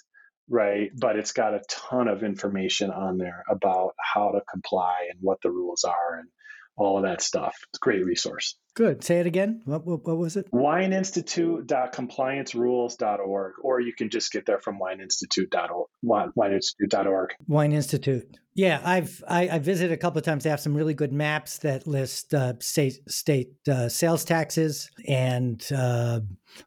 right? 0.49 0.91
But 0.97 1.17
it's 1.17 1.33
got 1.33 1.55
a 1.55 1.63
ton 1.69 2.09
of 2.09 2.23
information 2.23 2.91
on 2.91 3.19
there 3.19 3.45
about 3.51 3.95
how 3.99 4.31
to 4.31 4.41
comply 4.51 5.09
and 5.11 5.19
what 5.21 5.39
the 5.43 5.51
rules 5.51 5.85
are 5.85 6.21
and 6.21 6.29
all 6.77 6.99
of 6.99 7.05
that 7.05 7.21
stuff. 7.21 7.57
It's 7.71 7.79
a 7.79 7.85
great 7.85 8.07
resource. 8.07 8.57
Good. 8.79 9.03
Say 9.03 9.19
it 9.19 9.27
again. 9.27 9.61
What, 9.65 9.85
what, 9.85 10.07
what 10.07 10.19
was 10.19 10.37
it? 10.37 10.49
Wineinstitute.compliancerules.org, 10.53 13.53
or 13.61 13.81
you 13.81 13.93
can 13.93 14.09
just 14.09 14.31
get 14.31 14.47
there 14.47 14.61
from 14.61 14.79
wineinstitute.org. 14.79 15.89
Wineinstitute.org. 16.05 17.35
Wine 17.49 17.73
Institute. 17.73 18.39
Yeah, 18.55 18.81
I've 18.85 19.21
I, 19.27 19.49
I 19.49 19.59
visited 19.59 19.93
a 19.93 19.97
couple 19.97 20.21
of 20.21 20.25
times. 20.25 20.45
They 20.45 20.51
have 20.51 20.61
some 20.61 20.77
really 20.77 20.95
good 20.95 21.13
maps 21.13 21.59
that 21.59 21.89
list 21.89 22.33
uh, 22.35 22.53
state 22.61 23.01
state 23.11 23.51
uh, 23.69 23.89
sales 23.89 24.25
taxes 24.25 24.93
and 25.09 25.61
uh, 25.77 26.21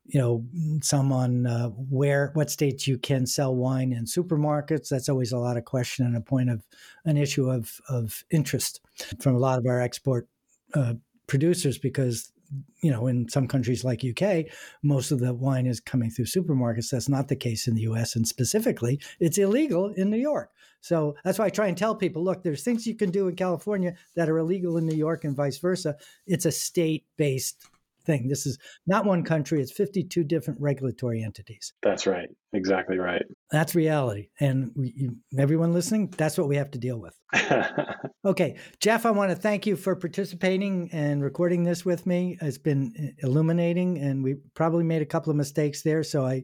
you 0.06 0.20
know 0.20 0.44
some 0.82 1.14
on 1.14 1.48
uh, 1.48 1.70
where 1.70 2.32
what 2.34 2.52
states 2.52 2.88
you 2.88 2.98
can 2.98 3.26
sell 3.26 3.56
wine 3.56 3.94
in 3.94 4.04
supermarkets. 4.04 4.90
That's 4.90 5.08
always 5.08 5.32
a 5.32 5.38
lot 5.38 5.56
of 5.56 5.64
question 5.64 6.06
and 6.06 6.18
a 6.18 6.22
point 6.22 6.50
of 6.50 6.62
an 7.06 7.16
issue 7.16 7.50
of 7.50 7.80
of 7.88 8.26
interest 8.32 8.82
from 9.22 9.36
a 9.36 9.40
lot 9.40 9.60
of 9.60 9.66
our 9.66 9.80
export 9.80 10.28
uh, 10.74 10.96
producers 11.32 11.78
because 11.78 12.34
you 12.82 12.92
know 12.92 13.08
in 13.08 13.30
some 13.30 13.48
countries 13.48 13.86
like 13.86 14.04
UK 14.04 14.48
most 14.84 15.12
of 15.12 15.22
the 15.22 15.34
wine 15.34 15.66
is 15.66 15.80
coming 15.80 16.10
through 16.12 16.26
supermarkets. 16.26 16.90
That's 16.90 17.08
not 17.08 17.30
the 17.30 17.38
case 17.38 17.70
in 17.70 17.76
the 17.76 17.84
US 17.84 18.18
and 18.18 18.28
specifically 18.28 19.00
it's 19.22 19.38
illegal 19.38 19.88
in 19.92 20.10
New 20.10 20.18
York. 20.18 20.52
So 20.82 21.16
that's 21.24 21.40
why 21.40 21.46
I 21.46 21.50
try 21.50 21.68
and 21.68 21.78
tell 21.78 21.96
people 21.96 22.22
look 22.22 22.44
there's 22.44 22.66
things 22.66 22.86
you 22.86 22.96
can 22.96 23.12
do 23.12 23.30
in 23.30 23.38
California 23.38 23.96
that 24.18 24.30
are 24.30 24.40
illegal 24.40 24.76
in 24.76 24.86
New 24.86 24.98
York 24.98 25.24
and 25.24 25.34
vice 25.34 25.58
versa. 25.58 25.96
It's 26.28 26.46
a 26.46 26.52
state 26.52 27.06
based 27.16 27.66
thing. 28.02 28.28
This 28.28 28.46
is 28.46 28.58
not 28.88 29.06
one 29.06 29.24
country, 29.24 29.62
it's 29.62 29.72
52 29.72 30.24
different 30.24 30.60
regulatory 30.62 31.24
entities. 31.24 31.74
That's 31.82 32.06
right. 32.06 32.30
Exactly 32.54 32.98
right. 32.98 33.24
That's 33.52 33.76
reality. 33.76 34.28
And 34.40 34.72
we, 34.76 34.94
you, 34.96 35.16
everyone 35.38 35.74
listening, 35.74 36.14
that's 36.18 36.38
what 36.38 36.50
we 36.50 36.58
have 36.58 36.72
to 36.72 36.80
deal 36.80 37.00
with. 37.00 37.18
okay. 38.26 38.58
Jeff, 38.80 39.06
I 39.06 39.12
want 39.12 39.32
to 39.32 39.36
thank 39.36 39.66
you 39.66 39.76
for 39.76 39.96
participating 39.96 40.90
and 40.92 41.24
recording 41.24 41.64
this 41.64 41.86
with 41.86 42.06
me. 42.06 42.38
It's 42.42 42.58
been 42.58 42.94
uh, 43.00 43.28
illuminating, 43.28 44.00
and 44.00 44.24
we 44.24 44.36
probably 44.54 44.84
made 44.84 45.02
a 45.02 45.06
couple 45.06 45.32
of 45.32 45.38
mistakes 45.38 45.82
there. 45.82 46.04
So 46.04 46.26
I 46.26 46.44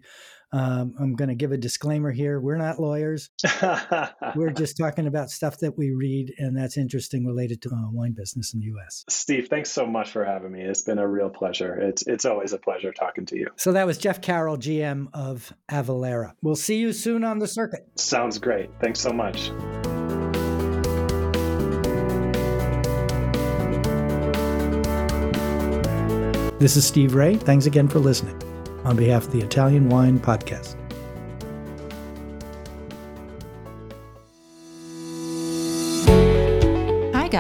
um, 0.52 0.94
I'm 1.00 1.16
going 1.16 1.30
to 1.30 1.36
give 1.36 1.52
a 1.52 1.58
disclaimer 1.58 2.12
here. 2.12 2.40
We're 2.40 2.58
not 2.58 2.80
lawyers. 2.80 3.30
We're 4.36 4.50
just 4.56 4.78
talking 4.78 5.08
about 5.08 5.30
stuff 5.30 5.60
that 5.60 5.78
we 5.78 5.92
read, 5.92 6.34
and 6.38 6.56
that's 6.56 6.78
interesting 6.78 7.26
related 7.26 7.62
to 7.64 7.70
uh, 7.70 7.92
wine 7.92 8.14
business 8.14 8.54
in 8.54 8.62
the 8.62 8.68
U.S. 8.68 9.04
Steve, 9.10 9.48
thanks 9.50 9.70
so 9.70 9.86
much 9.86 10.12
for 10.12 10.24
having 10.24 10.52
me. 10.52 10.62
It's 10.62 10.84
been 10.84 11.00
a 11.00 11.08
real 11.08 11.30
pleasure. 11.30 11.76
It's 11.80 12.08
it's 12.08 12.26
always 12.26 12.54
a 12.54 12.58
pleasure 12.58 12.92
talking 12.92 13.26
to 13.28 13.38
you. 13.38 13.48
So 13.58 13.74
that 13.74 13.86
was 13.86 13.98
Jeff 13.98 14.22
Carroll, 14.22 14.58
GM 14.58 15.08
of 15.14 15.52
Avalara. 15.70 16.34
We'll 16.42 16.56
see 16.56 16.78
you 16.78 16.94
soon 16.94 17.24
on 17.24 17.40
the 17.40 17.48
circuit. 17.48 17.88
Sounds 17.96 18.40
great. 18.40 18.70
Thanks 18.80 19.00
so 19.00 19.12
much. 19.12 19.52
This 26.60 26.76
is 26.76 26.88
Steve 26.88 27.14
Raye. 27.14 27.36
Thanks 27.36 27.68
again 27.68 27.88
for 27.88 28.00
listening 28.00 28.57
on 28.88 28.96
behalf 28.96 29.26
of 29.26 29.32
the 29.34 29.42
Italian 29.42 29.90
Wine 29.90 30.18
Podcast. 30.18 30.77